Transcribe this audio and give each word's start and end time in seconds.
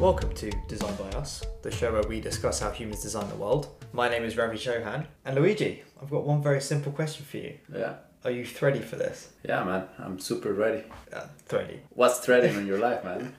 Welcome 0.00 0.32
to 0.36 0.50
Design 0.66 0.94
by 0.96 1.10
Us, 1.10 1.44
the 1.60 1.70
show 1.70 1.92
where 1.92 2.02
we 2.04 2.22
discuss 2.22 2.58
how 2.58 2.70
humans 2.70 3.02
design 3.02 3.28
the 3.28 3.34
world. 3.34 3.68
My 3.92 4.08
name 4.08 4.24
is 4.24 4.34
Ravi 4.34 4.56
Chauhan, 4.56 5.06
and 5.26 5.36
Luigi, 5.36 5.82
I've 6.00 6.08
got 6.08 6.24
one 6.24 6.42
very 6.42 6.62
simple 6.62 6.90
question 6.90 7.26
for 7.26 7.36
you. 7.36 7.58
Yeah. 7.70 7.96
Are 8.24 8.30
you 8.30 8.46
ready 8.62 8.80
for 8.80 8.96
this? 8.96 9.28
Yeah, 9.46 9.62
man. 9.62 9.84
I'm 9.98 10.18
super 10.18 10.54
ready. 10.54 10.84
Uh, 11.12 11.26
thready. 11.44 11.80
What's 11.90 12.20
threading 12.20 12.56
in 12.56 12.66
your 12.70 12.78
life, 12.78 13.04
man? 13.04 13.34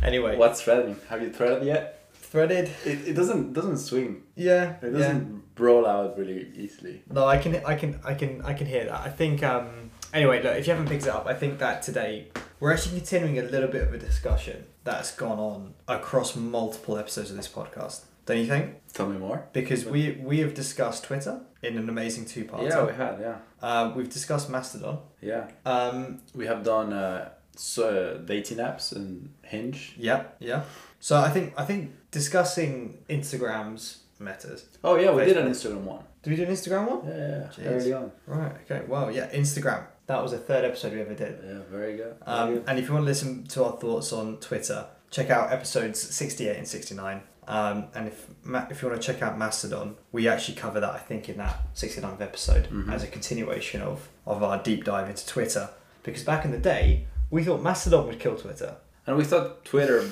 Anyway, 0.00 0.36
What's 0.36 0.62
threading? 0.62 0.96
Have 1.08 1.22
you 1.22 1.30
threaded 1.32 1.64
yet? 1.64 2.08
threaded? 2.12 2.70
It, 2.84 3.08
it 3.08 3.14
doesn't 3.14 3.52
doesn't 3.52 3.78
swing. 3.78 4.22
Yeah. 4.36 4.76
It 4.80 4.92
doesn't 4.92 5.42
roll 5.58 5.88
out 5.88 6.16
really 6.16 6.52
easily. 6.54 7.02
No, 7.10 7.26
I 7.26 7.38
can, 7.38 7.56
I 7.66 7.74
can, 7.74 7.98
I 8.04 8.14
can, 8.14 8.42
I 8.42 8.54
can 8.54 8.68
hear 8.68 8.84
that. 8.84 9.00
I 9.00 9.08
think. 9.10 9.42
Um, 9.42 9.79
anyway, 10.12 10.42
look, 10.42 10.56
if 10.56 10.66
you 10.66 10.72
haven't 10.72 10.88
picked 10.88 11.04
it 11.04 11.10
up, 11.10 11.26
I 11.26 11.34
think 11.34 11.58
that 11.58 11.82
today 11.82 12.28
we're 12.58 12.72
actually 12.72 12.96
continuing 12.98 13.38
a 13.38 13.42
little 13.42 13.68
bit 13.68 13.82
of 13.82 13.92
a 13.94 13.98
discussion 13.98 14.64
that's 14.84 15.14
gone 15.14 15.38
on 15.38 15.74
across 15.88 16.36
multiple 16.36 16.96
episodes 16.98 17.30
of 17.30 17.36
this 17.36 17.48
podcast. 17.48 18.04
Don't 18.26 18.38
you 18.38 18.46
think? 18.46 18.76
Tell 18.92 19.08
me 19.08 19.18
more. 19.18 19.46
Because 19.52 19.84
we 19.84 20.18
we 20.22 20.38
have 20.40 20.54
discussed 20.54 21.04
Twitter 21.04 21.40
in 21.62 21.76
an 21.78 21.88
amazing 21.88 22.26
two 22.26 22.44
part. 22.44 22.62
Yeah, 22.62 22.84
we 22.86 22.92
had. 22.92 23.18
Yeah, 23.20 23.36
Uh, 23.60 23.92
we've 23.96 24.08
discussed 24.10 24.48
Mastodon. 24.50 24.98
yeah. 25.20 25.48
Um, 25.66 26.20
We 26.34 26.46
have 26.46 26.62
done 26.62 26.92
uh, 26.92 27.30
so, 27.56 28.20
dating 28.24 28.58
apps 28.58 28.92
and 28.94 29.30
Hinge. 29.42 29.94
yeah, 29.98 30.24
yeah. 30.38 30.62
So 31.00 31.16
I 31.16 31.30
think 31.30 31.54
I 31.56 31.64
think 31.64 31.92
discussing 32.10 32.98
Instagram's 33.08 34.00
metas. 34.18 34.64
Oh 34.84 34.96
yeah, 34.96 35.10
we 35.12 35.24
did 35.24 35.36
an 35.38 35.48
Instagram 35.50 35.82
one. 35.84 36.04
Did 36.22 36.30
we 36.30 36.36
do 36.36 36.44
an 36.44 36.50
Instagram 36.50 36.86
one? 36.88 37.00
Yeah, 37.08 37.16
yeah, 37.16 37.50
yeah. 37.58 37.68
early 37.70 37.92
on. 37.94 38.12
Right. 38.26 38.52
Okay. 38.64 38.82
Well, 38.86 39.10
yeah. 39.10 39.28
Instagram. 39.32 39.84
That 40.10 40.20
was 40.24 40.32
the 40.32 40.38
third 40.38 40.64
episode 40.64 40.92
we 40.92 41.00
ever 41.02 41.14
did. 41.14 41.38
Yeah, 41.44 41.58
very 41.70 41.96
good. 41.96 42.16
Very 42.24 42.36
Um, 42.38 42.54
good. 42.54 42.64
and 42.66 42.78
if 42.80 42.88
you 42.88 42.94
want 42.94 43.04
to 43.04 43.08
listen 43.08 43.44
to 43.54 43.64
our 43.64 43.76
thoughts 43.76 44.12
on 44.12 44.38
Twitter, 44.38 44.86
check 45.08 45.30
out 45.30 45.52
episodes 45.52 46.00
68 46.00 46.56
and 46.56 46.66
69. 46.66 47.22
Um, 47.46 47.84
and 47.94 48.08
if 48.08 48.26
if 48.70 48.82
you 48.82 48.88
want 48.88 49.00
to 49.00 49.06
check 49.12 49.22
out 49.22 49.38
Mastodon, 49.38 49.94
we 50.10 50.26
actually 50.26 50.56
cover 50.56 50.80
that, 50.80 50.90
I 50.90 50.98
think, 50.98 51.28
in 51.28 51.36
that 51.38 51.60
69th 51.74 52.20
episode 52.20 52.66
Mhm. 52.72 52.92
as 52.92 53.04
a 53.04 53.06
continuation 53.06 53.82
of, 53.82 54.08
of 54.26 54.42
our 54.42 54.58
deep 54.60 54.82
dive 54.84 55.08
into 55.08 55.24
Twitter. 55.28 55.70
Because 56.02 56.24
back 56.24 56.44
in 56.44 56.50
the 56.50 56.58
day, 56.58 57.06
we 57.30 57.44
thought 57.44 57.62
Mastodon 57.62 58.06
would 58.08 58.18
kill 58.18 58.36
Twitter. 58.36 58.74
And 59.06 59.16
we 59.16 59.22
thought 59.24 59.64
Twitter, 59.64 60.02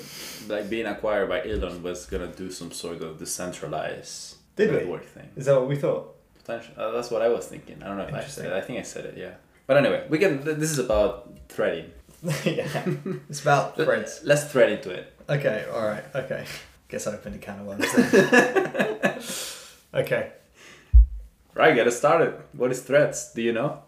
like 0.47 0.69
being 0.69 0.85
acquired 0.85 1.27
by 1.27 1.45
Elon, 1.45 1.83
was 1.83 2.05
gonna 2.05 2.27
do 2.43 2.49
some 2.51 2.71
sort 2.71 3.01
of 3.01 3.19
decentralized 3.19 4.35
Did 4.55 4.71
we? 4.71 4.77
network 4.77 5.03
thing. 5.05 5.29
Is 5.35 5.45
that 5.47 5.55
what 5.59 5.67
we 5.67 5.75
thought? 5.75 6.15
Potential. 6.39 6.73
Uh, 6.77 6.91
that's 6.91 7.11
what 7.11 7.21
I 7.21 7.27
was 7.27 7.47
thinking. 7.47 7.83
I 7.83 7.87
don't 7.87 7.97
know 7.97 8.03
if 8.07 8.13
I 8.13 8.23
said. 8.23 8.45
it. 8.45 8.53
I 8.53 8.61
think 8.61 8.79
I 8.79 8.83
said 8.83 9.03
it. 9.05 9.17
Yeah. 9.17 9.33
But 9.69 9.77
anyway, 9.77 10.03
we 10.09 10.17
can. 10.17 10.43
This 10.43 10.71
is 10.71 10.79
about 10.79 11.29
threading. 11.47 11.91
yeah. 12.43 12.85
It's 13.29 13.39
about 13.39 13.75
threads. 13.75 14.21
Let's 14.23 14.45
thread 14.45 14.71
into 14.71 14.89
it. 14.89 15.13
Okay, 15.29 15.63
alright, 15.71 16.05
okay. 16.15 16.43
Guess 16.87 17.05
I 17.05 17.13
opened 17.13 17.35
a 17.35 17.37
can 17.37 17.59
of 17.59 17.67
worms 17.67 17.85
then. 17.93 19.21
okay. 20.01 20.31
Right, 21.53 21.75
get 21.75 21.85
us 21.85 21.99
started. 21.99 22.33
What 22.53 22.71
is 22.71 22.81
threads? 22.81 23.31
Do 23.35 23.43
you 23.43 23.53
know? 23.53 23.83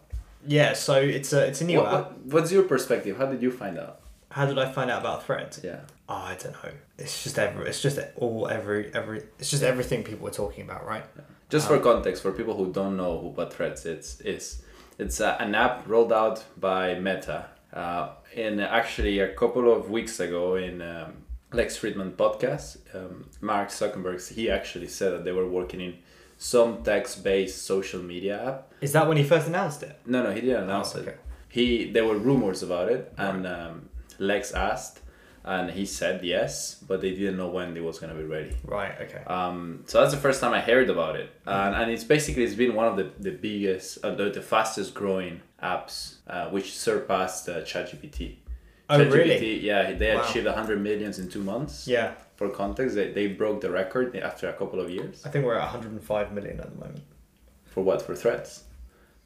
Yeah, 0.46 0.74
so 0.74 0.94
it's 1.00 1.32
a 1.32 1.48
it's 1.48 1.60
a 1.62 1.64
new 1.64 1.78
What, 1.78 1.86
app. 1.92 2.12
what, 2.12 2.26
what's 2.26 2.52
your 2.52 2.62
perspective? 2.62 3.16
How 3.16 3.26
did 3.26 3.42
you 3.42 3.50
find 3.50 3.76
out? 3.76 4.02
How 4.30 4.46
did 4.46 4.60
I 4.60 4.70
find 4.70 4.88
out 4.88 5.00
about 5.00 5.26
threads? 5.26 5.60
Yeah. 5.64 5.80
Oh, 6.08 6.14
I 6.14 6.36
don't 6.40 6.52
know. 6.62 6.70
It's 6.96 7.24
just 7.24 7.40
every. 7.40 7.66
It's 7.66 7.82
just 7.82 7.98
all 8.14 8.46
every 8.46 8.94
every. 8.94 9.24
It's 9.40 9.50
just 9.50 9.64
everything 9.64 10.04
people 10.04 10.28
are 10.28 10.36
talking 10.42 10.62
about, 10.62 10.86
right? 10.86 11.04
Just 11.50 11.66
for 11.66 11.74
um, 11.74 11.82
context, 11.82 12.22
for 12.22 12.30
people 12.30 12.54
who 12.56 12.72
don't 12.72 12.96
know 12.96 13.32
what 13.34 13.52
Threads 13.52 13.84
it's 13.84 14.20
is, 14.20 14.62
it's 15.02 15.20
uh, 15.20 15.36
an 15.40 15.54
app 15.54 15.86
rolled 15.88 16.12
out 16.12 16.44
by 16.58 16.94
Meta. 16.98 17.46
Uh, 17.72 18.10
and 18.36 18.60
actually, 18.60 19.18
a 19.18 19.34
couple 19.34 19.70
of 19.72 19.90
weeks 19.90 20.20
ago 20.20 20.54
in 20.56 20.80
um, 20.82 21.10
Lex 21.52 21.78
Fridman 21.78 22.12
podcast, 22.12 22.78
um, 22.94 23.28
Mark 23.40 23.68
Zuckerberg 23.68 24.20
he 24.34 24.50
actually 24.50 24.88
said 24.88 25.12
that 25.12 25.24
they 25.24 25.32
were 25.32 25.48
working 25.48 25.80
in 25.80 25.94
some 26.38 26.82
text-based 26.82 27.62
social 27.72 28.02
media 28.02 28.34
app. 28.48 28.72
Is 28.80 28.92
that 28.92 29.06
when 29.08 29.16
he 29.16 29.22
first 29.24 29.46
announced 29.48 29.82
it? 29.82 29.98
No, 30.06 30.22
no, 30.22 30.30
he 30.32 30.40
didn't 30.40 30.64
announce 30.64 30.94
Oh, 30.96 31.00
okay. 31.00 31.10
it. 31.10 31.20
He 31.48 31.90
there 31.92 32.06
were 32.06 32.16
rumors 32.16 32.62
about 32.62 32.90
it, 32.90 33.12
and 33.18 33.46
um, 33.46 33.88
Lex 34.18 34.52
asked, 34.52 35.00
and 35.44 35.70
he 35.70 35.84
said 35.86 36.22
yes, 36.24 36.76
but 36.86 37.00
they 37.00 37.10
didn't 37.10 37.36
know 37.36 37.48
when 37.48 37.76
it 37.76 37.82
was 37.82 37.98
gonna 37.98 38.14
be 38.14 38.24
ready. 38.24 38.54
Right. 38.64 38.94
Okay. 39.00 39.22
Um, 39.26 39.84
so 39.86 40.00
that's 40.00 40.12
the 40.14 40.20
first 40.20 40.40
time 40.40 40.52
I 40.52 40.60
heard 40.60 40.88
about 40.90 41.16
it, 41.16 41.30
and, 41.46 41.74
and 41.74 41.90
it's 41.90 42.04
basically 42.04 42.44
it's 42.44 42.54
been 42.54 42.74
one 42.74 42.86
of 42.86 42.96
the 42.96 43.10
the 43.18 43.32
biggest, 43.36 44.04
uh, 44.04 44.14
the, 44.14 44.30
the 44.30 44.42
fastest 44.42 44.94
growing 44.94 45.40
apps, 45.62 46.16
uh, 46.26 46.48
which 46.50 46.72
surpassed 46.76 47.48
uh, 47.48 47.60
ChatGPT. 47.62 48.36
Oh, 48.90 48.98
ChatGPT, 48.98 49.12
really? 49.14 49.60
Yeah, 49.60 49.92
they 49.92 50.14
Wow. 50.14 50.22
achieved 50.22 50.46
100 50.46 50.80
millions 50.82 51.18
in 51.18 51.28
two 51.28 51.42
months. 51.42 51.86
Yeah, 51.88 52.12
For 52.36 52.50
context, 52.50 52.94
they, 52.96 53.12
they 53.12 53.28
broke 53.28 53.60
the 53.60 53.70
record 53.70 54.14
after 54.16 54.48
a 54.48 54.52
couple 54.52 54.80
of 54.80 54.90
years. 54.90 55.22
I 55.24 55.28
think 55.30 55.44
we're 55.46 55.54
at 55.54 55.62
105 55.72 56.32
million 56.32 56.60
at 56.60 56.70
the 56.70 56.76
moment. 56.78 57.04
For 57.64 57.82
what? 57.82 58.02
For 58.02 58.14
Threads. 58.14 58.64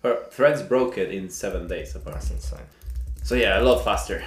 For 0.02 0.24
Threads 0.30 0.62
broke 0.62 0.98
it 0.98 1.10
in 1.10 1.30
seven 1.30 1.66
days 1.66 1.96
apparently. 1.96 2.28
That's 2.28 2.30
insane. 2.30 2.66
So 3.24 3.34
yeah, 3.34 3.58
a 3.58 3.62
lot 3.62 3.82
faster 3.82 4.22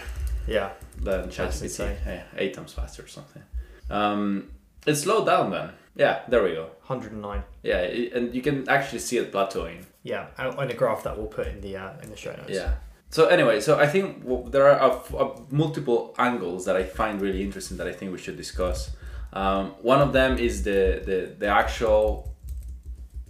Yeah. 0.48 0.72
Than 1.02 1.30
ChatGPT. 1.30 1.96
Yeah, 2.06 2.24
eight 2.38 2.54
times 2.54 2.74
faster 2.74 3.04
or 3.04 3.08
something. 3.08 3.44
Um, 3.90 4.52
it 4.86 4.96
slowed 4.96 5.26
down 5.26 5.52
then. 5.52 5.72
Yeah, 5.96 6.22
there 6.28 6.44
we 6.44 6.54
go. 6.54 6.66
109. 6.88 7.44
Yeah, 7.64 7.80
it, 7.82 8.14
and 8.14 8.34
you 8.34 8.42
can 8.42 8.68
actually 8.70 9.00
see 9.00 9.18
it 9.18 9.32
plateauing. 9.32 9.84
Yeah, 10.04 10.28
on 10.38 10.70
a 10.70 10.74
graph 10.74 11.04
that 11.04 11.18
we'll 11.18 11.28
put 11.28 11.48
in 11.48 11.62
the 11.62 11.76
uh, 11.78 11.92
in 12.02 12.10
the 12.10 12.16
show 12.16 12.32
notes. 12.32 12.50
Yeah. 12.50 12.76
So 13.10 13.26
anyway, 13.26 13.60
so 13.60 13.78
I 13.80 13.88
think 13.88 14.24
there 14.52 14.70
are 14.70 14.92
f- 14.98 15.14
uh, 15.14 15.32
multiple 15.50 16.16
angles 16.18 16.66
that 16.66 16.76
I 16.76 16.84
find 16.84 17.20
really 17.20 17.44
interesting 17.44 17.78
that 17.78 17.88
I 17.88 17.92
think 17.92 18.12
we 18.12 18.18
should 18.20 18.38
discuss. 18.38 18.92
Um, 19.34 19.72
one 19.82 20.00
of 20.02 20.14
them 20.14 20.38
is 20.38 20.64
the 20.64 21.02
the, 21.06 21.36
the 21.38 21.48
actual 21.48 22.30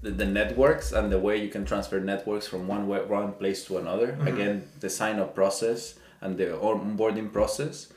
the, 0.01 0.11
the 0.11 0.25
networks 0.25 0.91
and 0.91 1.11
the 1.11 1.19
way 1.19 1.37
you 1.37 1.49
can 1.49 1.65
transfer 1.65 1.99
networks 1.99 2.47
from 2.47 2.67
one 2.67 2.87
way, 2.87 3.03
one 3.03 3.33
place 3.33 3.65
to 3.65 3.77
another. 3.77 4.17
Again, 4.25 4.67
the 4.79 4.89
sign 4.89 5.19
up 5.19 5.35
process 5.35 5.95
and 6.21 6.37
the 6.37 6.45
onboarding 6.45 7.31
process. 7.31 7.87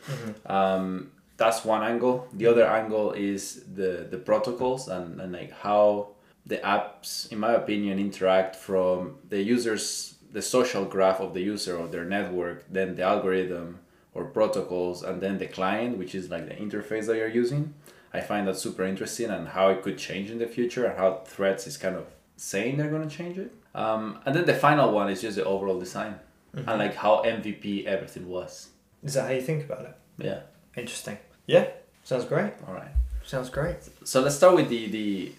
Um, 0.47 1.13
that's 1.37 1.65
one 1.65 1.83
angle. 1.83 2.29
The 2.33 2.47
other 2.47 2.67
angle 2.67 3.13
is 3.13 3.65
the 3.75 4.07
the 4.11 4.19
protocols 4.19 4.89
and, 4.89 5.21
and 5.21 5.33
like 5.33 5.53
how 5.53 6.09
the 6.47 6.59
apps, 6.59 7.31
in 7.33 7.39
my 7.39 7.53
opinion, 7.53 7.99
interact 7.99 8.57
from 8.57 9.17
the 9.29 9.41
users, 9.41 10.17
the 10.33 10.43
social 10.43 10.85
graph 10.85 11.21
of 11.21 11.35
the 11.35 11.41
user 11.41 11.77
or 11.77 11.87
their 11.87 12.05
network, 12.05 12.65
then 12.71 12.97
the 12.97 13.03
algorithm 13.03 13.79
or 14.15 14.25
protocols, 14.25 15.03
and 15.03 15.21
then 15.21 15.39
the 15.39 15.47
client, 15.47 15.97
which 15.99 16.15
is 16.15 16.31
like 16.31 16.49
the 16.49 16.55
interface 16.55 17.07
that 17.07 17.17
you're 17.17 17.29
using. 17.29 17.75
I 18.13 18.21
find 18.21 18.47
that 18.47 18.59
super 18.59 18.85
interesting 18.85 19.31
and 19.31 19.49
how 19.49 19.71
it 19.71 19.83
could 19.83 19.97
change 19.97 20.31
in 20.31 20.39
the 20.39 20.47
future 20.47 20.85
and 20.85 20.99
how 20.99 21.23
Threads 21.25 21.67
is 21.67 21.79
kind 21.79 21.97
of 21.97 22.07
saying 22.37 22.77
they're 22.77 22.91
going 22.91 23.09
to 23.09 23.17
change 23.17 23.39
it. 23.39 23.53
Um, 23.75 24.19
and 24.27 24.35
then 24.35 24.45
the 24.45 24.55
final 24.55 24.93
one 24.93 25.09
is 25.09 25.23
just 25.23 25.37
the 25.37 25.45
overall 25.45 25.79
design 25.79 26.19
Mm-hmm. 26.55 26.69
and 26.69 26.79
like 26.79 26.95
how 26.95 27.23
MVP 27.25 27.87
everything 27.87 28.29
was. 28.29 28.69
Is 29.03 29.15
that 29.15 29.27
how 29.27 29.33
you 29.33 29.41
think 29.41 29.65
about 29.65 29.87
it? 29.87 29.97
Yeah. 30.19 30.41
Interesting. 30.77 31.19
Yeah. 31.47 31.69
Sounds 32.05 32.25
great. 32.25 32.53
All 32.69 32.75
right. 32.75 32.91
Sounds 33.25 33.49
great. 33.49 33.77
So 34.05 34.21
let's 34.21 34.37
start 34.37 34.55
with 34.57 34.69
the 34.69 34.89
the 34.89 35.33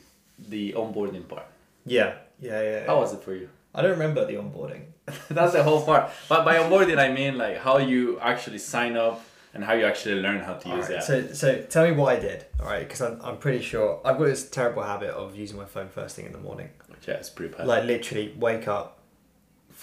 the 0.50 0.74
onboarding 0.74 1.28
part. 1.28 1.46
Yeah. 1.86 2.16
Yeah. 2.40 2.62
Yeah. 2.62 2.72
yeah. 2.72 2.86
How 2.88 3.00
was 3.00 3.14
it 3.14 3.22
for 3.24 3.36
you? 3.36 3.50
I 3.76 3.82
don't 3.82 3.92
remember 3.92 4.26
the 4.26 4.34
onboarding. 4.34 4.86
That's 5.30 5.54
the 5.54 5.64
whole 5.64 5.84
part. 5.86 6.12
But 6.30 6.46
by 6.46 6.58
onboarding, 6.58 6.98
I 6.98 7.12
mean 7.12 7.38
like 7.38 7.58
how 7.58 7.78
you 7.78 8.20
actually 8.20 8.60
sign 8.60 8.98
up 8.98 9.24
and 9.54 9.64
how 9.64 9.74
you 9.74 9.86
actually 9.86 10.16
learn 10.22 10.40
how 10.40 10.54
to 10.54 10.70
use 10.70 10.90
Alright, 10.90 11.04
it. 11.04 11.04
So, 11.04 11.34
so 11.34 11.62
tell 11.70 11.86
me 11.86 11.92
what 11.92 12.16
I 12.16 12.20
did, 12.20 12.46
all 12.60 12.66
right? 12.66 12.80
Because 12.88 13.02
I'm, 13.02 13.22
I'm 13.22 13.38
pretty 13.38 13.64
sure 13.64 14.00
I've 14.04 14.18
got 14.18 14.26
this 14.26 14.50
terrible 14.50 14.82
habit 14.84 15.12
of 15.12 15.36
using 15.36 15.58
my 15.58 15.66
phone 15.66 15.90
first 15.90 16.16
thing 16.16 16.26
in 16.26 16.32
the 16.32 16.40
morning. 16.40 16.70
yeah, 17.08 17.16
it's 17.16 17.30
pretty 17.30 17.54
bad. 17.56 17.68
Like 17.68 17.84
literally, 17.84 18.34
wake 18.38 18.68
up, 18.68 19.00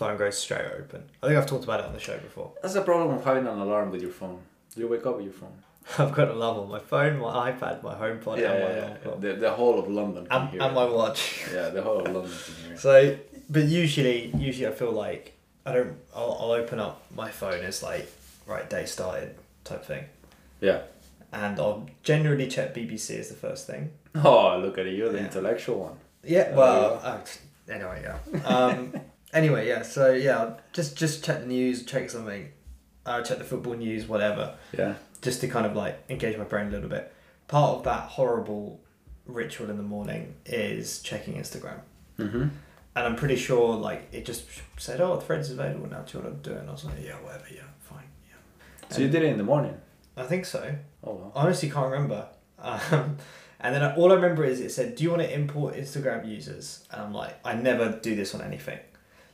phone 0.00 0.16
goes 0.16 0.38
straight 0.38 0.64
open. 0.80 1.02
I 1.22 1.26
think 1.26 1.38
I've 1.38 1.46
talked 1.52 1.64
about 1.64 1.80
it 1.80 1.86
on 1.86 1.92
the 1.92 2.00
show 2.08 2.16
before. 2.18 2.52
That's 2.62 2.74
the 2.74 2.80
problem 2.90 3.10
of 3.16 3.22
having 3.24 3.46
an 3.46 3.58
alarm 3.58 3.90
with 3.90 4.00
your 4.06 4.10
phone. 4.20 4.40
You 4.76 4.88
wake 4.88 5.04
up 5.06 5.16
with 5.16 5.26
your 5.26 5.34
phone? 5.34 5.56
I've 5.98 6.12
got 6.14 6.28
an 6.28 6.36
alarm 6.36 6.56
on 6.60 6.68
my 6.70 6.78
phone, 6.78 7.18
my 7.18 7.50
iPad, 7.52 7.82
my 7.82 7.94
HomePod, 7.94 8.38
yeah, 8.38 8.52
and 8.52 8.64
my 8.64 8.70
yeah, 8.80 8.96
clock, 9.02 9.20
The, 9.20 9.32
the 9.34 9.50
whole 9.50 9.78
of 9.78 9.88
London 9.88 10.26
can 10.26 10.40
and, 10.40 10.50
hear 10.50 10.62
and 10.62 10.70
it. 10.72 10.74
my 10.74 10.84
watch. 10.86 11.20
Yeah, 11.54 11.68
the 11.68 11.82
whole 11.82 11.98
of 12.00 12.06
London 12.16 12.32
can 12.44 12.54
hear 12.64 12.72
it. 12.74 12.78
So, 12.78 13.18
but 13.50 13.64
usually, 13.64 14.18
usually 14.36 14.68
I 14.68 14.74
feel 14.82 14.92
like 14.92 15.24
I 15.66 15.72
don't. 15.74 15.94
I'll, 16.16 16.36
I'll 16.40 16.52
open 16.52 16.78
up 16.80 17.02
my 17.14 17.30
phone 17.30 17.62
as 17.70 17.82
like 17.82 18.10
right 18.46 18.68
day 18.70 18.84
started 18.86 19.34
type 19.64 19.84
thing, 19.84 20.04
Yeah. 20.60 20.80
and 21.32 21.58
I'll 21.60 21.86
generally 22.02 22.46
check 22.48 22.74
BBC 22.74 23.18
as 23.18 23.28
the 23.28 23.34
first 23.46 23.66
thing. 23.66 23.90
Oh, 24.30 24.58
look 24.64 24.78
at 24.78 24.86
it, 24.86 24.94
You're 24.98 25.12
the 25.12 25.18
Yeah. 25.18 25.24
intellectual 25.24 25.78
one. 25.86 25.96
Yeah. 26.24 26.54
Well. 26.56 27.00
Uh, 27.02 27.18
anyway, 27.72 27.98
yeah. 28.08 28.42
Um, 28.54 28.92
anyway, 29.32 29.68
yeah. 29.68 29.82
So 29.82 30.12
yeah, 30.12 30.54
just 30.72 30.96
just 30.96 31.24
check 31.24 31.40
the 31.40 31.46
news, 31.46 31.84
check 31.84 32.10
something, 32.10 32.48
uh, 33.06 33.22
check 33.22 33.38
the 33.38 33.44
football 33.44 33.74
news, 33.74 34.06
whatever, 34.06 34.54
Yeah. 34.76 34.94
just 35.22 35.40
to 35.42 35.48
kind 35.48 35.66
of 35.66 35.74
like 35.76 36.02
engage 36.08 36.36
my 36.36 36.44
brain 36.44 36.68
a 36.68 36.70
little 36.70 36.88
bit. 36.88 37.12
Part 37.48 37.78
of 37.78 37.84
that 37.84 38.02
horrible 38.10 38.80
ritual 39.26 39.70
in 39.70 39.76
the 39.76 39.82
morning 39.82 40.34
is 40.46 41.00
checking 41.02 41.34
Instagram. 41.34 41.80
Mm-hmm. 42.18 42.48
And 42.96 43.06
I'm 43.06 43.14
pretty 43.16 43.36
sure, 43.36 43.76
like, 43.76 44.08
it 44.12 44.24
just 44.26 44.44
said, 44.76 45.00
"Oh, 45.00 45.18
Threads 45.20 45.48
is 45.50 45.58
available 45.58 45.88
now. 45.88 46.00
Do 46.02 46.18
you 46.18 46.24
want 46.24 46.42
to 46.42 46.50
do 46.50 46.56
it?" 46.56 46.60
And 46.60 46.68
I 46.68 46.72
was 46.72 46.84
like, 46.84 46.94
"Yeah, 47.02 47.14
whatever. 47.22 47.44
Yeah, 47.54 47.62
fine. 47.78 48.04
Yeah." 48.28 48.36
So 48.94 49.00
you 49.02 49.08
did 49.08 49.22
it 49.22 49.26
in 49.30 49.38
the 49.38 49.44
morning. 49.44 49.76
I 50.16 50.24
think 50.24 50.44
so. 50.44 50.74
Oh 51.04 51.12
wow. 51.14 51.32
I 51.36 51.42
honestly 51.44 51.70
can't 51.70 51.90
remember. 51.90 52.28
Um, 52.62 53.16
and 53.58 53.74
then 53.74 53.82
all 53.92 54.12
I 54.12 54.16
remember 54.16 54.44
is 54.44 54.60
it 54.60 54.70
said, 54.70 54.94
"Do 54.96 55.02
you 55.02 55.08
want 55.10 55.22
to 55.22 55.32
import 55.34 55.76
Instagram 55.76 56.28
users?" 56.28 56.84
And 56.90 57.00
I'm 57.00 57.14
like, 57.14 57.38
I 57.42 57.54
never 57.54 57.98
do 58.02 58.14
this 58.14 58.34
on 58.34 58.42
anything 58.42 58.78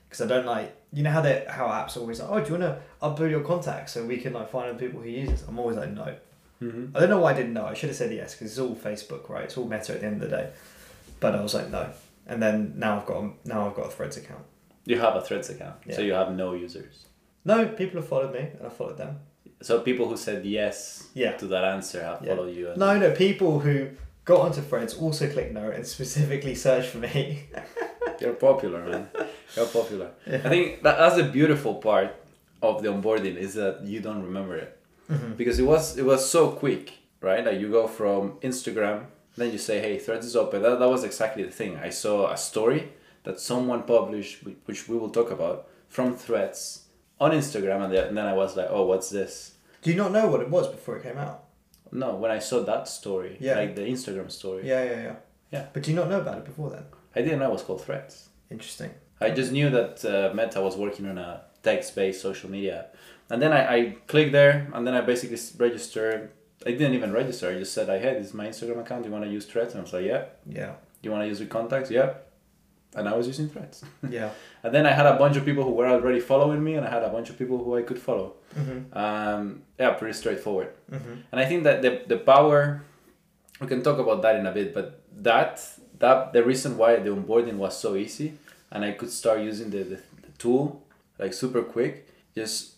because 0.09 0.21
I 0.25 0.29
don't 0.29 0.47
like. 0.47 0.75
You 0.93 1.03
know 1.03 1.11
how 1.11 1.21
they 1.21 1.45
how 1.49 1.67
apps 1.69 1.97
are 1.97 2.01
always 2.01 2.21
like, 2.21 2.31
"Oh, 2.31 2.41
do 2.41 2.53
you 2.55 2.59
want 2.59 2.63
to 2.63 2.79
upload 3.03 3.31
your 3.31 3.41
contacts 3.43 3.93
so 3.93 4.05
we 4.05 4.17
can 4.19 4.33
like 4.33 4.51
find 4.51 4.71
the 4.79 4.83
people 4.87 5.01
who 5.03 5.09
use 5.09 5.29
this?" 5.31 5.45
I'm 5.49 5.59
always 5.59 5.77
like, 5.77 5.91
no. 5.91 6.15
Mm-hmm. 6.63 6.97
I 6.97 7.01
don't 7.01 7.11
know 7.11 7.19
why 7.21 7.33
I 7.33 7.35
didn't 7.35 7.53
know. 7.53 7.67
I 7.67 7.75
should 7.75 7.91
have 7.91 7.97
said 7.97 8.13
yes 8.15 8.35
because 8.35 8.51
it's 8.53 8.59
all 8.59 8.75
Facebook, 8.75 9.29
right? 9.29 9.45
It's 9.45 9.59
all 9.59 9.67
Meta 9.67 9.93
at 9.95 10.01
the 10.01 10.07
end 10.07 10.23
of 10.23 10.31
the 10.31 10.37
day. 10.37 10.51
But 11.21 11.35
I 11.35 11.43
was 11.43 11.53
like, 11.55 11.71
no. 11.71 11.91
And 12.27 12.43
then 12.43 12.73
now 12.77 12.99
I've 12.99 13.07
got 13.07 13.23
a, 13.25 13.31
now 13.45 13.69
I've 13.69 13.75
got 13.77 13.87
a 13.87 13.91
Threads 13.91 14.17
account. 14.17 14.43
You 14.87 14.99
have 14.99 15.17
a 15.17 15.21
Threads 15.21 15.51
account, 15.51 15.77
yeah. 15.87 15.97
so 15.97 16.01
you 16.03 16.13
have 16.15 16.33
no 16.35 16.55
users. 16.55 17.07
No, 17.45 17.69
people 17.69 18.01
have 18.01 18.09
followed 18.09 18.33
me 18.33 18.41
and 18.41 18.67
I 18.67 18.71
followed 18.71 18.97
them. 18.97 19.19
So 19.63 19.81
people 19.81 20.09
who 20.09 20.17
said 20.17 20.45
yes 20.47 21.09
Yeah. 21.15 21.33
to 21.37 21.47
that 21.49 21.65
answer 21.65 22.03
have 22.03 22.21
Yeah. 22.25 22.35
followed 22.37 22.55
you. 22.57 22.71
and- 22.71 22.79
No, 22.79 22.99
no, 22.99 23.11
people 23.13 23.61
who 23.61 23.91
got 24.27 24.41
onto 24.41 24.61
Threads 24.61 24.95
also 24.95 25.25
clicked 25.33 25.53
no 25.55 25.71
and 25.71 25.87
specifically 25.87 26.55
searched 26.55 26.91
for 26.91 26.99
me. 26.99 27.45
You're 28.21 28.35
popular, 28.35 28.81
man. 28.85 29.09
You're 29.57 29.67
popular. 29.67 30.11
Yeah. 30.27 30.43
I 30.45 30.49
think 30.49 30.83
that, 30.83 30.99
that's 30.99 31.17
the 31.17 31.25
beautiful 31.25 31.75
part 31.77 32.15
of 32.63 32.83
the 32.83 32.89
onboarding 32.89 33.37
is 33.37 33.55
that 33.55 33.81
you 33.85 34.01
don't 34.01 34.23
remember 34.23 34.57
it 34.57 34.73
Mhm. 35.11 35.37
because 35.37 35.59
it 35.61 35.67
was 35.73 35.97
it 35.97 36.05
was 36.05 36.29
so 36.29 36.51
quick, 36.51 36.93
right? 37.21 37.45
Like 37.47 37.61
you 37.61 37.71
go 37.71 37.87
from 37.87 38.23
Instagram, 38.51 39.05
then 39.37 39.53
you 39.53 39.59
say, 39.59 39.79
"Hey, 39.81 39.99
Threads 39.99 40.27
is 40.27 40.35
open." 40.35 40.63
That, 40.63 40.79
that 40.81 40.89
was 40.91 41.05
exactly 41.05 41.45
the 41.45 41.53
thing. 41.61 41.73
I 41.77 41.91
saw 41.91 42.17
a 42.33 42.37
story 42.37 42.81
that 43.25 43.39
someone 43.39 43.83
published, 43.85 44.35
which 44.69 44.89
we 44.89 44.97
will 44.99 45.11
talk 45.11 45.31
about, 45.31 45.69
from 45.89 46.17
Threads 46.17 46.87
on 47.21 47.31
Instagram, 47.31 47.85
and 47.85 48.17
then 48.17 48.27
I 48.27 48.35
was 48.43 48.57
like, 48.57 48.67
"Oh, 48.77 48.85
what's 48.91 49.11
this?" 49.11 49.53
Do 49.83 49.91
you 49.91 49.97
not 49.97 50.11
know 50.11 50.27
what 50.27 50.41
it 50.41 50.51
was 50.51 50.67
before 50.67 50.97
it 50.97 51.05
came 51.05 51.19
out? 51.19 51.45
No, 51.93 52.15
when 52.17 52.31
I 52.31 52.39
saw 52.41 52.63
that 52.65 52.89
story, 52.89 53.37
Yeah. 53.41 53.59
like 53.59 53.75
the 53.77 53.83
Instagram 53.83 54.31
story, 54.31 54.67
Yeah, 54.69 54.83
yeah, 54.85 55.03
yeah. 55.03 55.15
Yeah. 55.51 55.67
But 55.73 55.83
do 55.85 55.91
you 55.91 55.97
not 55.97 56.09
know 56.09 56.21
about 56.21 56.39
it 56.39 56.45
before 56.45 56.71
then? 56.71 56.85
I 57.15 57.23
didn't 57.23 57.39
know 57.39 57.49
it 57.51 57.53
was 57.53 57.63
called 57.63 57.83
Threads. 57.83 58.29
Interesting. 58.51 58.91
I 59.21 59.31
just 59.31 59.51
knew 59.53 59.71
that 59.71 60.05
uh, 60.05 60.35
Meta 60.35 60.61
was 60.61 60.77
working 60.77 61.07
on 61.09 61.17
a 61.19 61.43
text-based 61.63 62.21
social 62.21 62.51
media, 62.51 62.87
and 63.31 63.41
then 63.41 63.53
I, 63.53 63.75
I 63.77 63.97
clicked 64.07 64.33
there, 64.33 64.69
and 64.75 64.87
then 64.87 64.95
I 64.95 65.01
basically 65.01 65.39
registered. 65.59 66.31
I 66.67 66.71
didn't 66.73 66.95
even 66.95 67.13
register. 67.13 67.49
I 67.51 67.55
just 67.59 67.73
said, 67.73 67.89
"I 67.89 67.99
had 67.99 68.19
this 68.19 68.27
is 68.29 68.35
my 68.35 68.47
Instagram 68.49 68.81
account. 68.81 69.03
Do 69.03 69.09
you 69.09 69.13
want 69.13 69.25
to 69.25 69.31
use 69.31 69.47
Threads?" 69.47 69.73
And 69.73 69.81
I 69.81 69.83
was 69.85 69.93
like, 69.93 70.05
"Yeah." 70.05 70.25
Yeah. 70.47 70.73
Do 71.01 71.09
you 71.09 71.11
want 71.11 71.23
to 71.25 71.29
use 71.29 71.41
with 71.41 71.49
contacts? 71.51 71.91
Yeah. 71.91 72.15
And 72.97 73.09
I 73.09 73.15
was 73.15 73.27
using 73.27 73.49
Threads. 73.49 73.85
Yeah. 74.19 74.31
And 74.63 74.75
then 74.75 74.85
I 74.87 74.93
had 74.93 75.07
a 75.07 75.17
bunch 75.23 75.37
of 75.37 75.45
people 75.45 75.63
who 75.65 75.71
were 75.81 75.87
already 75.87 76.21
following 76.21 76.63
me, 76.65 76.73
and 76.77 76.85
I 76.87 76.91
had 76.91 77.03
a 77.03 77.09
bunch 77.17 77.29
of 77.31 77.37
people 77.39 77.59
who 77.65 77.77
I 77.77 77.83
could 77.83 77.99
follow. 78.09 78.29
Mhm. 78.61 78.79
Um, 79.03 79.63
yeah, 79.79 79.91
pretty 80.01 80.15
straightforward. 80.23 80.71
Mhm. 80.91 81.15
And 81.31 81.37
I 81.43 81.45
think 81.51 81.61
that 81.65 81.83
the 81.85 81.91
the 82.13 82.19
power, 82.33 82.83
we 83.61 83.67
can 83.73 83.83
talk 83.83 83.99
about 84.05 84.23
that 84.23 84.35
in 84.41 84.47
a 84.47 84.53
bit, 84.59 84.69
but 84.75 84.87
that 85.29 85.53
that 85.99 86.33
the 86.33 86.43
reason 86.51 86.71
why 86.81 86.97
the 87.05 87.11
onboarding 87.17 87.57
was 87.65 87.75
so 87.79 87.91
easy, 87.97 88.29
and 88.73 88.85
I 88.85 88.93
could 88.99 89.11
start 89.11 89.39
using 89.51 89.69
the, 89.71 89.83
the, 89.93 89.97
the 90.27 90.33
tool 90.39 90.83
like 91.19 91.33
super 91.33 91.63
quick, 91.63 91.95
just 92.35 92.75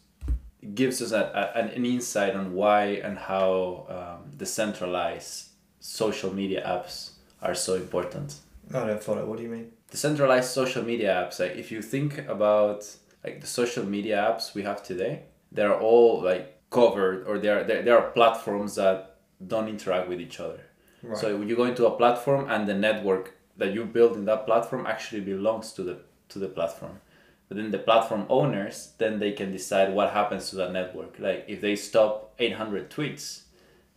gives 0.75 1.00
us 1.03 1.12
a, 1.12 1.23
a, 1.41 1.43
an, 1.61 1.69
an 1.79 1.85
insight 1.85 2.35
on 2.41 2.53
why 2.55 2.82
and 3.06 3.19
how 3.19 3.87
um, 3.97 4.31
decentralized 4.37 5.49
social 5.81 6.32
media 6.35 6.61
apps 6.67 7.11
are 7.43 7.55
so 7.55 7.75
important. 7.75 8.35
I 8.75 8.87
don't 8.87 9.03
follow. 9.03 9.25
What 9.25 9.37
do 9.38 9.43
you 9.44 9.49
mean? 9.49 9.73
Decentralized 9.90 10.50
social 10.50 10.85
media 10.85 11.11
apps, 11.14 11.40
like 11.40 11.56
if 11.56 11.73
you 11.73 11.81
think 11.81 12.19
about 12.29 12.85
like 13.25 13.40
the 13.40 13.46
social 13.46 13.85
media 13.85 14.17
apps 14.17 14.55
we 14.55 14.62
have 14.62 14.82
today, 14.82 15.23
they're 15.50 15.79
all 15.79 16.23
like 16.23 16.58
covered 16.70 17.26
or 17.26 17.38
they 17.38 17.49
are 17.49 17.64
they 17.64 17.82
they 17.82 17.90
are 17.90 18.11
platforms 18.11 18.75
that 18.75 19.17
don't 19.46 19.69
interact 19.69 20.08
with 20.08 20.20
each 20.20 20.40
other. 20.40 20.61
Right. 21.02 21.17
So 21.17 21.40
you 21.40 21.56
go 21.56 21.64
into 21.64 21.87
a 21.87 21.96
platform 21.96 22.50
and 22.50 22.69
the 22.69 22.75
network 22.75 23.37
that 23.56 23.73
you 23.73 23.85
build 23.85 24.17
in 24.17 24.25
that 24.26 24.46
platform 24.46 24.87
actually 24.87 25.23
belongs 25.23 25.73
to 25.75 25.82
the 25.82 26.00
to 26.31 26.38
the 26.38 26.49
platform. 26.49 27.00
But 27.49 27.56
then 27.56 27.70
the 27.70 27.79
platform 27.79 28.26
owners 28.29 28.93
then 28.99 29.19
they 29.19 29.32
can 29.32 29.50
decide 29.52 29.94
what 29.94 30.11
happens 30.11 30.50
to 30.50 30.56
that 30.56 30.73
network. 30.73 31.19
Like 31.19 31.44
if 31.49 31.61
they 31.61 31.76
stop 31.76 32.34
800 32.38 32.91
tweets, 32.91 33.43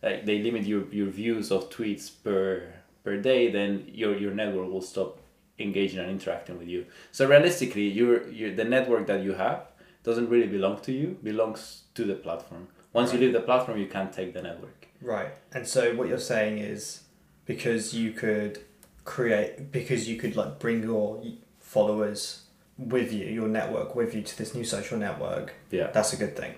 like 0.02 0.24
they 0.24 0.42
limit 0.42 0.64
your, 0.64 0.90
your 0.92 1.08
views 1.08 1.50
of 1.50 1.70
tweets 1.70 2.10
per 2.24 2.72
per 3.04 3.16
day, 3.18 3.50
then 3.50 3.84
your 3.92 4.16
your 4.16 4.32
network 4.32 4.70
will 4.70 4.82
stop 4.82 5.18
engaging 5.58 5.98
and 6.00 6.10
interacting 6.10 6.58
with 6.58 6.68
you. 6.68 6.86
So 7.10 7.26
realistically, 7.28 7.88
your 7.88 8.28
your 8.28 8.54
the 8.54 8.64
network 8.64 9.06
that 9.06 9.22
you 9.22 9.34
have 9.34 9.66
doesn't 10.02 10.28
really 10.28 10.48
belong 10.48 10.80
to 10.80 10.92
you, 10.92 11.16
belongs 11.22 11.82
to 11.94 12.04
the 12.04 12.14
platform. 12.14 12.68
Once 12.92 13.12
you 13.12 13.18
leave 13.18 13.32
the 13.32 13.40
platform, 13.40 13.78
you 13.78 13.86
can't 13.86 14.12
take 14.12 14.34
the 14.34 14.42
network. 14.42 14.88
Right. 15.00 15.30
And 15.52 15.66
so 15.66 15.94
what 15.94 16.08
you're 16.08 16.18
saying 16.18 16.58
is 16.58 17.02
because 17.46 17.94
you 17.94 18.12
could 18.12 18.60
create 19.04 19.70
because 19.72 20.08
you 20.08 20.16
could 20.16 20.36
like 20.36 20.58
bring 20.58 20.82
your 20.82 21.22
followers 21.60 22.42
with 22.78 23.12
you, 23.12 23.26
your 23.26 23.48
network 23.48 23.94
with 23.94 24.14
you 24.14 24.22
to 24.22 24.38
this 24.38 24.54
new 24.54 24.64
social 24.64 24.98
network. 24.98 25.54
Yeah. 25.70 25.90
That's 25.92 26.12
a 26.12 26.16
good 26.16 26.36
thing. 26.36 26.54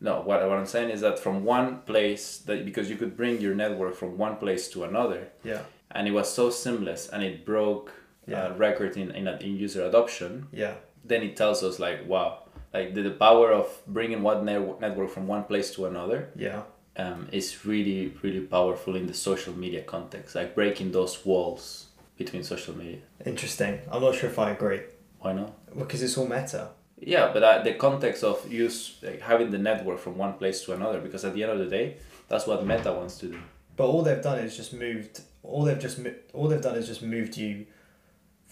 No, 0.00 0.22
what, 0.22 0.40
what 0.48 0.56
I'm 0.58 0.66
saying 0.66 0.90
is 0.90 1.02
that 1.02 1.18
from 1.18 1.44
one 1.44 1.80
place 1.82 2.38
that 2.46 2.64
because 2.64 2.88
you 2.88 2.96
could 2.96 3.16
bring 3.16 3.40
your 3.40 3.54
network 3.54 3.94
from 3.94 4.16
one 4.16 4.36
place 4.36 4.68
to 4.70 4.84
another, 4.84 5.28
Yeah. 5.44 5.60
and 5.90 6.08
it 6.08 6.12
was 6.12 6.32
so 6.32 6.48
seamless, 6.48 7.08
and 7.08 7.22
it 7.22 7.44
broke 7.44 7.92
Yeah. 8.30 8.44
uh, 8.46 8.54
record 8.56 8.96
in, 8.96 9.10
in 9.10 9.28
in 9.28 9.56
user 9.56 9.82
adoption. 9.84 10.46
Yeah. 10.52 10.74
Then 11.04 11.22
it 11.22 11.36
tells 11.36 11.62
us 11.62 11.78
like 11.78 12.06
wow, 12.06 12.44
like 12.74 12.94
the, 12.94 13.02
the 13.02 13.10
power 13.26 13.50
of 13.52 13.66
bringing 13.86 14.22
one 14.22 14.44
network 14.44 14.80
network 14.80 15.10
from 15.10 15.26
one 15.26 15.44
place 15.44 15.74
to 15.74 15.86
another 15.86 16.18
Yeah. 16.36 16.62
um, 16.96 17.28
is 17.32 17.64
really 17.64 18.12
really 18.22 18.40
powerful 18.40 18.96
in 18.96 19.06
the 19.06 19.14
social 19.14 19.54
media 19.64 19.82
context, 19.82 20.34
like 20.34 20.54
breaking 20.54 20.92
those 20.92 21.24
walls 21.24 21.86
between 22.18 22.42
social 22.44 22.76
media. 22.76 22.98
Interesting. 23.24 23.80
I'm 23.90 24.02
not 24.02 24.14
sure 24.14 24.28
if 24.30 24.38
I 24.38 24.50
agree 24.50 24.82
Why 25.20 25.32
not? 25.32 25.50
because 25.78 26.02
it's 26.02 26.16
all 26.18 26.26
meta. 26.26 26.68
Yeah, 27.14 27.30
but 27.32 27.42
uh, 27.42 27.62
the 27.62 27.74
context 27.74 28.22
of 28.24 28.36
use 28.52 28.98
like 29.02 29.22
having 29.22 29.50
the 29.50 29.58
network 29.58 29.98
from 29.98 30.18
one 30.18 30.34
place 30.34 30.62
to 30.64 30.74
another, 30.74 31.00
because 31.00 31.24
at 31.24 31.32
the 31.34 31.42
end 31.44 31.52
of 31.52 31.58
the 31.58 31.70
day, 31.78 31.96
that's 32.28 32.46
what 32.46 32.66
Meta 32.66 32.92
wants 32.92 33.16
to 33.20 33.26
do. 33.28 33.38
But 33.76 33.86
all 33.86 34.02
they've 34.02 34.22
done 34.22 34.38
is 34.40 34.54
just 34.54 34.74
moved. 34.74 35.22
All 35.42 35.64
they've 35.64 35.78
just 35.86 35.98
all 36.34 36.46
they've 36.48 36.60
done 36.60 36.76
is 36.76 36.86
just 36.86 37.02
moved 37.02 37.38
you 37.38 37.64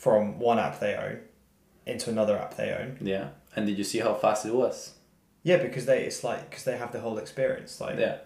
from 0.05 0.39
one 0.39 0.59
app 0.67 0.81
they 0.81 0.95
own 0.95 1.19
into 1.85 2.09
another 2.11 2.37
app 2.39 2.57
they 2.57 2.71
own. 2.73 2.97
Yeah, 3.03 3.27
and 3.55 3.67
did 3.67 3.77
you 3.77 3.85
see 3.85 3.99
how 4.07 4.15
fast 4.15 4.47
it 4.47 4.55
was? 4.55 4.95
Yeah, 5.43 5.59
because 5.67 5.85
they 5.87 6.01
it's 6.09 6.23
like 6.25 6.43
because 6.49 6.65
they 6.65 6.77
have 6.83 6.93
the 6.93 7.01
whole 7.01 7.19
experience. 7.19 7.73
Like, 7.81 7.99
Yeah, 7.99 8.17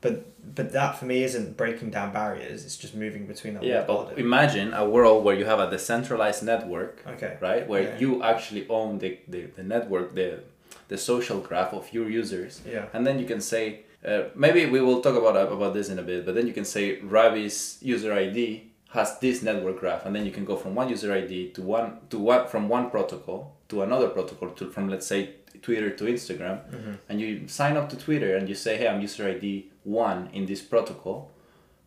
but 0.00 0.14
but 0.56 0.72
that 0.72 0.92
for 0.98 1.04
me 1.12 1.22
isn't 1.28 1.56
breaking 1.56 1.90
down 1.90 2.12
barriers. 2.12 2.64
It's 2.66 2.76
just 2.84 2.94
moving 2.94 3.26
between 3.26 3.54
that. 3.54 3.62
yeah. 3.64 3.84
But 3.86 4.18
imagine 4.18 4.72
a 4.74 4.84
world 4.88 5.24
where 5.24 5.36
you 5.40 5.44
have 5.52 5.60
a 5.66 5.68
decentralized 5.70 6.42
network, 6.52 6.94
okay. 7.14 7.36
right? 7.40 7.68
Where 7.68 7.82
Yeah. 7.82 7.98
you 8.02 8.22
actually 8.22 8.64
own 8.68 8.98
the, 8.98 9.18
the, 9.28 9.42
the 9.56 9.62
network, 9.74 10.14
the 10.14 10.40
the 10.88 10.98
social 10.98 11.38
graph 11.40 11.72
of 11.72 11.92
your 11.92 12.08
users, 12.20 12.60
Yeah. 12.66 12.86
and 12.94 13.06
then 13.06 13.18
you 13.20 13.26
can 13.26 13.40
say 13.40 13.64
uh, 14.04 14.22
maybe 14.34 14.66
we 14.66 14.80
will 14.80 15.00
talk 15.06 15.16
about 15.22 15.36
about 15.56 15.72
this 15.74 15.88
in 15.88 15.98
a 15.98 16.02
bit. 16.02 16.24
But 16.26 16.34
then 16.34 16.46
you 16.46 16.52
can 16.52 16.64
say 16.64 17.00
Ravi's 17.00 17.78
user 17.80 18.12
ID 18.12 18.69
has 18.90 19.18
this 19.20 19.42
network 19.42 19.78
graph, 19.80 20.04
and 20.06 20.14
then 20.14 20.24
you 20.26 20.32
can 20.32 20.44
go 20.44 20.56
from 20.56 20.74
one 20.74 20.88
user 20.88 21.12
ID 21.12 21.50
to 21.52 21.62
one 21.62 21.98
to 22.10 22.18
one 22.18 22.46
from 22.48 22.68
one 22.68 22.90
protocol 22.90 23.56
to 23.68 23.82
another 23.82 24.08
protocol 24.08 24.50
to 24.50 24.70
from 24.70 24.88
let's 24.88 25.06
say 25.06 25.34
Twitter 25.62 25.90
to 25.90 26.04
Instagram, 26.04 26.56
Mm-hmm. 26.70 26.92
and 27.08 27.20
you 27.20 27.46
sign 27.48 27.76
up 27.76 27.88
to 27.90 27.96
Twitter 27.96 28.36
and 28.36 28.48
you 28.48 28.54
say, 28.54 28.76
hey, 28.76 28.88
I'm 28.88 29.00
user 29.00 29.28
ID 29.28 29.70
one 29.84 30.28
in 30.32 30.46
this 30.46 30.60
protocol, 30.62 31.30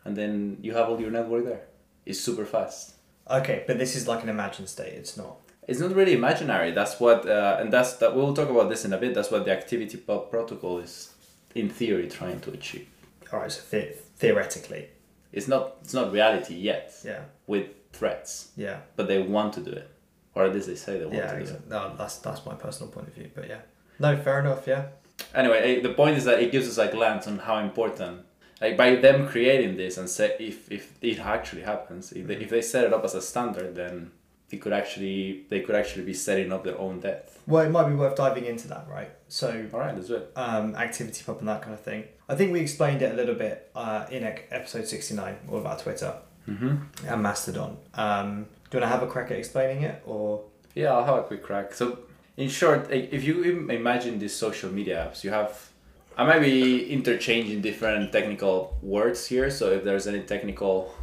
and 0.05 0.15
then 0.15 0.57
you 0.61 0.73
have 0.73 0.89
all 0.89 0.99
your 0.99 1.11
network 1.11 1.45
there. 1.45 1.61
It's 2.05 2.19
super 2.19 2.45
fast. 2.45 2.95
Okay, 3.29 3.63
but 3.67 3.77
this 3.77 3.95
is 3.95 4.07
like 4.07 4.21
an 4.23 4.29
imagined 4.29 4.69
state. 4.69 4.93
It's 4.93 5.15
not. 5.17 5.37
It's 5.67 5.79
not 5.79 5.95
really 5.95 6.13
imaginary. 6.13 6.71
That's 6.71 6.99
what, 6.99 7.25
uh, 7.27 7.57
and 7.59 7.71
that's 7.71 7.93
that. 7.93 8.13
We'll 8.15 8.33
talk 8.33 8.49
about 8.49 8.69
this 8.69 8.83
in 8.83 8.91
a 8.91 8.97
bit. 8.97 9.13
That's 9.15 9.31
what 9.31 9.45
the 9.45 9.51
ActivityPub 9.51 10.29
protocol 10.29 10.79
is, 10.79 11.13
in 11.55 11.69
theory, 11.69 12.09
trying 12.09 12.41
to 12.41 12.51
achieve. 12.51 12.87
All 13.31 13.39
right. 13.39 13.49
So 13.51 13.61
the- 13.71 13.95
theoretically, 14.17 14.89
It's 15.33 15.47
not. 15.47 15.77
It's 15.81 15.93
not 15.93 16.11
reality 16.11 16.55
yet 16.55 16.93
yeah, 17.03 17.21
with 17.47 17.67
threads, 17.91 18.51
yeah, 18.55 18.77
but 18.95 19.07
they 19.07 19.21
want 19.21 19.53
to 19.53 19.61
do 19.61 19.71
it, 19.71 19.89
or 20.35 20.45
at 20.45 20.53
least 20.53 20.67
they 20.67 20.75
say 20.75 20.99
they 20.99 21.05
want 21.05 21.17
yeah. 21.17 21.31
to 21.31 21.35
do 21.35 21.41
Exactly. 21.41 21.69
No, 21.69 21.95
that's 21.97 22.17
that's 22.19 22.45
my 22.45 22.53
personal 22.53 22.91
point 22.91 23.07
of 23.07 23.13
view. 23.13 23.29
But 23.33 23.49
yeah. 23.49 23.61
No, 23.99 24.15
fair 24.17 24.39
enough. 24.39 24.67
Yeah. 24.67 24.85
Anyway, 25.33 25.77
eh, 25.77 25.81
the 25.81 25.93
point 25.93 26.17
is 26.17 26.25
that 26.25 26.41
it 26.41 26.51
gives 26.51 26.67
us 26.67 26.77
a 26.77 26.91
glance 26.91 27.27
on 27.27 27.39
how 27.39 27.57
important, 27.57 28.21
like 28.61 28.77
by 28.77 28.95
them 28.95 29.27
creating 29.27 29.77
this 29.77 29.97
and 29.97 30.07
say 30.09 30.35
if 30.39 30.71
if 30.71 30.97
it 31.01 31.19
actually 31.19 31.63
happens, 31.63 32.11
if 32.11 32.27
they, 32.27 32.35
if 32.35 32.49
they 32.49 32.61
set 32.61 32.85
it 32.85 32.93
up 32.93 33.03
as 33.03 33.15
a 33.15 33.21
standard, 33.21 33.75
then 33.75 34.11
it 34.53 34.61
could 34.61 34.73
actually 34.73 35.45
they 35.49 35.61
could 35.61 35.75
actually 35.75 36.05
be 36.05 36.13
setting 36.13 36.51
up 36.53 36.63
their 36.63 36.77
own 36.77 36.99
death. 36.99 37.39
Well, 37.47 37.65
it 37.65 37.69
might 37.69 37.89
be 37.89 37.95
worth 37.95 38.15
diving 38.15 38.45
into 38.45 38.67
that, 38.69 38.85
right? 38.89 39.09
So 39.27 39.47
All 39.73 39.79
right, 39.81 39.93
let's 39.95 40.07
do 40.07 40.15
it. 40.15 40.31
um, 40.35 40.73
ActivityPub 40.75 41.39
and 41.39 41.47
that 41.47 41.61
kind 41.61 41.73
of 41.73 41.81
thing. 41.81 42.05
I 42.29 42.35
think 42.35 42.53
we 42.53 42.59
explained 42.61 43.01
it 43.01 43.11
a 43.11 43.15
little 43.15 43.35
bit 43.35 43.69
uh, 43.75 44.05
in 44.09 44.23
episode 44.23 44.87
69, 44.87 45.37
all 45.49 45.57
about 45.59 45.79
Twitter 45.79 46.13
Mm-hmm. 46.47 47.07
and 47.07 47.23
Mastodon. 47.23 47.77
Um, 47.93 48.47
do 48.69 48.77
you 48.77 48.81
want 48.81 48.91
to 48.91 48.95
have 48.97 49.01
a 49.01 49.07
crack 49.07 49.31
at 49.31 49.37
explaining 49.37 49.83
it? 49.83 50.01
or 50.05 50.43
Yeah, 50.75 50.91
I'll 50.93 51.05
have 51.05 51.17
a 51.19 51.23
quick 51.23 51.41
crack. 51.41 51.73
So, 51.73 51.99
in 52.35 52.49
short, 52.49 52.91
if 52.91 53.23
you 53.23 53.69
imagine 53.69 54.19
these 54.19 54.35
social 54.35 54.69
media 54.69 54.95
apps, 55.09 55.23
you 55.23 55.29
have 55.31 55.69
I 56.17 56.25
might 56.25 56.41
be 56.41 56.91
interchanging 56.91 57.61
different 57.61 58.11
technical 58.11 58.77
words 58.81 59.25
here, 59.27 59.49
so 59.49 59.71
if 59.71 59.83
there's 59.85 60.05
any 60.05 60.21
technical 60.33 60.93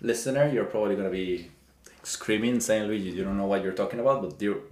listener, 0.00 0.48
you're 0.52 0.64
probably 0.74 0.96
gonna 0.96 1.10
be 1.10 1.50
screaming, 2.08 2.60
saying, 2.60 2.84
"Luigi, 2.88 3.10
you 3.10 3.24
don't 3.24 3.38
know 3.42 3.50
what 3.52 3.62
you're 3.62 3.78
talking 3.82 4.00
about." 4.00 4.22
But 4.22 4.42
you 4.42 4.62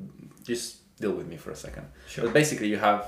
just 0.42 0.66
deal 1.02 1.12
with 1.12 1.26
me 1.26 1.36
for 1.36 1.50
a 1.50 1.56
second. 1.56 1.86
Sure. 2.08 2.24
But 2.24 2.32
basically, 2.32 2.68
you 2.68 2.78
have 2.78 3.02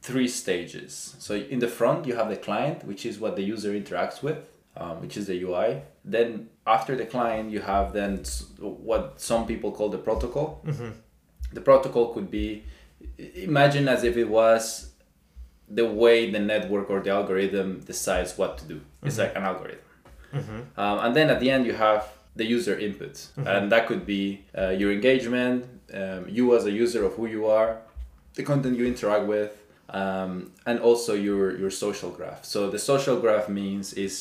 three 0.00 0.28
stages. 0.28 1.16
So 1.18 1.34
in 1.34 1.58
the 1.58 1.68
front, 1.68 2.06
you 2.06 2.14
have 2.14 2.28
the 2.28 2.36
client, 2.36 2.84
which 2.84 3.04
is 3.04 3.18
what 3.18 3.36
the 3.36 3.42
user 3.42 3.72
interacts 3.72 4.22
with, 4.22 4.38
um, 4.76 5.00
which 5.02 5.16
is 5.16 5.26
the 5.26 5.36
UI. 5.42 5.82
Then 6.04 6.48
after 6.66 6.96
the 6.96 7.06
client, 7.06 7.50
you 7.50 7.60
have 7.60 7.92
then 7.92 8.22
what 8.58 9.20
some 9.20 9.46
people 9.46 9.70
call 9.72 9.88
the 9.88 9.98
protocol. 9.98 10.62
The 11.52 11.60
protocol 11.60 12.12
could 12.14 12.30
be 12.30 12.64
imagine 13.34 13.88
as 13.88 14.04
if 14.04 14.16
it 14.16 14.28
was 14.28 14.92
the 15.68 15.86
way 15.86 16.30
the 16.30 16.38
network 16.38 16.88
or 16.90 17.00
the 17.00 17.10
algorithm 17.10 17.80
decides 17.80 18.38
what 18.38 18.58
to 18.58 18.64
do. 18.64 18.80
It's 19.02 19.18
like 19.18 19.36
an 19.36 19.42
algorithm. 19.42 19.84
Um, 20.76 20.98
and 21.04 21.16
then 21.16 21.30
at 21.30 21.40
the 21.40 21.50
end, 21.50 21.66
you 21.66 21.72
have 21.74 22.08
the 22.38 22.44
user 22.56 22.74
input, 22.86 23.14
and 23.52 23.70
that 23.72 23.82
could 23.88 24.04
be 24.06 24.22
uh, 24.56 24.70
your 24.80 24.90
engagement, 24.98 25.58
um, 26.00 26.22
you 26.36 26.56
as 26.56 26.64
a 26.66 26.70
user 26.84 27.00
of 27.08 27.12
who 27.18 27.26
you 27.26 27.42
are, 27.58 27.70
the 28.38 28.42
content 28.50 28.78
you 28.78 28.86
interact 28.94 29.26
with, 29.34 29.52
um, 30.00 30.30
and 30.68 30.76
also 30.88 31.12
your 31.28 31.44
your 31.62 31.70
social 31.84 32.10
graph. 32.18 32.40
So 32.44 32.58
the 32.74 32.78
social 32.92 33.16
graph 33.24 33.48
means 33.48 33.86
is 34.06 34.14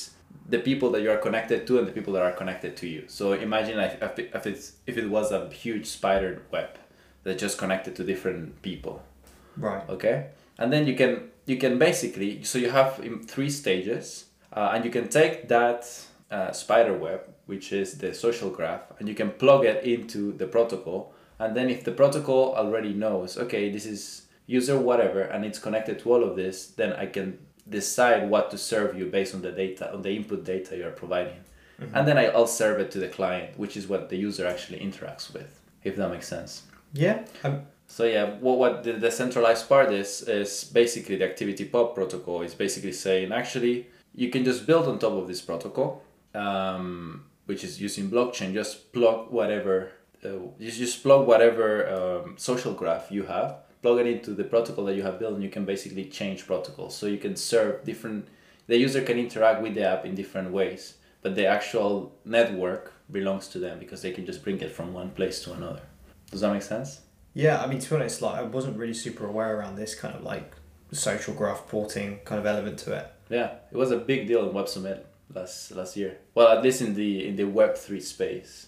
the 0.50 0.60
people 0.70 0.90
that 0.94 1.02
you 1.04 1.12
are 1.16 1.22
connected 1.28 1.60
to 1.68 1.78
and 1.80 1.86
the 1.90 1.92
people 1.98 2.14
that 2.16 2.24
are 2.30 2.36
connected 2.42 2.72
to 2.82 2.86
you. 2.88 3.02
So 3.08 3.24
imagine 3.48 3.76
like 3.84 3.94
if, 4.02 4.20
it, 4.20 4.32
if 4.34 4.44
it's 4.52 4.66
if 4.90 4.96
it 4.98 5.08
was 5.18 5.32
a 5.32 5.40
huge 5.64 5.86
spider 5.98 6.32
web 6.52 6.70
that 7.24 7.38
just 7.46 7.58
connected 7.58 7.94
to 7.98 8.04
different 8.04 8.62
people 8.62 8.96
Right. 9.58 9.84
okay 9.90 10.18
and 10.60 10.72
then 10.72 10.88
you 10.88 10.96
can 10.96 11.12
you 11.46 11.58
can 11.58 11.78
basically 11.78 12.44
so 12.44 12.56
you 12.64 12.70
have 12.72 12.90
three 13.34 13.50
stages 13.50 14.06
uh, 14.58 14.72
and 14.74 14.86
you 14.86 14.92
can 14.98 15.08
take 15.10 15.48
that 15.50 15.82
uh, 16.32 16.52
spider 16.54 16.94
web 17.08 17.20
which 17.48 17.72
is 17.72 17.98
the 17.98 18.14
social 18.14 18.50
graph 18.50 18.82
and 19.00 19.10
you 19.10 19.16
can 19.16 19.32
plug 19.32 19.66
it 19.66 19.84
into 19.84 20.32
the 20.34 20.48
protocol 20.48 21.14
and 21.40 21.56
then 21.56 21.70
if 21.70 21.84
the 21.84 21.92
protocol 21.92 22.54
already 22.56 22.94
knows 22.94 23.38
okay 23.38 23.70
this 23.70 23.86
is 23.86 24.28
user 24.46 24.78
whatever 24.80 25.22
and 25.22 25.44
it's 25.44 25.60
connected 25.60 26.00
to 26.00 26.12
all 26.12 26.24
of 26.24 26.36
this 26.36 26.68
then 26.68 26.94
i 26.94 27.06
can 27.06 27.38
decide 27.70 28.30
what 28.30 28.50
to 28.50 28.58
serve 28.58 28.98
you 28.98 29.06
based 29.08 29.34
on 29.36 29.42
the 29.42 29.52
data 29.52 29.92
on 29.94 30.02
the 30.02 30.16
input 30.16 30.46
data 30.46 30.78
you're 30.78 30.92
providing 30.92 31.40
and 31.94 32.08
then 32.08 32.18
i'll 32.18 32.48
serve 32.48 32.80
it 32.80 32.90
to 32.92 33.00
the 33.00 33.08
client 33.08 33.58
which 33.58 33.76
is 33.76 33.88
what 33.88 34.10
the 34.10 34.16
user 34.16 34.48
actually 34.48 34.80
interacts 34.80 35.34
with 35.34 35.60
if 35.84 35.96
that 35.96 36.10
makes 36.10 36.28
sense 36.28 36.64
Yeah. 36.94 37.26
Um, 37.44 37.64
so 37.88 38.04
yeah, 38.04 38.32
what, 38.40 38.58
what 38.58 38.84
the 38.84 38.94
decentralized 38.94 39.68
part 39.70 39.92
is 39.92 40.22
is 40.24 40.64
basically 40.66 41.16
the 41.16 41.28
ActivityPub 41.28 41.96
protocol 41.96 42.42
is 42.42 42.54
basically 42.54 42.92
saying 42.92 43.32
actually 43.32 43.88
you 44.16 44.30
can 44.30 44.44
just 44.44 44.66
build 44.66 44.88
on 44.88 45.00
top 45.00 45.14
of 45.14 45.28
this 45.28 45.42
protocol, 45.42 46.02
um, 46.34 47.26
which 47.48 47.64
is 47.64 47.82
using 47.82 48.12
blockchain. 48.12 48.54
Just 48.54 48.94
plug 48.94 49.32
whatever, 49.32 49.92
uh, 50.24 50.30
you 50.60 50.72
just 50.72 51.02
plug 51.02 51.26
whatever 51.26 51.90
um, 51.90 52.38
social 52.38 52.74
graph 52.74 53.12
you 53.12 53.24
have, 53.24 53.58
plug 53.82 54.00
it 54.00 54.08
into 54.08 54.32
the 54.34 54.44
protocol 54.44 54.86
that 54.86 54.96
you 54.96 55.02
have 55.02 55.18
built, 55.18 55.34
and 55.34 55.44
you 55.44 55.50
can 55.50 55.66
basically 55.66 56.06
change 56.06 56.46
protocols. 56.46 56.96
So 56.96 57.08
you 57.08 57.18
can 57.18 57.36
serve 57.36 57.84
different. 57.84 58.28
The 58.68 58.78
user 58.78 59.02
can 59.02 59.18
interact 59.18 59.62
with 59.62 59.76
the 59.76 59.84
app 59.84 60.06
in 60.06 60.14
different 60.14 60.52
ways, 60.52 60.96
but 61.22 61.36
the 61.36 61.48
actual 61.48 62.14
network 62.26 62.94
belongs 63.10 63.48
to 63.50 63.60
them 63.60 63.80
because 63.80 64.02
they 64.02 64.12
can 64.12 64.26
just 64.26 64.44
bring 64.44 64.60
it 64.60 64.72
from 64.72 64.94
one 64.94 65.12
place 65.12 65.42
to 65.44 65.54
another. 65.54 65.82
Does 66.30 66.42
that 66.42 66.54
make 66.54 66.62
sense? 66.62 67.02
yeah. 67.34 67.64
I 67.64 67.68
mean, 67.68 67.80
to 67.80 67.90
be 67.90 67.96
honest, 67.96 68.22
like 68.22 68.36
I 68.36 68.44
wasn't 68.44 68.78
really 68.78 68.94
super 68.94 69.26
aware 69.26 69.58
around 69.58 69.78
this 69.78 69.96
kind 69.96 70.14
of 70.14 70.24
like 70.24 70.54
social 70.92 71.34
graph 71.34 71.68
porting 71.68 72.20
kind 72.26 72.40
of 72.40 72.46
element 72.46 72.80
to 72.80 72.94
it. 72.94 73.12
Yeah, 73.30 73.52
it 73.72 73.78
was 73.78 73.92
a 73.92 73.98
big 73.98 74.28
deal 74.28 74.48
in 74.48 74.54
Web 74.54 74.68
Summit 74.68 75.06
last 75.34 75.72
last 75.72 75.96
year. 75.98 76.18
Well, 76.36 76.50
at 76.50 76.64
least 76.64 76.82
in 76.82 76.94
the 76.96 77.28
in 77.28 77.36
the 77.36 77.46
Web 77.46 77.76
three 77.78 78.00
space, 78.02 78.68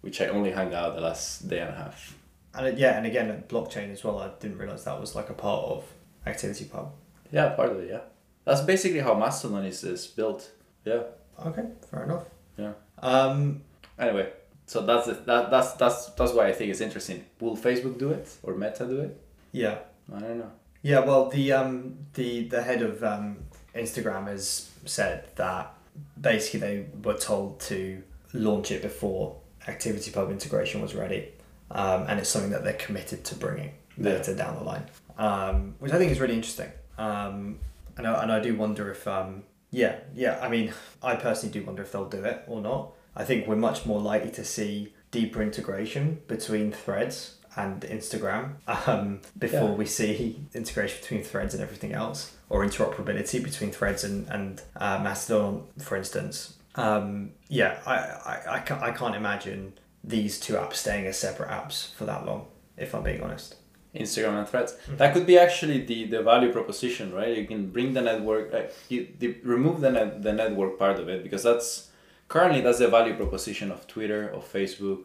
which 0.00 0.20
I 0.20 0.26
only 0.28 0.52
hung 0.52 0.74
out 0.74 0.94
the 0.94 1.00
last 1.00 1.48
day 1.48 1.60
and 1.60 1.70
a 1.70 1.76
half. 1.76 2.16
And 2.54 2.78
yeah, 2.78 2.96
and 2.96 3.06
again, 3.06 3.44
blockchain 3.48 3.92
as 3.92 4.02
well. 4.04 4.18
I 4.18 4.30
didn't 4.40 4.58
realize 4.58 4.84
that 4.84 4.98
was 5.00 5.14
like 5.14 5.28
a 5.30 5.34
part 5.34 5.64
of 5.64 5.84
ActivityPub. 6.26 6.90
Yeah, 7.30 7.50
part 7.50 7.72
of 7.72 7.80
it. 7.80 7.90
Yeah, 7.90 8.00
that's 8.44 8.62
basically 8.62 9.00
how 9.00 9.14
Mastodon 9.14 9.64
is, 9.66 9.84
is 9.84 10.06
built. 10.06 10.50
Yeah. 10.84 11.02
Okay, 11.44 11.64
fair 11.90 12.04
enough. 12.04 12.24
Yeah. 12.56 12.72
Um, 13.00 13.62
Anyway, 13.98 14.30
so 14.66 14.84
that's 14.84 15.06
that 15.06 15.50
that's 15.50 15.72
that's 15.72 16.06
that's 16.10 16.32
why 16.32 16.46
I 16.48 16.52
think 16.52 16.70
it's 16.70 16.82
interesting. 16.82 17.24
Will 17.40 17.56
Facebook 17.56 17.98
do 17.98 18.10
it 18.10 18.28
or 18.42 18.54
Meta 18.54 18.86
do 18.86 19.00
it? 19.00 19.18
yeah, 19.52 19.78
I 20.14 20.20
don't 20.20 20.38
know. 20.38 20.50
yeah. 20.82 21.00
Well, 21.00 21.30
the 21.30 21.52
um, 21.52 21.96
the 22.12 22.46
the 22.48 22.62
head 22.62 22.82
of 22.82 23.02
um, 23.02 23.38
Instagram 23.74 24.26
has 24.28 24.70
said 24.84 25.28
that 25.36 25.72
basically 26.20 26.60
they 26.60 26.86
were 27.02 27.16
told 27.18 27.60
to 27.60 28.02
launch 28.32 28.70
it 28.70 28.82
before 28.82 29.36
ActivityPub 29.66 30.30
integration 30.30 30.80
was 30.80 30.94
ready, 30.94 31.28
um, 31.70 32.04
and 32.08 32.18
it's 32.20 32.28
something 32.28 32.50
that 32.50 32.64
they're 32.64 32.72
committed 32.74 33.24
to 33.24 33.34
bringing 33.34 33.72
Yeah. 33.96 34.12
later 34.12 34.34
down 34.34 34.56
the 34.56 34.62
line, 34.64 34.84
um, 35.18 35.74
which 35.78 35.92
I 35.92 35.98
think 35.98 36.12
is 36.12 36.20
really 36.20 36.34
interesting. 36.34 36.70
Um, 36.98 37.58
and 37.96 38.06
I, 38.06 38.22
and 38.22 38.30
I 38.32 38.40
do 38.40 38.54
wonder 38.56 38.90
if 38.90 39.06
um, 39.08 39.42
yeah 39.70 39.96
yeah 40.14 40.38
I 40.40 40.48
mean 40.48 40.72
I 41.02 41.16
personally 41.16 41.52
do 41.52 41.64
wonder 41.66 41.82
if 41.82 41.92
they'll 41.92 42.08
do 42.08 42.24
it 42.24 42.42
or 42.46 42.60
not. 42.60 42.92
I 43.14 43.24
think 43.24 43.46
we're 43.46 43.56
much 43.56 43.86
more 43.86 44.00
likely 44.00 44.30
to 44.32 44.44
see 44.44 44.92
deeper 45.10 45.42
integration 45.42 46.20
between 46.28 46.72
threads 46.72 47.35
and 47.56 47.80
Instagram 47.82 48.54
um, 48.88 49.20
before 49.38 49.70
Yeah. 49.70 49.74
we 49.74 49.86
see 49.86 50.40
integration 50.54 51.00
between 51.00 51.22
threads 51.22 51.54
and 51.54 51.62
everything 51.62 51.92
else, 51.92 52.32
or 52.50 52.64
interoperability 52.64 53.42
between 53.42 53.70
threads 53.72 54.04
and, 54.04 54.28
and 54.28 54.62
uh, 54.76 54.98
Mastodon, 55.02 55.64
for 55.78 55.96
instance. 55.96 56.54
Um, 56.74 57.32
yeah, 57.48 57.78
I, 57.86 57.94
I, 57.94 58.42
I, 58.56 58.58
can't, 58.60 58.82
I 58.82 58.90
can't 58.90 59.14
imagine 59.16 59.72
these 60.04 60.38
two 60.38 60.54
apps 60.54 60.74
staying 60.74 61.06
as 61.06 61.18
separate 61.18 61.48
apps 61.50 61.94
for 61.94 62.04
that 62.04 62.26
long, 62.26 62.46
if 62.76 62.94
I'm 62.94 63.02
being 63.02 63.22
honest. 63.22 63.56
Instagram 63.94 64.38
and 64.40 64.46
Threads. 64.46 64.76
That 64.98 65.14
could 65.14 65.24
be 65.26 65.38
actually 65.38 65.80
the, 65.86 66.04
the 66.04 66.22
value 66.22 66.52
proposition, 66.52 67.14
right? 67.14 67.34
You 67.38 67.46
can 67.46 67.70
bring 67.70 67.94
the 67.94 68.02
network, 68.02 68.52
uh, 68.52 68.64
you 68.90 69.08
the, 69.18 69.36
remove 69.42 69.80
the 69.80 69.90
net, 69.90 70.22
the 70.22 70.34
network 70.34 70.78
part 70.78 70.98
of 70.98 71.08
it 71.08 71.22
because 71.22 71.42
that's 71.42 71.88
currently 72.28 72.60
that's 72.60 72.78
the 72.78 72.88
value 72.88 73.14
proposition 73.16 73.70
of 73.72 73.86
Twitter, 73.86 74.28
of 74.28 74.44
Facebook, 74.52 75.04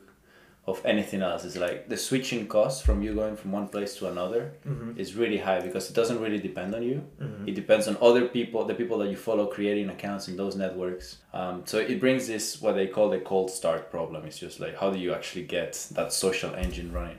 of 0.68 0.80
anything 0.86 1.22
else. 1.24 1.44
It's 1.44 1.58
like 1.58 1.90
the 1.90 1.98
switching 1.98 2.48
cost 2.48 2.86
from 2.86 3.02
you 3.02 3.16
going 3.16 3.36
from 3.36 3.52
one 3.52 3.68
place 3.68 3.96
to 3.98 4.08
another 4.10 4.54
is 4.96 5.16
really 5.16 5.38
high 5.40 5.60
because 5.60 5.90
it 5.90 5.96
doesn't 5.96 6.20
really 6.22 6.38
depend 6.38 6.76
on 6.76 6.84
you. 6.84 7.04
It 7.48 7.56
depends 7.56 7.88
on 7.88 7.98
other 8.02 8.28
people, 8.28 8.64
the 8.66 8.76
people 8.76 8.98
that 9.00 9.10
you 9.10 9.16
follow 9.18 9.48
creating 9.48 9.90
accounts 9.90 10.28
in 10.28 10.38
those 10.38 10.56
networks. 10.56 11.18
Um, 11.34 11.64
so 11.66 11.80
it 11.80 12.00
brings 12.00 12.28
this 12.28 12.62
what 12.62 12.76
they 12.76 12.88
call 12.88 13.10
the 13.10 13.20
cold 13.20 13.50
start 13.50 13.90
problem. 13.90 14.24
It's 14.26 14.38
just 14.38 14.60
like 14.60 14.78
how 14.78 14.92
do 14.92 15.00
you 15.00 15.14
actually 15.14 15.46
get 15.46 15.88
that 15.94 16.14
social 16.14 16.54
engine 16.54 16.92
running? 16.94 17.18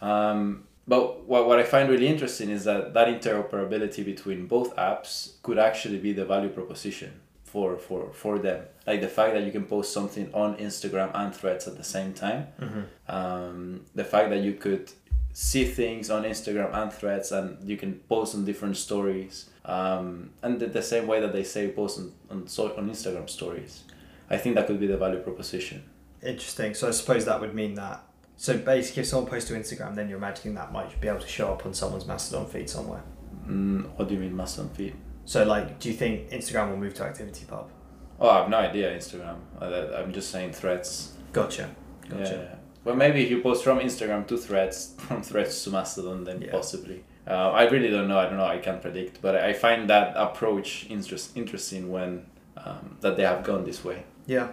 Um, 0.00 0.64
but 0.88 1.24
what, 1.24 1.46
what 1.46 1.60
I 1.60 1.62
find 1.62 1.88
really 1.88 2.08
interesting 2.08 2.50
is 2.50 2.64
that 2.64 2.94
that 2.94 3.06
interoperability 3.06 4.04
between 4.04 4.46
both 4.48 4.74
apps 4.74 5.34
could 5.44 5.58
actually 5.58 5.98
be 5.98 6.12
the 6.12 6.24
value 6.24 6.48
proposition 6.48 7.20
for, 7.52 7.76
for, 7.76 8.10
for 8.14 8.38
them. 8.38 8.64
Like 8.86 9.02
the 9.02 9.08
fact 9.08 9.34
that 9.34 9.44
you 9.44 9.52
can 9.52 9.64
post 9.64 9.92
something 9.92 10.32
on 10.32 10.56
Instagram 10.56 11.10
and 11.14 11.34
threads 11.34 11.68
at 11.68 11.76
the 11.76 11.84
same 11.84 12.14
time. 12.14 12.46
Um, 13.08 13.84
the 13.94 14.04
fact 14.04 14.30
that 14.30 14.40
you 14.40 14.54
could 14.54 14.90
see 15.34 15.64
things 15.66 16.10
on 16.10 16.22
Instagram 16.22 16.74
and 16.74 16.90
threads 16.90 17.30
and 17.30 17.62
you 17.68 17.76
can 17.76 17.92
post 18.08 18.34
on 18.34 18.46
different 18.46 18.78
stories. 18.78 19.50
Um, 19.66 20.30
and 20.42 20.58
the, 20.60 20.66
the 20.66 20.82
same 20.82 21.06
way 21.06 21.20
that 21.20 21.34
they 21.34 21.44
say 21.44 21.70
post 21.70 21.98
on, 21.98 22.12
on, 22.30 22.48
so, 22.48 22.74
on 22.76 22.88
Instagram 22.88 23.28
stories. 23.28 23.84
I 24.30 24.38
think 24.38 24.54
that 24.56 24.66
could 24.66 24.80
be 24.80 24.86
the 24.86 24.96
value 24.96 25.20
proposition. 25.20 25.84
Interesting. 26.22 26.72
So 26.72 26.88
I 26.88 26.92
suppose 26.92 27.26
that 27.26 27.38
would 27.38 27.54
mean 27.54 27.74
that. 27.74 28.02
So 28.38 28.56
basically, 28.56 29.02
if 29.02 29.08
someone 29.08 29.30
posts 29.30 29.50
to 29.50 29.54
Instagram, 29.54 29.94
then 29.94 30.08
you're 30.08 30.16
imagining 30.16 30.54
that 30.54 30.72
might 30.72 30.98
be 31.02 31.08
able 31.08 31.20
to 31.20 31.28
show 31.28 31.52
up 31.52 31.66
on 31.66 31.74
someone's 31.74 32.06
Mastodon 32.06 32.46
feed 32.46 32.70
somewhere. 32.70 33.02
Mm, 33.46 33.90
what 33.96 34.08
do 34.08 34.14
you 34.14 34.20
mean 34.20 34.34
Mastodon 34.34 34.70
feed? 34.70 34.94
So, 35.24 35.44
like, 35.44 35.78
do 35.78 35.88
you 35.88 35.94
think 35.94 36.30
Instagram 36.30 36.70
will 36.70 36.76
move 36.78 36.94
to 36.94 37.02
ActivityPub? 37.04 37.66
Oh, 38.20 38.28
I 38.28 38.38
have 38.40 38.48
no 38.48 38.58
idea 38.58 38.94
Instagram. 38.96 39.36
I'm 39.60 40.12
just 40.12 40.30
saying 40.30 40.52
threads. 40.52 41.14
Gotcha. 41.32 41.70
Gotcha. 42.08 42.48
yeah. 42.50 42.56
Well, 42.84 42.96
maybe 42.96 43.22
if 43.22 43.30
you 43.30 43.40
post 43.40 43.62
from 43.64 43.78
Instagram 43.78 44.26
to 44.28 44.36
threads, 44.36 44.94
from 44.98 45.22
threads 45.22 45.62
to 45.64 45.70
Mastodon, 45.70 46.24
then 46.24 46.42
Yeah. 46.42 46.50
possibly. 46.50 47.04
Uh, 47.26 47.50
I 47.50 47.68
really 47.68 47.88
don't 47.90 48.08
know. 48.08 48.18
I 48.18 48.24
don't 48.24 48.36
know. 48.36 48.44
I 48.44 48.58
can't 48.58 48.82
predict. 48.82 49.22
But 49.22 49.36
I 49.36 49.52
find 49.52 49.88
that 49.90 50.14
approach 50.16 50.86
interest, 50.90 51.36
interesting 51.36 51.90
when 51.90 52.26
um, 52.56 52.96
that 53.00 53.16
they 53.16 53.22
have 53.22 53.44
gone 53.44 53.64
this 53.64 53.84
way. 53.84 54.04
Yeah. 54.26 54.48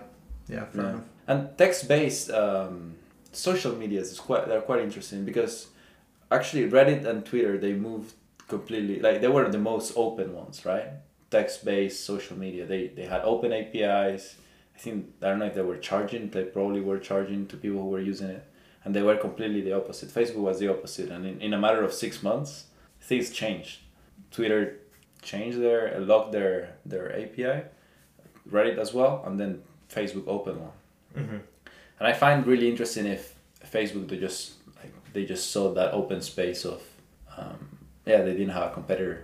Yeah. 0.48 0.66
Fair 0.66 0.84
Yeah. 0.84 0.90
enough. 0.90 1.04
And 1.28 1.58
text-based 1.58 2.32
um, 2.32 2.96
social 3.32 3.76
medias 3.76 4.12
is 4.12 4.20
quite 4.20 4.48
they're 4.48 4.62
quite 4.62 4.82
interesting 4.82 5.26
because 5.26 5.68
actually 6.32 6.70
Reddit 6.70 7.06
and 7.06 7.24
Twitter 7.26 7.58
they 7.58 7.74
moved 7.74 8.14
completely 8.50 9.00
like 9.00 9.22
they 9.22 9.28
were 9.28 9.50
the 9.50 9.60
most 9.60 9.94
open 9.96 10.34
ones, 10.34 10.66
right? 10.66 10.88
Text-based 11.30 12.04
social 12.04 12.38
media. 12.38 12.66
They 12.66 12.88
they 12.88 13.06
had 13.06 13.22
open 13.22 13.54
APIs. 13.54 14.36
I 14.76 14.80
think 14.80 15.14
I 15.22 15.30
don't 15.30 15.40
know 15.40 15.46
if 15.46 15.56
they 15.56 15.62
were 15.62 15.78
charging. 15.78 16.30
They 16.30 16.44
probably 16.44 16.82
were 16.82 17.00
charging 17.00 17.48
to 17.48 17.58
people 17.58 17.82
who 17.82 17.90
were 17.90 18.02
using 18.02 18.30
it, 18.30 18.44
and 18.84 18.96
they 18.96 19.04
were 19.04 19.16
completely 19.16 19.62
the 19.62 19.74
opposite. 19.74 20.10
Facebook 20.10 20.44
was 20.50 20.60
the 20.60 20.68
opposite, 20.68 21.10
and 21.12 21.26
in, 21.26 21.40
in 21.40 21.54
a 21.54 21.60
matter 21.60 21.84
of 21.84 21.94
six 21.94 22.22
months, 22.24 22.66
things 23.00 23.30
changed. 23.30 23.80
Twitter 24.32 24.80
changed 25.22 25.60
their 25.60 26.00
lock 26.00 26.32
their 26.32 26.76
their 26.86 27.12
API, 27.14 27.64
Reddit 28.50 28.78
as 28.78 28.94
well, 28.94 29.24
and 29.26 29.40
then 29.40 29.62
Facebook 29.94 30.28
open 30.28 30.60
one. 30.60 30.78
Mm-hmm. 31.16 31.38
And 32.00 32.08
I 32.08 32.14
find 32.14 32.46
really 32.48 32.70
interesting 32.70 33.06
if 33.06 33.36
Facebook 33.66 34.08
they 34.08 34.18
just 34.18 34.54
like 34.78 34.94
they 35.14 35.26
just 35.26 35.52
saw 35.52 35.74
that 35.74 35.94
open 35.94 36.22
space 36.22 36.66
of 36.66 36.82
um, 37.38 37.69
yeah 38.12 38.22
they 38.26 38.34
didn't 38.40 38.56
have 38.60 38.68
a 38.72 38.74
competitor 38.80 39.16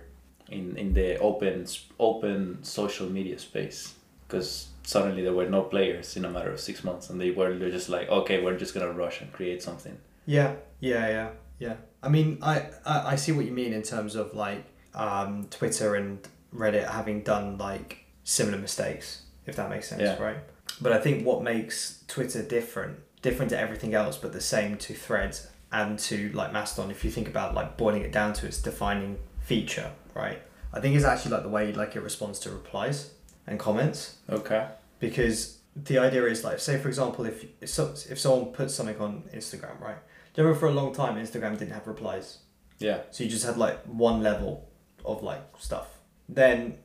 in 0.56 0.64
in 0.82 0.88
the 0.98 1.08
open 1.28 1.66
open 2.08 2.58
social 2.62 3.08
media 3.18 3.38
space 3.38 3.78
because 4.24 4.50
suddenly 4.94 5.22
there 5.26 5.36
were 5.40 5.48
no 5.58 5.62
players 5.74 6.16
in 6.18 6.24
a 6.24 6.30
matter 6.36 6.50
of 6.56 6.60
six 6.68 6.76
months 6.88 7.10
and 7.10 7.16
they 7.22 7.30
were 7.38 7.50
they're 7.58 7.76
just 7.80 7.88
like 7.96 8.06
okay 8.18 8.36
we're 8.42 8.56
just 8.64 8.72
gonna 8.74 8.92
rush 9.04 9.16
and 9.22 9.28
create 9.38 9.60
something 9.68 9.96
Yeah, 10.36 10.50
yeah, 10.80 11.04
yeah, 11.16 11.28
yeah. 11.64 11.76
I 12.06 12.08
mean, 12.16 12.28
I, 12.52 12.54
I, 12.92 12.96
I 13.12 13.16
see 13.22 13.32
what 13.36 13.44
you 13.48 13.54
mean 13.62 13.72
in 13.72 13.82
terms 13.94 14.12
of 14.16 14.26
like 14.34 14.62
um, 14.94 15.30
Twitter 15.58 15.88
and 16.00 16.18
Reddit 16.62 16.86
having 16.98 17.18
done 17.22 17.46
like 17.68 17.90
similar 18.24 18.58
mistakes, 18.58 19.06
if 19.46 19.54
that 19.56 19.68
makes 19.70 19.86
sense, 19.88 20.02
Yeah. 20.02 20.18
right? 20.28 20.38
But 20.80 20.90
I 20.92 20.98
think 21.04 21.16
what 21.28 21.42
makes 21.42 22.02
Twitter 22.14 22.42
different, 22.56 22.94
different 23.22 23.50
to 23.54 23.58
everything 23.64 23.92
else, 23.94 24.16
but 24.22 24.32
the 24.32 24.40
same 24.56 24.76
to 24.86 24.92
Threads 24.94 25.38
and 25.76 25.98
to 25.98 26.30
like 26.30 26.54
Mastodon, 26.54 26.90
if 26.90 27.04
you 27.04 27.10
think 27.10 27.28
about 27.28 27.54
like 27.54 27.76
boiling 27.76 28.00
it 28.00 28.10
down 28.10 28.32
to 28.32 28.46
its 28.46 28.62
defining 28.62 29.18
feature, 29.40 29.90
right? 30.14 30.40
I 30.72 30.80
think 30.80 30.96
it's 30.96 31.04
actually 31.04 31.32
like 31.32 31.42
the 31.42 31.50
way 31.50 31.72
like 31.72 31.94
it 31.96 32.00
responds 32.00 32.38
to 32.40 32.50
replies 32.50 33.10
and 33.46 33.58
comments. 33.58 34.16
Okay. 34.30 34.68
Because 35.00 35.58
the 35.76 35.98
idea 35.98 36.24
is 36.24 36.42
like 36.42 36.58
say 36.58 36.78
for 36.78 36.88
example 36.88 37.26
if 37.26 37.44
if, 37.60 37.68
so, 37.68 37.92
if 38.08 38.18
someone 38.18 38.46
puts 38.52 38.74
something 38.74 38.98
on 38.98 39.24
instagram 39.34 39.78
right? 39.78 39.98
Do 40.32 40.40
you 40.40 40.44
remember 40.44 40.58
for 40.58 40.68
a 40.68 40.72
long 40.72 40.94
time 40.94 41.16
instagram 41.16 41.58
didn't 41.58 41.72
have 41.72 41.86
replies? 41.86 42.38
Yeah. 42.78 43.00
So 43.10 43.24
you 43.24 43.30
just 43.30 43.44
had 43.44 43.58
like 43.58 43.84
one 43.84 44.22
level 44.22 44.66
of 45.04 45.22
like 45.22 45.42
stuff. 45.58 45.88
Then 46.26 46.78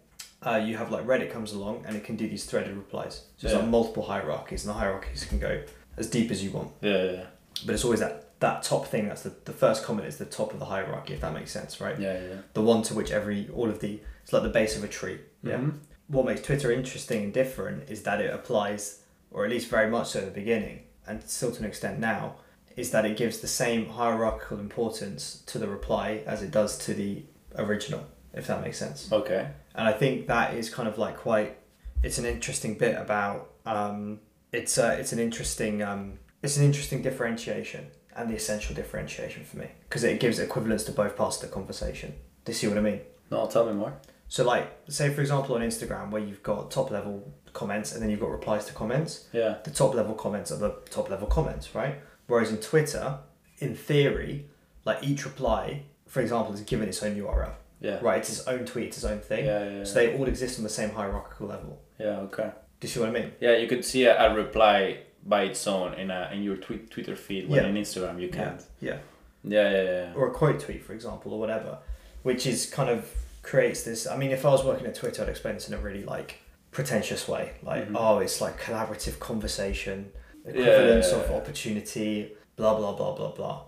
uh, 0.43 0.62
you 0.65 0.75
have 0.75 0.91
like 0.91 1.05
reddit 1.05 1.31
comes 1.31 1.53
along 1.53 1.86
and 1.88 1.95
it 1.95 2.03
can 2.03 2.17
do 2.17 2.27
these 2.27 2.43
threaded 2.43 2.75
replies. 2.75 3.24
So 3.38 3.48
it's 3.48 3.55
like 3.55 3.67
multiple 3.67 4.03
hierarchies 4.03 4.65
and 4.65 4.69
the 4.75 4.79
hierarchies 4.79 5.24
can 5.24 5.39
go 5.39 5.63
as 5.95 6.10
deep 6.10 6.29
as 6.29 6.43
you 6.43 6.51
want. 6.51 6.71
Yeah 6.81 7.03
yeah 7.03 7.12
yeah. 7.12 7.25
But 7.65 7.75
it's 7.75 7.86
always 7.86 8.01
that 8.01 8.30
that 8.41 8.62
top 8.63 8.86
thing 8.88 9.07
that's 9.07 9.21
the, 9.24 9.33
the 9.45 9.53
first 9.53 9.83
comment 9.86 10.07
is 10.07 10.17
the 10.17 10.25
top 10.25 10.51
of 10.53 10.60
the 10.60 10.65
hierarchy 10.65 11.13
if 11.13 11.21
that 11.21 11.33
makes 11.33 11.51
sense 11.51 11.79
right 11.79 11.98
yeah, 12.00 12.13
yeah. 12.29 12.36
the 12.53 12.62
one 12.62 12.81
to 12.83 12.93
which 12.93 13.12
every 13.12 13.48
all 13.55 13.69
of 13.69 13.79
the 13.79 14.00
it's 14.24 14.33
like 14.33 14.43
the 14.43 14.50
base 14.50 14.75
of 14.77 14.83
a 14.83 14.88
tree 14.88 15.19
yeah 15.43 15.57
Mhm. 15.57 15.74
what 16.07 16.25
makes 16.25 16.41
Twitter 16.41 16.71
interesting 16.71 17.24
and 17.25 17.33
different 17.33 17.89
is 17.89 18.03
that 18.03 18.19
it 18.19 18.31
applies, 18.33 18.83
or 19.31 19.45
at 19.45 19.50
least 19.50 19.69
very 19.69 19.89
much 19.89 20.07
so 20.10 20.19
at 20.19 20.25
the 20.25 20.31
beginning, 20.43 20.77
and 21.07 21.24
still 21.24 21.51
to 21.53 21.60
an 21.60 21.65
extent 21.65 22.00
now, 22.00 22.36
is 22.75 22.91
that 22.91 23.05
it 23.05 23.15
gives 23.17 23.38
the 23.39 23.48
same 23.48 23.81
hierarchical 23.89 24.60
importance 24.60 25.41
to 25.45 25.57
the 25.57 25.67
reply 25.77 26.21
as 26.25 26.41
it 26.43 26.51
does 26.51 26.77
to 26.86 26.93
the 26.93 27.24
original, 27.57 28.03
if 28.33 28.48
that 28.48 28.60
makes 28.62 28.77
sense. 28.77 29.10
okay 29.12 29.43
And 29.75 29.88
I 29.88 29.93
think 29.93 30.27
that 30.27 30.53
is 30.53 30.69
kind 30.69 30.88
of 30.91 30.98
like 30.98 31.15
quite, 31.17 31.57
it's 32.03 32.17
an 32.17 32.25
interesting 32.25 32.74
bit 32.77 32.95
about, 33.05 33.39
um, 33.65 34.19
it's 34.51 34.77
uh, 34.77 34.95
it's 35.00 35.13
an 35.13 35.19
interesting 35.19 35.81
um, 35.81 36.19
it's 36.43 36.57
an 36.57 36.65
interesting 36.65 37.01
differentiation 37.01 37.83
and 38.15 38.30
the 38.30 38.36
essential 38.36 38.75
differentiation 38.75 39.44
for 39.46 39.58
me 39.58 39.68
because 39.88 40.03
it 40.03 40.20
gives 40.20 40.39
equivalence 40.39 40.84
to 40.86 40.91
both 40.91 41.15
parts 41.15 41.36
of 41.41 41.50
the 41.50 41.53
conversation. 41.53 42.13
Do 42.46 42.51
you 42.51 42.56
see 42.56 42.68
what 42.68 42.77
I 42.77 42.82
mean? 42.82 43.01
no 43.30 43.48
tell 43.48 43.65
me 43.65 43.74
more 43.74 43.94
So, 44.27 44.44
like, 44.44 44.65
say 44.89 45.13
for 45.13 45.22
example 45.22 45.56
on 45.56 45.62
Instagram, 45.62 46.10
where 46.12 46.22
you've 46.22 46.44
got 46.44 46.72
top 46.72 46.91
level 46.91 47.34
comments 47.53 47.94
and 47.94 48.01
then 48.01 48.10
you've 48.10 48.20
got 48.20 48.30
replies 48.32 48.65
to 48.65 48.74
comments. 48.74 49.27
yeah 49.34 49.58
The 49.63 49.72
top 49.72 49.94
level 49.94 50.13
comments 50.15 50.51
are 50.51 50.58
the 50.58 50.72
top 50.89 51.10
level 51.10 51.27
comments, 51.27 51.74
right? 51.75 51.96
Whereas 52.27 52.50
in 52.51 52.58
Twitter, 52.58 53.20
in 53.60 53.75
theory, 53.75 54.47
like 54.86 55.04
each 55.04 55.26
reply, 55.26 55.84
for 56.08 56.21
example, 56.21 56.54
is 56.54 56.62
given 56.62 56.88
its 56.89 57.02
own 57.04 57.15
URL, 57.15 57.54
yeah 57.80 58.00
right? 58.02 58.19
It's 58.19 58.30
its 58.30 58.47
own 58.47 58.65
tweet, 58.65 58.88
its 58.88 59.04
own 59.04 59.19
thing. 59.19 59.45
yeah 59.45 59.63
yeah, 59.63 59.78
yeah. 59.80 59.84
So 59.84 59.93
they 59.95 60.17
all 60.17 60.28
exist 60.28 60.58
on 60.60 60.63
the 60.63 60.69
same 60.80 60.89
hierarchical 60.91 61.47
level. 61.47 61.80
yeah 62.00 62.19
okay 62.28 62.52
Do 62.80 62.88
you 62.88 62.89
see 62.89 63.00
what 63.00 63.10
I 63.10 63.12
mean? 63.19 63.32
Yeah, 63.39 63.56
you 63.58 63.67
could 63.67 63.84
see 63.86 64.06
a, 64.06 64.13
a 64.26 64.34
reply 64.36 65.00
by 65.25 65.43
its 65.43 65.65
own 65.67 65.93
in 65.95 66.10
a 66.12 66.29
in 66.34 66.43
your 66.43 66.57
tweet, 66.57 66.89
Twitter 66.89 67.15
feed. 67.15 67.47
When 67.49 67.63
Yeah. 67.63 67.69
in 67.69 67.75
Instagram 67.75 68.21
you 68.21 68.29
can't. 68.29 68.62
Yeah. 68.79 68.97
Yeah, 69.43 69.71
yeah, 69.71 69.84
yeah. 69.84 70.13
Or 70.15 70.27
a 70.27 70.31
quote 70.31 70.60
tweet, 70.60 70.84
for 70.84 70.93
example, 70.93 71.34
or 71.34 71.39
whatever, 71.39 71.79
which 72.23 72.45
is 72.45 72.67
kind 72.67 72.89
of 72.89 73.10
creates 73.41 73.81
this. 73.84 74.05
I 74.05 74.15
mean, 74.17 74.31
if 74.31 74.45
I 74.45 74.49
was 74.49 74.63
working 74.63 74.86
at 74.86 74.93
Twitter, 74.95 75.23
I'd 75.23 75.29
explain 75.29 75.55
this 75.55 75.67
in 75.67 75.73
a 75.73 75.79
really 75.79 76.03
like 76.03 76.36
pretentious 76.71 77.27
way, 77.27 77.53
like 77.63 77.89
Mhm. 77.89 77.95
oh, 77.97 78.19
it's 78.19 78.39
like 78.39 78.60
collaborative 78.62 79.17
conversation, 79.19 80.12
Yeah, 80.45 80.51
equivalence 80.51 81.12
yeah, 81.12 81.17
of 81.17 81.29
yeah. 81.31 81.36
opportunity, 81.38 82.34
blah 82.55 82.75
blah 82.77 82.93
blah 82.93 83.15
blah 83.15 83.31
blah. 83.31 83.63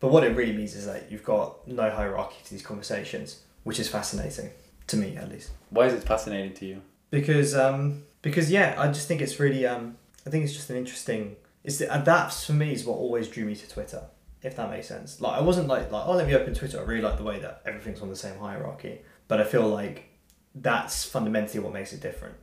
But 0.00 0.08
what 0.12 0.24
it 0.24 0.34
really 0.34 0.52
means 0.52 0.74
is 0.74 0.86
that 0.86 1.10
you've 1.10 1.24
got 1.24 1.66
no 1.68 1.90
hierarchy 1.90 2.36
to 2.44 2.50
these 2.50 2.62
conversations, 2.62 3.40
which 3.64 3.78
is 3.78 3.88
fascinating 3.88 4.50
to 4.86 4.96
me 4.96 5.16
at 5.16 5.28
least. 5.28 5.50
Why 5.70 5.86
is 5.86 5.92
it 5.92 6.04
fascinating 6.04 6.54
to 6.54 6.64
you? 6.66 6.82
Because 7.10 7.54
um 7.54 8.04
because 8.22 8.50
yeah, 8.50 8.74
I 8.78 8.88
just 8.88 9.06
think 9.08 9.20
it's 9.20 9.38
really 9.38 9.66
um 9.66 9.97
I 10.28 10.30
think 10.30 10.44
it's 10.44 10.52
just 10.52 10.68
an 10.68 10.76
interesting. 10.76 11.36
It's 11.64 11.80
and 11.80 12.04
that 12.04 12.32
for 12.34 12.52
me 12.52 12.72
is 12.72 12.84
what 12.84 12.98
always 12.98 13.28
drew 13.28 13.46
me 13.46 13.56
to 13.56 13.68
Twitter. 13.68 14.02
If 14.42 14.56
that 14.56 14.70
makes 14.70 14.86
sense. 14.86 15.22
Like 15.22 15.38
I 15.38 15.42
wasn't 15.42 15.68
like 15.68 15.90
like 15.90 16.06
oh 16.06 16.12
let 16.12 16.26
me 16.26 16.34
open 16.34 16.54
Twitter. 16.54 16.78
I 16.78 16.82
really 16.82 17.00
like 17.00 17.16
the 17.16 17.24
way 17.24 17.40
that 17.40 17.62
everything's 17.64 18.02
on 18.02 18.10
the 18.10 18.16
same 18.16 18.38
hierarchy. 18.38 19.00
But 19.26 19.40
I 19.40 19.44
feel 19.44 19.66
like 19.66 20.04
that's 20.54 21.04
fundamentally 21.04 21.60
what 21.60 21.72
makes 21.72 21.94
it 21.94 22.00
different. 22.00 22.34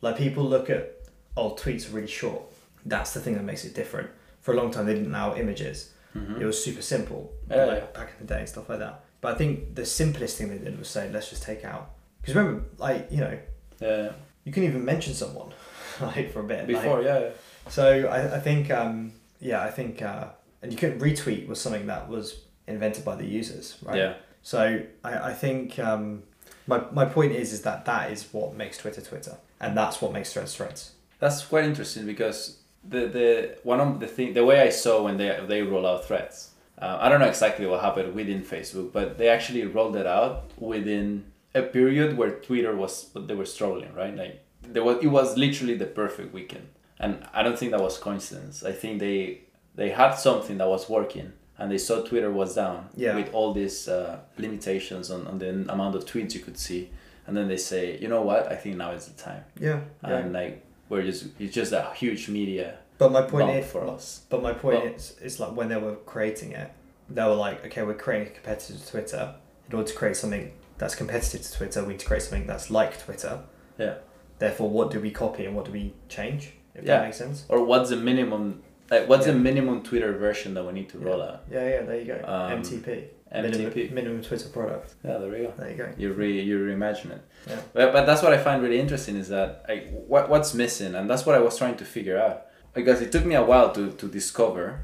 Like 0.00 0.18
people 0.18 0.44
look 0.44 0.68
at 0.68 0.96
oh 1.36 1.54
tweets 1.54 1.88
are 1.88 1.94
really 1.94 2.08
short. 2.08 2.42
That's 2.84 3.14
the 3.14 3.20
thing 3.20 3.34
that 3.34 3.44
makes 3.44 3.64
it 3.64 3.72
different. 3.72 4.10
For 4.40 4.52
a 4.52 4.56
long 4.56 4.72
time 4.72 4.86
they 4.86 4.94
didn't 4.94 5.14
allow 5.14 5.36
images. 5.36 5.92
Mhm. 6.16 6.40
It 6.40 6.44
was 6.44 6.62
super 6.62 6.82
simple. 6.82 7.32
Yeah, 7.48 7.66
like 7.66 7.78
yeah. 7.94 8.00
back 8.00 8.10
in 8.18 8.26
the 8.26 8.34
day 8.34 8.40
and 8.40 8.48
stuff 8.48 8.68
like 8.68 8.80
that. 8.80 9.04
But 9.20 9.34
I 9.34 9.38
think 9.38 9.76
the 9.76 9.86
simplest 9.86 10.38
thing 10.38 10.48
they 10.48 10.58
did 10.58 10.76
was 10.76 10.88
say 10.88 11.08
let's 11.08 11.30
just 11.30 11.44
take 11.44 11.64
out 11.64 11.92
because 12.20 12.34
remember 12.34 12.64
like 12.78 13.06
you 13.12 13.18
know 13.18 13.38
Yeah, 13.80 14.10
you 14.42 14.52
can 14.52 14.64
even 14.64 14.84
mention 14.84 15.14
someone 15.14 15.52
like 16.14 16.32
for 16.32 16.40
a 16.40 16.44
bit 16.44 16.66
before, 16.66 17.02
yeah, 17.02 17.18
yeah. 17.18 17.28
so 17.68 18.06
I, 18.06 18.36
I 18.36 18.40
think 18.40 18.70
um 18.70 19.12
yeah 19.40 19.62
i 19.62 19.70
think 19.70 20.02
uh 20.02 20.26
and 20.62 20.72
you 20.72 20.78
couldn't 20.78 21.00
retweet 21.00 21.46
was 21.46 21.60
something 21.60 21.86
that 21.86 22.08
was 22.08 22.42
invented 22.66 23.04
by 23.04 23.16
the 23.16 23.26
users 23.26 23.76
right 23.82 23.96
yeah, 23.98 24.14
so 24.42 24.82
i, 25.04 25.30
I 25.30 25.32
think 25.32 25.78
um 25.78 26.22
my, 26.66 26.82
my 26.92 27.04
point 27.04 27.32
is 27.32 27.52
is 27.52 27.62
that 27.62 27.84
that 27.84 28.10
is 28.12 28.26
what 28.32 28.54
makes 28.54 28.78
twitter 28.78 29.00
twitter 29.00 29.36
and 29.60 29.76
that's 29.76 30.00
what 30.00 30.12
makes 30.12 30.32
threads 30.32 30.54
threads 30.54 30.92
That's 31.18 31.44
quite 31.44 31.64
interesting 31.64 32.06
because 32.06 32.58
the 32.84 33.06
the 33.06 33.58
one 33.64 33.80
of 33.80 34.00
the 34.00 34.06
thing 34.06 34.34
the 34.34 34.44
way 34.44 34.60
I 34.60 34.70
saw 34.70 35.02
when 35.02 35.16
they 35.16 35.30
they 35.46 35.62
roll 35.62 35.86
out 35.86 36.06
threads. 36.06 36.50
Uh, 36.80 36.96
I 37.00 37.08
don't 37.08 37.18
know 37.18 37.26
exactly 37.26 37.66
what 37.66 37.80
happened 37.80 38.14
within 38.14 38.42
Facebook, 38.42 38.92
but 38.92 39.18
they 39.18 39.28
actually 39.28 39.64
rolled 39.66 39.96
it 39.96 40.06
out 40.06 40.44
within 40.58 41.24
a 41.52 41.62
period 41.62 42.16
where 42.16 42.30
Twitter 42.30 42.74
was 42.76 43.10
they 43.14 43.34
were 43.34 43.46
struggling, 43.46 43.92
right? 43.94 44.14
Like 44.14 44.44
there 44.62 44.84
was 44.84 44.98
it 45.02 45.08
was 45.08 45.36
literally 45.36 45.74
the 45.76 45.86
perfect 45.86 46.32
weekend, 46.34 46.68
and 46.98 47.24
I 47.32 47.42
don't 47.42 47.58
think 47.58 47.72
that 47.72 47.80
was 47.80 47.98
coincidence. 47.98 48.62
I 48.64 48.72
think 48.72 49.00
they 49.00 49.42
they 49.74 49.90
had 49.90 50.12
something 50.14 50.58
that 50.58 50.68
was 50.68 50.88
working, 50.88 51.32
and 51.58 51.70
they 51.70 51.78
saw 51.78 52.02
Twitter 52.02 52.30
was 52.30 52.54
down 52.54 52.88
Yeah. 52.96 53.14
with 53.16 53.32
all 53.32 53.52
these 53.52 53.88
uh, 53.88 54.18
limitations 54.38 55.10
on, 55.10 55.26
on 55.26 55.38
the 55.38 55.50
amount 55.72 55.94
of 55.94 56.04
tweets 56.04 56.34
you 56.34 56.40
could 56.40 56.58
see, 56.58 56.90
and 57.26 57.36
then 57.36 57.46
they 57.48 57.56
say, 57.56 57.96
you 57.98 58.08
know 58.08 58.22
what? 58.22 58.50
I 58.50 58.56
think 58.56 58.76
now 58.76 58.90
is 58.92 59.06
the 59.06 59.22
time 59.22 59.44
yeah, 59.60 59.80
and 60.02 60.32
like 60.32 60.64
we're 60.88 61.02
just 61.02 61.26
it's 61.38 61.54
just 61.54 61.72
a 61.72 61.92
huge 61.94 62.28
media 62.28 62.78
but 62.98 63.12
my 63.12 63.22
point 63.22 63.50
is 63.50 63.70
for 63.70 63.86
us. 63.86 64.22
but 64.30 64.42
my 64.42 64.52
point 64.52 64.82
Well- 64.84 64.94
is 64.94 65.16
it's 65.22 65.38
like 65.38 65.54
when 65.54 65.68
they 65.68 65.76
were 65.76 65.94
creating 66.06 66.52
it 66.52 66.72
they 67.10 67.22
were 67.22 67.34
like 67.34 67.64
okay 67.66 67.82
we're 67.82 67.94
creating 67.94 68.28
a 68.28 68.30
competitor 68.30 68.72
to 68.78 68.90
twitter 68.90 69.34
in 69.68 69.74
order 69.76 69.86
to 69.88 69.94
create 69.94 70.16
something 70.16 70.50
that's 70.78 70.94
competitive 70.94 71.42
to 71.42 71.52
twitter 71.58 71.82
we 71.84 71.88
need 71.92 72.00
to 72.00 72.06
create 72.06 72.22
something 72.22 72.46
that's 72.46 72.70
like 72.70 72.98
twitter 73.04 73.40
Yeah. 73.78 73.96
Therefore 74.38 74.68
what 74.70 74.90
do 74.90 75.00
we 75.00 75.10
copy 75.10 75.44
and 75.46 75.54
what 75.56 75.64
do 75.64 75.72
we 75.72 75.92
change 76.08 76.52
if 76.74 76.84
Yeah. 76.84 76.98
that 76.98 77.04
makes 77.06 77.16
sense 77.16 77.44
Or 77.48 77.64
what's 77.64 77.90
the 77.90 77.96
minimum? 77.96 78.62
Like 78.90 79.08
what's 79.08 79.26
the 79.26 79.34
minimum 79.34 79.82
Twitter 79.82 80.12
version 80.16 80.54
that 80.54 80.64
we 80.64 80.72
need 80.72 80.88
to 80.90 80.98
roll 80.98 81.20
out? 81.22 81.44
Yeah, 81.50 81.68
yeah, 81.68 81.82
there 81.82 81.98
you 82.00 82.06
go. 82.06 82.18
Um, 82.26 82.62
MTP. 82.62 82.86
MTP. 83.30 83.42
Minimum, 83.42 83.94
minimum 83.94 84.22
Twitter 84.22 84.48
product. 84.48 84.94
Yeah, 85.04 85.18
there 85.18 85.28
we 85.28 85.38
go. 85.46 85.52
There 85.58 85.70
you 85.70 85.76
go. 85.76 85.88
You 85.98 86.12
re 86.14 86.40
you 86.40 86.58
reimagine 86.58 87.10
it. 87.16 87.22
Yeah. 87.46 87.60
But, 87.74 87.92
but 87.92 88.06
that's 88.06 88.22
what 88.22 88.32
I 88.32 88.38
find 88.38 88.62
really 88.62 88.80
interesting 88.80 89.16
is 89.16 89.28
that 89.28 89.64
like 89.68 89.90
what 90.12 90.30
what's 90.30 90.54
missing, 90.54 90.94
and 90.94 91.04
that's 91.10 91.24
what 91.26 91.34
I 91.34 91.40
was 91.40 91.58
trying 91.58 91.76
to 91.76 91.84
figure 91.84 92.18
out 92.18 92.46
because 92.72 93.02
it 93.02 93.12
took 93.12 93.26
me 93.26 93.34
a 93.34 93.44
while 93.44 93.70
to 93.72 93.92
to 93.92 94.06
discover 94.08 94.80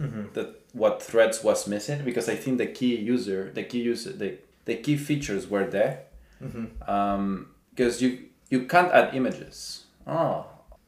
Mm-hmm. 0.00 0.32
that 0.32 0.48
what 0.72 1.00
threads 1.00 1.44
was 1.44 1.68
missing 1.68 2.04
because 2.04 2.28
I 2.28 2.34
think 2.34 2.58
the 2.58 2.66
key 2.66 2.96
user, 2.96 3.52
the 3.54 3.62
key 3.62 3.82
user, 3.92 4.10
the 4.12 4.38
the 4.64 4.74
key 4.84 4.96
features 4.96 5.46
were 5.48 5.66
there. 5.76 5.94
Mm-hmm. 6.42 6.66
um 6.90 7.46
because 7.70 8.02
you 8.02 8.10
you 8.54 8.60
can't 8.74 8.90
add 8.98 9.08
images 9.20 9.84
oh 10.06 10.36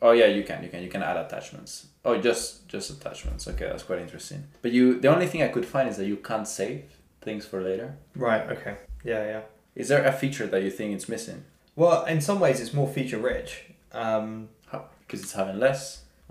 oh 0.06 0.12
yeah 0.20 0.28
you 0.36 0.42
can 0.48 0.58
you 0.64 0.70
can 0.72 0.80
you 0.86 0.90
can 0.94 1.02
add 1.10 1.16
attachments 1.24 1.72
oh 2.04 2.14
just 2.28 2.46
just 2.74 2.86
attachments 2.96 3.42
okay 3.50 3.66
that's 3.70 3.86
quite 3.88 4.00
interesting 4.06 4.40
but 4.62 4.70
you 4.76 4.84
the 5.04 5.08
only 5.14 5.26
thing 5.30 5.42
i 5.42 5.50
could 5.54 5.66
find 5.74 5.86
is 5.88 5.96
that 5.98 6.06
you 6.12 6.16
can't 6.30 6.48
save 6.60 6.84
things 7.26 7.44
for 7.50 7.58
later 7.60 7.88
Right. 8.14 8.44
Okay. 8.54 8.74
Yeah, 9.04 9.22
yeah. 9.32 9.40
is 9.74 9.86
there 9.88 10.04
a 10.04 10.12
feature 10.22 10.46
that 10.52 10.62
you 10.66 10.70
think 10.78 10.88
it's 10.96 11.08
missing 11.08 11.40
Well, 11.82 12.04
in 12.14 12.20
some 12.28 12.38
ways, 12.44 12.56
it's 12.62 12.72
more 12.80 12.88
feature 12.98 13.18
rich. 13.34 13.50
Um, 14.04 14.48
because 15.00 15.20
it's 15.24 15.32
having 15.40 15.58
less 15.66 15.82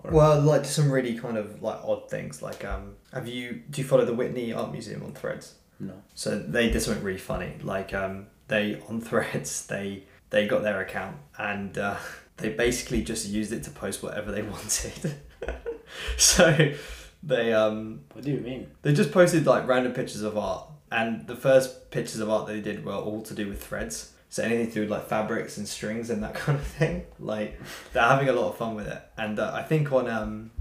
or 0.04 0.12
well, 0.12 0.42
like 0.42 0.66
some 0.66 0.88
really 0.92 1.16
kind 1.26 1.38
of 1.38 1.48
like 1.68 1.80
odd 1.92 2.04
things. 2.14 2.42
Like, 2.42 2.62
um, 2.66 2.84
have 3.14 3.28
you 3.28 3.46
do 3.72 3.76
you 3.82 3.88
follow 3.88 4.06
the 4.12 4.14
Whitney 4.20 4.54
Art 4.60 4.72
Museum 4.72 5.02
on 5.04 5.14
Threads? 5.14 5.56
no 5.80 5.94
So 6.14 6.30
they 6.56 6.66
did 6.74 6.82
something 6.82 7.04
really 7.10 7.20
funny. 7.34 7.52
Like, 7.74 7.94
um, 7.94 8.28
they 8.48 8.66
on 8.90 9.02
Threads 9.10 9.52
they 9.74 10.04
they 10.30 10.48
got 10.48 10.64
their 10.64 10.82
account 10.82 11.18
and 11.38 11.78
uh, 11.78 11.98
they 12.38 12.50
basically 12.50 13.04
just 13.04 13.28
used 13.28 13.52
it 13.54 13.64
to 13.64 13.70
post 13.72 14.04
whatever 14.04 14.32
they 14.32 14.42
wanted. 14.54 15.16
so 16.18 16.74
they 17.24 17.54
um 17.54 18.02
What 18.14 18.24
do 18.26 18.32
you 18.32 18.40
mean? 18.40 18.72
they 18.82 18.94
just 18.94 19.12
posted 19.12 19.46
like 19.46 19.68
random 19.68 19.94
pictures 19.94 20.22
of 20.22 20.38
art, 20.38 20.68
and 20.92 21.28
the 21.28 21.36
first 21.36 21.92
pictures 21.92 22.20
of 22.20 22.30
art 22.30 22.48
they 22.48 22.62
did 22.62 22.86
were 22.86 22.94
all 22.94 23.22
to 23.24 23.34
do 23.34 23.48
with 23.48 23.64
threads. 23.64 24.12
So 24.30 24.44
anything 24.44 24.68
to 24.68 24.74
do 24.74 24.82
with 24.82 24.90
like 24.90 25.08
fabrics 25.08 25.58
and 25.58 25.66
strings 25.68 26.10
and 26.10 26.22
that 26.24 26.34
kind 26.34 26.58
of 26.58 26.66
thing. 26.68 27.06
Like 27.20 27.60
they're 27.94 28.04
having 28.04 28.28
a 28.28 28.34
lot 28.34 28.50
of 28.50 28.58
fun 28.58 28.76
with 28.76 28.88
it. 28.88 29.02
And 29.18 29.40
uh, 29.40 29.52
I 29.54 29.64
think 29.64 29.94
on 29.94 30.10
um, 30.10 30.52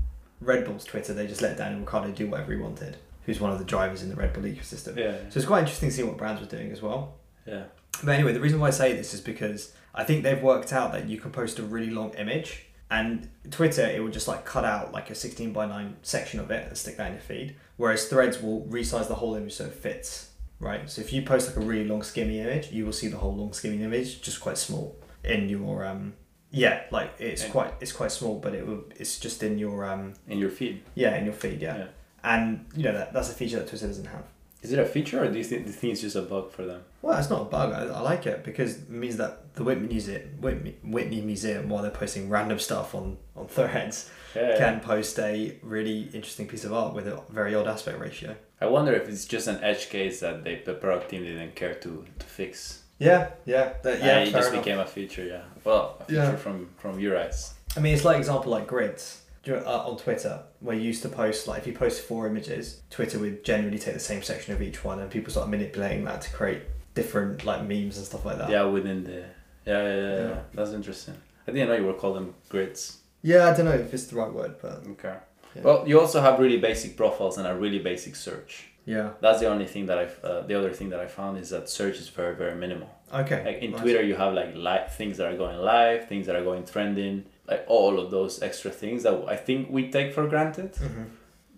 Red 0.40 0.64
Bull's 0.64 0.84
Twitter 0.84 1.12
they 1.12 1.26
just 1.26 1.42
let 1.42 1.56
Daniel 1.58 1.80
Ricciardo 1.80 2.12
do 2.12 2.28
whatever 2.28 2.52
he 2.52 2.58
wanted. 2.58 2.98
Who's 3.26 3.40
one 3.40 3.50
of 3.50 3.58
the 3.58 3.64
drivers 3.64 4.02
in 4.02 4.10
the 4.10 4.14
Red 4.16 4.32
Bull 4.32 4.44
ecosystem. 4.44 4.96
Yeah. 4.96 5.16
So 5.30 5.38
it's 5.38 5.46
quite 5.46 5.60
interesting 5.60 5.88
to 5.88 5.94
see 5.94 6.02
what 6.04 6.16
brands 6.18 6.40
were 6.40 6.46
doing 6.46 6.70
as 6.70 6.82
well. 6.82 7.14
Yeah. 7.46 7.64
But 8.02 8.12
anyway, 8.14 8.32
the 8.32 8.40
reason 8.40 8.58
why 8.60 8.68
I 8.68 8.70
say 8.70 8.92
this 8.94 9.14
is 9.14 9.20
because 9.20 9.72
I 9.94 10.04
think 10.04 10.22
they've 10.24 10.42
worked 10.42 10.72
out 10.72 10.92
that 10.92 11.08
you 11.08 11.18
can 11.18 11.30
post 11.30 11.58
a 11.58 11.62
really 11.62 11.90
long 11.90 12.12
image, 12.14 12.66
and 12.90 13.28
Twitter 13.50 13.86
it 13.86 14.02
will 14.02 14.10
just 14.10 14.28
like 14.28 14.44
cut 14.44 14.64
out 14.64 14.92
like 14.92 15.10
a 15.10 15.14
sixteen 15.14 15.52
by 15.52 15.66
nine 15.66 15.96
section 16.02 16.40
of 16.40 16.50
it 16.50 16.66
and 16.68 16.76
stick 16.76 16.96
that 16.96 17.06
in 17.08 17.12
your 17.14 17.22
feed. 17.22 17.56
Whereas 17.76 18.06
Threads 18.08 18.40
will 18.42 18.62
resize 18.66 19.08
the 19.08 19.14
whole 19.16 19.34
image 19.34 19.54
so 19.54 19.64
it 19.66 19.72
fits. 19.74 20.30
Right. 20.60 20.88
So 20.88 21.00
if 21.02 21.12
you 21.12 21.22
post 21.22 21.48
like 21.48 21.56
a 21.56 21.66
really 21.68 21.86
long 21.86 22.02
skinny 22.02 22.40
image, 22.40 22.70
you 22.70 22.84
will 22.84 22.92
see 22.92 23.08
the 23.08 23.16
whole 23.18 23.34
long 23.34 23.52
skinny 23.52 23.82
image 23.82 24.22
just 24.22 24.40
quite 24.40 24.58
small 24.58 24.96
in 25.22 25.48
your 25.48 25.84
um. 25.86 26.14
Yeah, 26.50 26.84
like 26.92 27.14
it's 27.18 27.42
And- 27.42 27.52
quite 27.52 27.74
it's 27.80 27.92
quite 27.92 28.12
small, 28.12 28.38
but 28.38 28.54
it 28.54 28.66
will 28.66 28.84
it's 28.96 29.18
just 29.18 29.42
in 29.42 29.58
your 29.58 29.84
um 29.84 30.14
In 30.28 30.38
your 30.38 30.50
feed. 30.50 30.82
yeah 30.94 31.16
in 31.16 31.24
your 31.24 31.34
feed 31.34 31.60
yeah, 31.60 31.76
Yeah. 31.78 31.86
and 32.22 32.66
you 32.76 32.84
know 32.84 32.92
that 32.92 33.12
that's 33.12 33.28
a 33.30 33.34
feature 33.34 33.58
that 33.58 33.68
Twitter 33.68 33.88
doesn't 33.88 34.06
have. 34.06 34.24
Is 34.64 34.72
it 34.72 34.78
a 34.78 34.84
feature 34.86 35.22
or 35.22 35.28
do 35.30 35.36
you 35.36 35.44
think, 35.44 35.62
do 35.64 35.70
you 35.70 35.76
think 35.76 35.92
it's 35.92 36.00
just 36.00 36.16
a 36.16 36.22
bug 36.22 36.50
for 36.50 36.64
them? 36.64 36.82
Well, 37.02 37.18
it's 37.18 37.28
not 37.28 37.42
a 37.42 37.44
bug. 37.44 37.72
I, 37.72 37.82
I 37.94 38.00
like 38.00 38.26
it 38.26 38.42
because 38.44 38.78
it 38.78 38.88
means 38.90 39.18
that 39.18 39.54
the 39.54 39.62
Whitney 39.62 39.88
Museum, 39.88 40.22
Whitney, 40.40 40.76
Whitney 40.82 41.20
Museum, 41.20 41.68
while 41.68 41.82
they're 41.82 41.90
posting 41.90 42.30
random 42.30 42.58
stuff 42.58 42.94
on 42.94 43.18
on 43.36 43.46
Threads, 43.46 44.10
Yeah. 44.34 44.56
can 44.56 44.80
post 44.80 45.18
a 45.18 45.58
really 45.62 46.02
interesting 46.14 46.46
piece 46.48 46.64
of 46.64 46.72
art 46.72 46.94
with 46.94 47.06
a 47.06 47.20
very 47.30 47.54
odd 47.54 47.68
aspect 47.68 47.98
ratio. 48.00 48.34
I 48.60 48.66
wonder 48.66 48.92
if 48.94 49.08
it's 49.08 49.26
just 49.26 49.48
an 49.48 49.62
edge 49.62 49.90
case 49.90 50.20
that 50.20 50.44
they, 50.44 50.62
the 50.64 50.72
product 50.74 51.10
team 51.10 51.22
didn't 51.24 51.54
care 51.54 51.74
to, 51.74 52.04
to 52.18 52.26
fix. 52.26 52.82
Yeah, 52.98 53.30
yeah, 53.44 53.74
that, 53.82 53.98
yeah. 54.02 54.20
it 54.20 54.30
just 54.30 54.50
enough. 54.50 54.64
became 54.64 54.78
a 54.78 54.86
feature, 54.86 55.24
yeah. 55.24 55.42
Well, 55.64 55.96
a 56.00 56.04
feature 56.04 56.20
Yeah. 56.22 56.36
from, 56.36 56.70
from 56.78 56.98
your 56.98 57.18
eyes. 57.18 57.52
I 57.76 57.80
mean, 57.80 57.92
it's 57.92 58.04
like 58.04 58.16
example 58.18 58.50
like 58.52 58.66
grids 58.68 59.20
uh, 59.48 59.86
on 59.88 59.96
Twitter, 59.96 60.42
where 60.60 60.76
you 60.76 60.82
used 60.82 61.02
to 61.02 61.08
post 61.08 61.46
like 61.46 61.60
if 61.62 61.66
you 61.66 61.72
post 61.72 62.02
four 62.02 62.26
images, 62.26 62.82
Twitter 62.90 63.18
would 63.18 63.44
generally 63.44 63.78
take 63.78 63.94
the 63.94 64.00
same 64.00 64.22
section 64.22 64.54
of 64.54 64.62
each 64.62 64.84
one, 64.84 65.00
and 65.00 65.10
people 65.10 65.30
start 65.30 65.48
manipulating 65.48 66.04
that 66.04 66.20
to 66.22 66.30
create 66.30 66.62
different 66.94 67.44
like 67.44 67.62
memes 67.62 67.96
and 67.96 68.06
stuff 68.06 68.24
like 68.24 68.38
that. 68.38 68.50
Yeah, 68.50 68.64
within 68.64 69.04
the. 69.04 69.24
Yeah, 69.66 69.82
yeah, 69.82 69.82
yeah, 69.82 69.96
yeah. 69.96 70.28
Yeah. 70.28 70.40
That's 70.54 70.72
interesting. 70.72 71.14
I 71.48 71.52
didn't 71.52 71.68
know 71.68 71.74
you 71.76 71.84
were 71.86 71.94
calling 71.94 72.26
them 72.26 72.34
grids. 72.48 72.98
Yeah, 73.22 73.48
I 73.48 73.56
don't 73.56 73.64
know 73.66 73.72
if 73.72 73.92
it's 73.94 74.04
the 74.06 74.16
right 74.16 74.32
word, 74.32 74.56
but 74.60 74.82
Okay. 74.92 75.16
Yeah. 75.56 75.62
Well, 75.62 75.84
you 75.88 76.00
also 76.00 76.20
have 76.20 76.38
really 76.40 76.58
basic 76.58 76.96
profiles 76.96 77.38
and 77.38 77.46
a 77.46 77.54
really 77.54 77.78
basic 77.78 78.16
search. 78.16 78.66
yeah. 78.86 79.10
That's 79.20 79.40
the 79.40 79.46
only 79.46 79.66
thing 79.66 79.86
that 79.86 79.98
I've. 79.98 80.18
Uh, 80.22 80.40
the 80.42 80.54
other 80.54 80.70
thing 80.72 80.88
that 80.90 81.00
I 81.00 81.06
found 81.06 81.38
is 81.38 81.50
that 81.50 81.68
search 81.68 81.96
is 81.98 82.08
very, 82.08 82.34
very 82.34 82.54
minimal. 82.56 82.90
Okay. 83.12 83.44
Like 83.44 83.58
in 83.62 83.70
nice. 83.70 83.80
Twitter, 83.80 84.02
you 84.02 84.16
have 84.16 84.34
like 84.34 84.54
live 84.56 84.94
things 84.94 85.16
that 85.18 85.26
are 85.32 85.36
going 85.36 85.56
live, 85.58 86.08
things 86.08 86.26
that 86.26 86.34
are 86.36 86.42
going 86.44 86.64
trending, 86.66 87.24
like 87.48 87.64
all 87.68 87.98
of 87.98 88.10
those 88.10 88.42
extra 88.42 88.70
things 88.70 89.02
that 89.02 89.24
I 89.28 89.36
think 89.36 89.68
we 89.70 89.90
take 89.90 90.12
for 90.14 90.26
granted. 90.26 90.72
Mhm. 90.74 91.06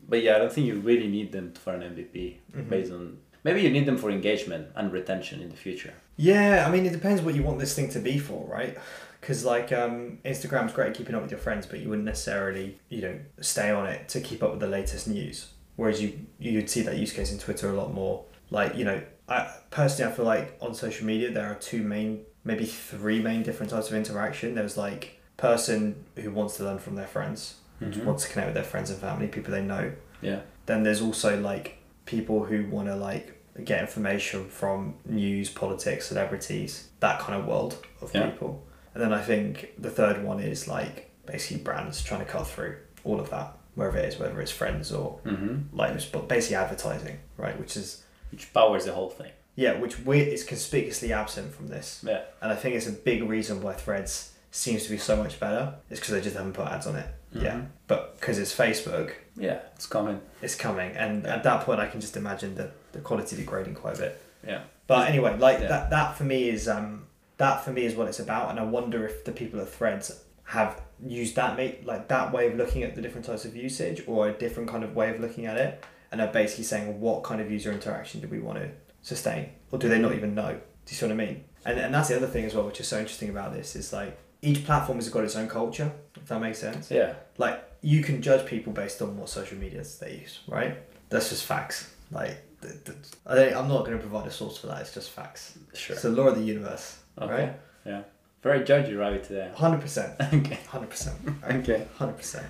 But 0.08 0.22
yeah, 0.22 0.36
I 0.36 0.38
don't 0.38 0.52
think 0.52 0.66
you 0.66 0.74
really 0.80 1.08
need 1.08 1.32
them 1.32 1.52
for 1.54 1.72
an 1.74 1.82
MVP 1.82 2.38
Mhm. 2.56 2.68
based 2.68 2.92
on. 2.92 3.18
Maybe 3.44 3.60
you 3.62 3.70
need 3.70 3.86
them 3.86 3.96
for 3.96 4.10
engagement 4.10 4.68
and 4.74 4.92
retention 4.92 5.40
in 5.40 5.50
the 5.50 5.56
future. 5.56 5.94
Yeah, 6.16 6.64
I 6.66 6.70
mean, 6.70 6.84
it 6.86 6.92
depends 6.92 7.22
what 7.22 7.34
you 7.34 7.42
want 7.42 7.58
this 7.60 7.74
thing 7.74 7.88
to 7.90 8.00
be 8.00 8.18
for, 8.18 8.44
right? 8.48 8.76
Because 9.20 9.44
like 9.44 9.72
um, 9.72 10.18
Instagram's 10.24 10.72
great 10.72 10.88
at 10.90 10.94
keeping 10.94 11.14
up 11.14 11.22
with 11.22 11.30
your 11.30 11.38
friends, 11.40 11.66
but 11.66 11.80
you 11.80 11.88
wouldn't 11.88 12.06
necessarily, 12.06 12.78
you 12.88 13.02
know, 13.02 13.18
stay 13.40 13.70
on 13.70 13.86
it 13.86 14.08
to 14.10 14.20
keep 14.20 14.42
up 14.42 14.50
with 14.52 14.60
the 14.60 14.66
latest 14.68 15.06
news. 15.08 15.48
Whereas 15.76 16.02
you 16.02 16.18
you'd 16.38 16.70
see 16.70 16.82
that 16.82 16.96
use 16.96 17.12
case 17.12 17.30
in 17.32 17.38
Twitter 17.38 17.68
a 17.68 17.72
lot 17.74 17.92
more. 17.92 18.24
Like 18.50 18.76
you 18.76 18.84
know, 18.84 19.00
I 19.28 19.50
personally 19.70 20.10
I 20.12 20.16
feel 20.16 20.24
like 20.24 20.56
on 20.60 20.74
social 20.74 21.06
media 21.06 21.30
there 21.32 21.46
are 21.50 21.54
two 21.56 21.82
main, 21.82 22.22
maybe 22.44 22.64
three 22.64 23.20
main 23.20 23.42
different 23.42 23.70
types 23.70 23.88
of 23.90 23.94
interaction. 23.94 24.54
There's 24.54 24.76
like 24.76 25.15
person 25.36 26.04
who 26.16 26.30
wants 26.30 26.56
to 26.56 26.64
learn 26.64 26.78
from 26.78 26.94
their 26.96 27.06
friends, 27.06 27.56
Mhm. 27.80 28.04
wants 28.04 28.24
to 28.24 28.30
connect 28.30 28.48
with 28.48 28.54
their 28.54 28.64
friends 28.64 28.90
and 28.90 28.98
family, 28.98 29.26
people 29.28 29.52
they 29.52 29.62
know. 29.62 29.92
Yeah. 30.22 30.40
Then 30.66 30.82
there's 30.82 31.02
also 31.02 31.38
like 31.40 31.76
people 32.06 32.44
who 32.44 32.64
want 32.66 32.88
to 32.88 32.96
like 32.96 33.32
get 33.64 33.80
information 33.80 34.48
from 34.48 34.94
news, 35.04 35.50
politics, 35.50 36.06
celebrities, 36.06 36.88
that 37.00 37.20
kind 37.20 37.38
of 37.40 37.46
world 37.46 37.76
of 38.00 38.14
Yeah. 38.14 38.30
people. 38.30 38.64
And 38.94 39.02
then 39.02 39.12
I 39.12 39.22
think 39.22 39.72
the 39.78 39.90
third 39.90 40.22
one 40.24 40.40
is 40.40 40.66
like 40.68 41.10
basically 41.26 41.62
brands 41.62 42.02
trying 42.02 42.20
to 42.24 42.30
cut 42.30 42.46
through 42.46 42.76
all 43.04 43.20
of 43.20 43.30
that, 43.30 43.52
wherever 43.74 43.98
it 43.98 44.06
is, 44.06 44.18
whether 44.18 44.40
it's 44.40 44.50
friends 44.52 44.90
or 44.92 45.20
Mm-hmm. 45.24 45.76
like 45.76 46.12
but 46.12 46.28
basically 46.28 46.56
advertising, 46.56 47.18
right? 47.36 47.58
Which 47.58 47.76
is 47.76 48.02
Which 48.30 48.52
powers 48.54 48.84
the 48.86 48.92
whole 48.92 49.10
thing. 49.10 49.32
yeah, 49.54 49.78
which 49.78 50.00
we 50.00 50.20
is 50.20 50.44
conspicuously 50.44 51.12
absent 51.12 51.54
from 51.54 51.68
this. 51.68 52.02
Yeah. 52.06 52.22
And 52.40 52.52
I 52.52 52.56
think 52.56 52.74
it's 52.74 52.86
a 52.88 52.92
big 52.92 53.22
reason 53.28 53.62
why 53.62 53.74
Threads 53.74 54.32
seems 54.56 54.84
to 54.84 54.90
be 54.90 54.98
so 54.98 55.16
much 55.16 55.38
better. 55.38 55.74
Is 55.90 55.98
because 56.00 56.14
they 56.14 56.20
just 56.20 56.36
haven't 56.36 56.54
put 56.54 56.66
ads 56.68 56.86
on 56.86 56.96
it. 56.96 57.06
Yeah, 57.32 57.54
Mhm. 57.56 57.66
but 57.86 58.18
because 58.18 58.38
it's 58.38 58.54
Facebook, 58.54 59.12
Yeah, 59.36 59.58
it's 59.74 59.86
coming. 59.86 60.20
it's 60.40 60.54
coming, 60.54 60.96
and 60.96 61.26
at 61.26 61.42
that 61.42 61.64
point, 61.66 61.80
I 61.80 61.86
can 61.86 62.00
just 62.00 62.16
imagine 62.16 62.54
the 62.54 62.70
the 62.92 63.00
quality 63.00 63.36
degrading 63.36 63.74
quite 63.74 63.96
a 63.96 63.98
bit. 63.98 64.20
Yeah. 64.46 64.60
But 64.86 65.08
anyway, 65.08 65.36
like 65.38 65.60
Yeah. 65.60 65.68
that 65.68 65.90
that 65.90 66.16
for 66.16 66.24
me 66.24 66.48
is 66.48 66.66
um 66.68 67.06
that 67.36 67.62
for 67.64 67.72
me 67.72 67.84
is 67.84 67.94
what 67.94 68.08
it's 68.08 68.20
about, 68.20 68.50
and 68.50 68.58
I 68.58 68.64
wonder 68.64 69.04
if 69.06 69.24
the 69.24 69.32
people 69.32 69.60
at 69.60 69.68
Threads 69.68 70.22
have 70.44 70.80
used 71.04 71.34
that 71.36 71.56
mate 71.56 71.84
like 71.84 72.08
that 72.08 72.32
way 72.32 72.46
of 72.46 72.54
looking 72.56 72.82
at 72.82 72.94
the 72.94 73.02
different 73.02 73.26
types 73.26 73.44
of 73.44 73.54
usage, 73.54 74.02
or 74.06 74.28
a 74.28 74.32
different 74.32 74.70
kind 74.70 74.82
of 74.84 74.96
way 74.96 75.10
of 75.10 75.20
looking 75.20 75.44
at 75.44 75.56
it, 75.58 75.84
and 76.10 76.20
are 76.22 76.28
basically 76.28 76.64
saying 76.64 76.98
what 77.00 77.22
kind 77.24 77.40
of 77.42 77.50
user 77.50 77.70
interaction 77.72 78.20
do 78.22 78.28
we 78.28 78.38
want 78.38 78.58
to 78.58 78.68
sustain, 79.02 79.50
or 79.70 79.78
do 79.78 79.88
they 79.90 79.98
not 79.98 80.14
even 80.14 80.34
know? 80.34 80.52
Do 80.52 80.90
you 80.92 80.96
see 80.96 81.04
what 81.04 81.12
I 81.12 81.16
mean? 81.16 81.44
And 81.66 81.78
and 81.78 81.92
that's 81.94 82.08
the 82.08 82.16
other 82.16 82.28
thing 82.28 82.44
as 82.46 82.54
well, 82.54 82.64
which 82.64 82.80
is 82.80 82.88
so 82.88 82.98
interesting 82.98 83.28
about 83.28 83.52
this 83.52 83.76
is 83.76 83.92
like 83.92 84.16
each 84.48 84.64
platform 84.64 84.98
has 84.98 85.08
got 85.08 85.24
its 85.24 85.36
own 85.36 85.48
culture. 85.48 85.90
If 86.16 86.26
that 86.28 86.40
makes 86.40 86.58
sense 86.58 86.90
Yeah. 86.90 87.14
like 87.38 87.58
you 87.82 88.02
can 88.02 88.22
judge 88.22 88.46
people 88.46 88.72
based 88.72 89.00
on 89.02 89.16
what 89.18 89.28
social 89.28 89.58
medias 89.58 89.98
they 89.98 90.12
use, 90.22 90.40
right? 90.48 90.72
That's 91.10 91.28
just 91.30 91.44
facts. 91.44 91.78
Like, 92.10 92.34
th- 92.62 92.84
th- 92.84 92.98
I 93.26 93.34
don't, 93.36 93.54
I'm 93.58 93.68
not 93.68 93.84
going 93.84 93.96
to 93.98 94.02
provide 94.06 94.26
a 94.26 94.30
source 94.30 94.56
for 94.58 94.66
that. 94.68 94.80
It's 94.82 94.94
just 94.94 95.10
facts. 95.10 95.58
Sure. 95.74 95.94
It's 95.94 96.02
the 96.02 96.10
law 96.10 96.26
of 96.28 96.36
the 96.36 96.42
universe, 96.54 96.98
Okay. 97.20 97.32
right? 97.32 97.52
Yeah. 97.84 98.02
Very 98.42 98.60
judgy, 98.60 98.98
Ravi, 98.98 99.18
today. 99.28 99.50
Hundred 99.54 99.80
percent, 99.80 100.14
okay. 100.34 100.58
hundred 100.68 100.90
percent, 100.90 101.16
Okay. 101.58 101.86
hundred 101.96 102.16
percent. 102.16 102.46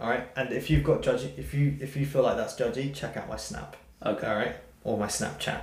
All 0.00 0.08
right, 0.10 0.24
and 0.36 0.52
if 0.52 0.70
you've 0.70 0.84
got 0.84 1.02
judgy, 1.02 1.30
if 1.38 1.52
you 1.54 1.76
if 1.80 1.96
you 1.96 2.04
feel 2.06 2.22
like 2.22 2.36
that's 2.36 2.54
judgy, 2.54 2.94
check 2.94 3.16
out 3.16 3.28
my 3.28 3.36
Snap. 3.36 3.76
Okay. 4.04 4.26
All 4.26 4.36
right, 4.36 4.54
or 4.84 4.96
my 4.98 5.06
Snapchat. 5.06 5.60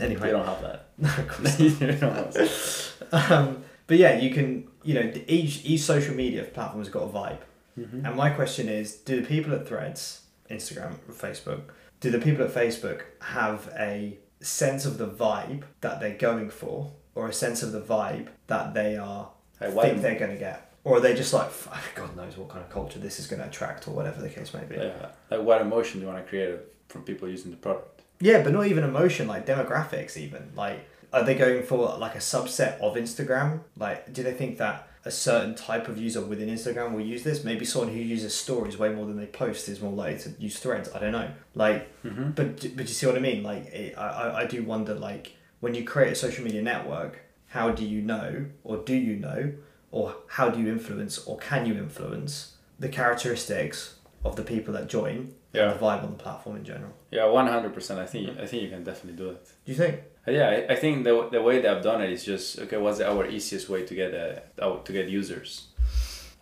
Anyway. 0.00 0.26
You 0.28 0.32
don't 0.36 0.46
have 0.46 0.62
that. 0.62 0.78
no, 0.98 1.08
of 1.08 1.28
course 1.28 1.60
you 1.60 1.70
don't 1.70 2.00
have 2.00 2.32
that. 2.34 3.30
um, 3.32 3.64
but 3.86 3.96
yeah, 3.98 4.18
you 4.18 4.30
can. 4.30 4.68
You 4.82 4.94
know, 4.94 5.12
each 5.26 5.64
each 5.64 5.80
social 5.80 6.14
media 6.14 6.44
platform 6.44 6.80
has 6.84 6.88
got 6.88 7.02
a 7.02 7.08
vibe. 7.08 7.38
Mhm. 7.78 8.06
And 8.06 8.16
my 8.16 8.30
question 8.30 8.68
is, 8.68 8.92
do 8.92 9.20
the 9.20 9.26
people 9.26 9.52
at 9.52 9.66
Threads, 9.66 10.22
Instagram, 10.50 10.94
Facebook, 11.10 11.62
do 12.00 12.10
the 12.10 12.18
people 12.18 12.44
at 12.44 12.52
Facebook 12.52 13.02
have 13.20 13.68
a 13.78 14.16
sense 14.40 14.86
of 14.86 14.98
the 14.98 15.06
vibe 15.08 15.62
that 15.80 16.00
they're 16.00 16.16
going 16.16 16.50
for, 16.50 16.92
or 17.14 17.28
a 17.28 17.32
sense 17.32 17.62
of 17.62 17.72
the 17.72 17.80
vibe 17.80 18.28
that 18.46 18.74
they 18.74 18.96
are 18.96 19.30
Hey, 19.58 19.70
think 19.70 20.02
they're 20.02 20.18
going 20.18 20.32
to 20.32 20.38
get, 20.38 20.70
or 20.84 20.98
are 20.98 21.00
they 21.00 21.14
just 21.14 21.32
like, 21.32 21.50
God 21.94 22.14
knows 22.14 22.36
what 22.36 22.48
kind 22.48 22.62
of 22.62 22.70
culture 22.70 22.98
this 22.98 23.18
is 23.18 23.26
going 23.26 23.40
to 23.40 23.48
attract, 23.48 23.88
or 23.88 23.92
whatever 23.92 24.20
the 24.20 24.28
case 24.28 24.52
may 24.54 24.64
be? 24.64 24.76
Yeah. 24.76 25.08
Like, 25.30 25.40
what 25.40 25.60
emotion 25.60 26.00
do 26.00 26.06
you 26.06 26.12
want 26.12 26.22
to 26.24 26.28
create 26.28 26.58
from 26.88 27.02
people 27.02 27.28
using 27.28 27.50
the 27.50 27.56
product? 27.56 28.02
Yeah, 28.20 28.42
but 28.42 28.52
not 28.52 28.66
even 28.66 28.84
emotion, 28.84 29.26
like 29.26 29.46
demographics, 29.46 30.16
even 30.16 30.52
like. 30.54 30.80
Are 31.16 31.24
they 31.24 31.34
going 31.34 31.62
for 31.62 31.96
like 31.98 32.14
a 32.14 32.18
subset 32.34 32.78
of 32.80 32.94
Instagram? 32.96 33.60
Like, 33.76 34.12
do 34.12 34.22
they 34.22 34.32
think 34.34 34.58
that 34.58 34.88
a 35.04 35.10
certain 35.10 35.54
type 35.54 35.88
of 35.88 35.96
user 35.98 36.20
within 36.20 36.48
Instagram 36.48 36.92
will 36.92 37.00
use 37.14 37.22
this? 37.22 37.42
Maybe 37.44 37.64
someone 37.64 37.90
who 37.94 38.00
uses 38.00 38.34
stories 38.34 38.76
way 38.76 38.90
more 38.90 39.06
than 39.06 39.16
they 39.16 39.26
post 39.26 39.68
is 39.68 39.80
more 39.80 39.92
likely 39.92 40.18
to 40.24 40.30
use 40.40 40.58
threads. 40.58 40.88
I 40.94 40.98
don't 41.00 41.12
know. 41.12 41.30
Like, 41.54 41.80
Mm-hmm. 42.04 42.30
but 42.38 42.46
but 42.76 42.84
you 42.90 42.94
see 42.98 43.06
what 43.06 43.16
I 43.16 43.20
mean? 43.30 43.42
Like, 43.42 43.64
it, 43.82 43.96
I 43.98 44.42
I- 44.42 44.46
do 44.46 44.58
wonder 44.72 44.94
like 44.94 45.24
when 45.60 45.74
you 45.74 45.84
create 45.92 46.12
a 46.12 46.14
social 46.24 46.44
media 46.44 46.62
network, 46.72 47.12
how 47.56 47.70
do 47.70 47.84
you 47.84 48.00
know, 48.02 48.46
or 48.64 48.76
do 48.90 48.94
you 48.94 49.16
know, 49.16 49.52
or 49.90 50.14
how 50.36 50.50
do 50.50 50.60
you 50.60 50.68
influence, 50.76 51.14
or 51.28 51.38
can 51.38 51.64
you 51.66 51.74
influence 51.86 52.32
the 52.78 52.88
characteristics 52.90 53.94
of 54.24 54.36
the 54.36 54.42
people 54.52 54.74
that 54.74 54.86
join 54.88 55.32
Yeah. 55.54 55.70
and 55.70 55.70
the 55.80 55.84
vibe 55.84 56.02
on 56.06 56.10
the 56.16 56.22
platform 56.26 56.56
in 56.56 56.64
general? 56.64 56.92
Yeah, 57.10 57.24
one 57.40 57.46
hundred 57.46 57.72
percent. 57.74 57.98
I 58.00 58.06
think 58.06 58.38
I 58.38 58.46
think 58.46 58.62
you 58.64 58.68
can 58.68 58.84
definitely 58.84 59.16
do 59.24 59.30
it. 59.30 59.40
Do 59.64 59.72
you 59.72 59.78
think? 59.78 59.94
Uh, 60.26 60.30
Yeah, 60.32 60.48
I, 60.48 60.72
I 60.72 60.76
think 60.76 61.04
the, 61.04 61.28
the 61.30 61.42
way 61.42 61.60
they 61.60 61.68
have 61.68 61.82
done 61.82 62.02
it 62.02 62.10
is 62.10 62.24
just 62.24 62.58
okay. 62.60 62.76
What's 62.76 63.00
our 63.00 63.26
easiest 63.26 63.68
way 63.68 63.84
to 63.84 63.94
get 63.94 64.14
uh, 64.14 64.64
out 64.64 64.86
to 64.86 64.92
get 64.92 65.08
users? 65.08 65.68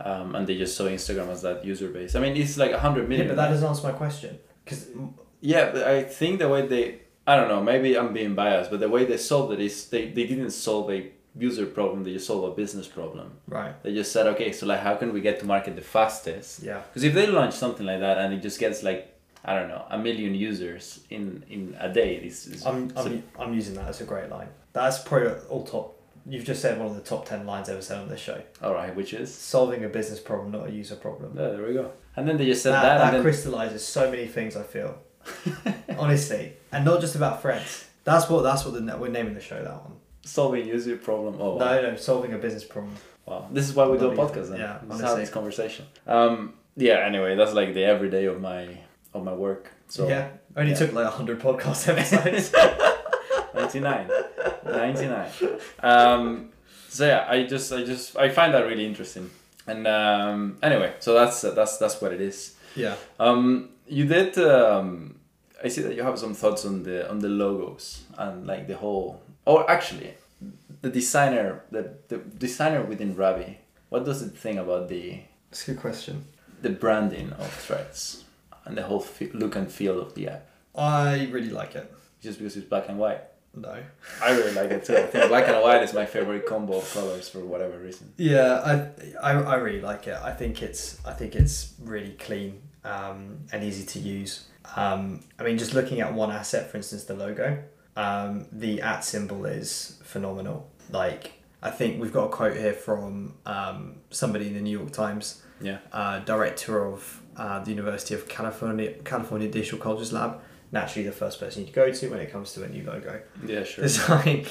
Um, 0.00 0.34
and 0.34 0.46
they 0.46 0.56
just 0.56 0.76
saw 0.76 0.84
Instagram 0.84 1.28
as 1.28 1.42
that 1.42 1.64
user 1.64 1.88
base. 1.88 2.14
I 2.16 2.20
mean, 2.20 2.36
it's 2.36 2.56
like 2.56 2.72
a 2.72 2.80
hundred 2.80 3.10
Yeah, 3.10 3.24
but 3.28 3.36
that 3.36 3.48
doesn't 3.48 3.68
answer 3.68 3.86
my 3.86 3.92
question 3.92 4.38
because 4.64 4.88
Yeah, 5.40 5.70
but 5.72 5.86
I 5.86 6.02
think 6.02 6.40
the 6.40 6.48
way 6.48 6.66
they 6.66 7.00
I 7.26 7.36
don't 7.36 7.48
know. 7.48 7.62
Maybe 7.62 7.96
I'm 7.96 8.12
being 8.12 8.34
biased, 8.34 8.70
but 8.70 8.80
the 8.80 8.88
way 8.88 9.04
they 9.04 9.16
solved 9.16 9.52
it 9.54 9.60
is 9.60 9.88
they, 9.88 10.10
they 10.10 10.26
didn't 10.26 10.50
solve 10.50 10.90
a 10.90 11.10
user 11.36 11.66
problem. 11.66 12.04
They 12.04 12.12
just 12.12 12.26
solved 12.26 12.52
a 12.52 12.54
business 12.54 12.86
problem. 12.86 13.32
Right. 13.48 13.82
They 13.82 13.94
just 13.94 14.12
said, 14.12 14.26
okay, 14.28 14.52
so 14.52 14.66
like, 14.66 14.80
how 14.80 14.94
can 14.96 15.12
we 15.12 15.20
get 15.20 15.40
to 15.40 15.46
market 15.46 15.74
the 15.74 15.82
fastest? 15.82 16.62
Yeah. 16.62 16.82
Because 16.82 17.02
if 17.02 17.14
they 17.14 17.26
launch 17.26 17.54
something 17.54 17.86
like 17.86 18.00
that 18.00 18.18
and 18.18 18.34
it 18.34 18.42
just 18.42 18.60
gets 18.60 18.82
like 18.82 19.13
I 19.44 19.54
don't 19.58 19.68
know 19.68 19.84
a 19.90 19.98
million 19.98 20.34
users 20.34 21.00
in 21.10 21.44
in 21.48 21.76
a 21.80 21.92
day, 21.92 22.20
This 22.20 22.46
is 22.46 22.64
I'm, 22.66 22.90
so- 22.90 23.02
I'm, 23.04 23.22
I'm 23.38 23.54
using 23.54 23.74
that 23.74 23.88
as 23.88 24.00
a 24.00 24.04
great 24.04 24.30
line. 24.30 24.48
That's 24.72 24.98
probably 24.98 25.32
all 25.50 25.64
top. 25.64 26.00
You've 26.26 26.44
just 26.44 26.62
said 26.62 26.78
one 26.78 26.86
of 26.88 26.94
the 26.94 27.02
top 27.02 27.26
10 27.26 27.44
lines 27.46 27.68
ever 27.68 27.82
said 27.82 27.98
on 27.98 28.08
this 28.08 28.20
show. 28.20 28.40
all 28.62 28.72
right, 28.72 28.94
which 28.96 29.12
is 29.12 29.32
Solving 29.34 29.84
a 29.84 29.88
business 29.90 30.18
problem, 30.20 30.52
not 30.52 30.68
a 30.68 30.72
user 30.72 30.96
problem. 30.96 31.32
yeah, 31.36 31.48
there 31.48 31.66
we 31.66 31.74
go. 31.74 31.92
And 32.16 32.26
then 32.26 32.38
they 32.38 32.46
just 32.46 32.62
said 32.62 32.72
that 32.72 32.82
that, 32.82 32.98
that, 32.98 33.06
and 33.08 33.16
then 33.16 33.22
crystallizes 33.22 33.86
so 33.86 34.10
many 34.10 34.26
things, 34.26 34.56
I 34.56 34.62
feel. 34.62 34.96
Honestly. 35.98 36.54
And 36.72 36.84
not 36.84 37.00
just 37.00 37.14
about 37.14 37.42
friends. 37.42 37.84
That's 38.04 38.28
what 38.28 38.42
that's 38.42 38.64
what 38.64 38.74
the, 38.74 38.96
we're 38.98 39.08
naming 39.08 39.34
the 39.34 39.40
show 39.40 39.62
that 39.62 39.82
one. 39.82 39.96
solving 40.22 40.66
user 40.66 40.96
problem. 40.96 41.36
Oh 41.40 41.56
wow. 41.56 41.64
No, 41.64 41.82
no, 41.90 41.96
solving 41.96 42.32
a 42.34 42.38
business 42.38 42.64
problem. 42.64 42.94
wow, 43.26 43.48
this 43.50 43.68
is 43.68 43.74
why 43.74 43.86
we 43.88 43.98
do 43.98 44.10
a 44.10 44.16
podcast. 44.16 44.50
Then. 44.50 44.60
yeah, 44.60 44.78
this 44.86 44.96
is 44.96 45.02
how 45.02 45.14
this 45.16 45.30
conversation. 45.30 45.86
Um, 46.06 46.54
yeah. 46.76 46.98
Anyway, 47.06 47.34
that's 47.36 47.54
like 47.54 47.72
the 47.74 47.84
everyday 47.84 48.26
of 48.26 48.40
my 48.40 48.78
of 49.14 49.24
my 49.24 49.32
work. 49.32 49.70
So 49.88 50.08
yeah. 50.08 50.28
I 50.56 50.60
only 50.60 50.72
yeah. 50.72 50.78
took 50.78 50.92
like 50.92 51.04
100 51.04 51.40
podcast 51.40 51.88
episodes. 51.92 52.52
99 53.54 54.10
99 54.64 55.30
um 55.80 56.50
so 56.88 57.06
yeah 57.06 57.24
i 57.28 57.44
just 57.44 57.72
i 57.72 57.84
just 57.84 58.16
i 58.16 58.28
find 58.28 58.52
that 58.52 58.66
really 58.66 58.84
interesting 58.84 59.30
and 59.66 59.86
um 59.86 60.58
anyway 60.62 60.92
so 60.98 61.14
that's 61.14 61.42
that's 61.42 61.78
that's 61.78 62.00
what 62.00 62.12
it 62.12 62.20
is 62.20 62.56
yeah. 62.76 62.96
um 63.20 63.68
you 63.86 64.04
did 64.06 64.36
um 64.38 65.14
i 65.62 65.68
see 65.68 65.82
that 65.82 65.94
you 65.94 66.02
have 66.02 66.18
some 66.18 66.34
thoughts 66.34 66.64
on 66.64 66.82
the 66.82 67.08
on 67.08 67.20
the 67.20 67.28
logos 67.28 68.02
and 68.18 68.46
like 68.46 68.66
the 68.66 68.76
whole 68.76 69.22
or 69.44 69.68
actually 69.70 70.14
the 70.82 70.90
designer 70.90 71.62
the 71.70 71.94
the 72.08 72.18
designer 72.18 72.82
within 72.82 73.14
Ravi 73.14 73.58
what 73.88 74.04
does 74.04 74.22
it 74.22 74.36
think 74.36 74.58
about 74.58 74.88
the 74.88 75.20
That's 75.50 75.68
a 75.68 75.72
good 75.72 75.80
question. 75.80 76.24
the 76.62 76.70
branding 76.70 77.32
of 77.34 77.50
threads 77.52 78.23
and 78.64 78.76
the 78.76 78.82
whole 78.82 79.00
fe- 79.00 79.30
look 79.32 79.56
and 79.56 79.70
feel 79.70 80.00
of 80.00 80.14
the 80.14 80.28
app 80.28 80.46
I 80.74 81.26
really 81.30 81.50
like 81.50 81.74
it. 81.74 81.92
just 82.20 82.38
because 82.38 82.56
it's 82.56 82.66
black 82.66 82.88
and 82.88 82.98
white 82.98 83.20
No. 83.54 83.76
I 84.22 84.30
really 84.32 84.52
like 84.54 84.70
it 84.72 84.84
too. 84.84 84.96
I 84.96 85.06
think 85.06 85.28
black 85.28 85.46
and 85.48 85.62
white 85.62 85.82
is 85.82 85.92
my 85.94 86.06
favorite 86.06 86.44
combo 86.46 86.78
of 86.78 86.92
colors 86.92 87.28
for 87.28 87.38
whatever 87.44 87.78
reason. 87.78 88.12
Yeah, 88.16 88.60
I, 89.22 89.30
I, 89.30 89.40
I 89.40 89.54
really 89.56 89.80
like 89.80 90.08
it. 90.08 90.18
I 90.30 90.32
think 90.32 90.60
it's 90.62 90.98
I 91.06 91.12
think 91.12 91.34
it's 91.36 91.74
really 91.80 92.12
clean 92.26 92.60
um, 92.84 93.38
and 93.52 93.62
easy 93.62 93.84
to 93.86 93.98
use. 94.00 94.46
Um, 94.76 95.20
I 95.38 95.42
mean, 95.44 95.56
just 95.58 95.72
looking 95.74 96.00
at 96.00 96.12
one 96.12 96.30
asset, 96.32 96.70
for 96.70 96.76
instance, 96.78 97.04
the 97.04 97.14
logo, 97.14 97.62
um, 97.96 98.46
the 98.50 98.80
at 98.82 99.04
symbol 99.04 99.44
is 99.46 100.00
phenomenal. 100.02 100.68
Like, 100.90 101.34
I 101.62 101.70
think 101.70 102.00
we've 102.00 102.12
got 102.12 102.24
a 102.24 102.28
quote 102.30 102.56
here 102.56 102.72
from 102.72 103.34
um, 103.46 103.96
somebody 104.10 104.48
in 104.48 104.54
the 104.54 104.60
New 104.60 104.76
York 104.78 104.90
Times, 104.92 105.42
Yeah. 105.60 105.78
uh, 105.92 106.18
director 106.20 106.84
of 106.84 107.20
uh, 107.36 107.58
the 107.62 107.70
University 107.70 108.14
of 108.14 108.28
California 108.28 108.92
California 109.04 109.48
Digital 109.48 109.78
Cultures 109.78 110.12
Lab. 110.12 110.40
Naturally, 110.72 111.06
the 111.06 111.12
first 111.14 111.38
person 111.38 111.64
you 111.66 111.72
go 111.72 111.92
to 111.92 112.08
when 112.10 112.18
it 112.20 112.32
comes 112.32 112.52
to 112.54 112.64
a 112.64 112.68
new 112.68 112.82
logo 112.84 113.22
Yeah, 113.46 113.62
sure. 113.62 113.82
design. 113.84 114.44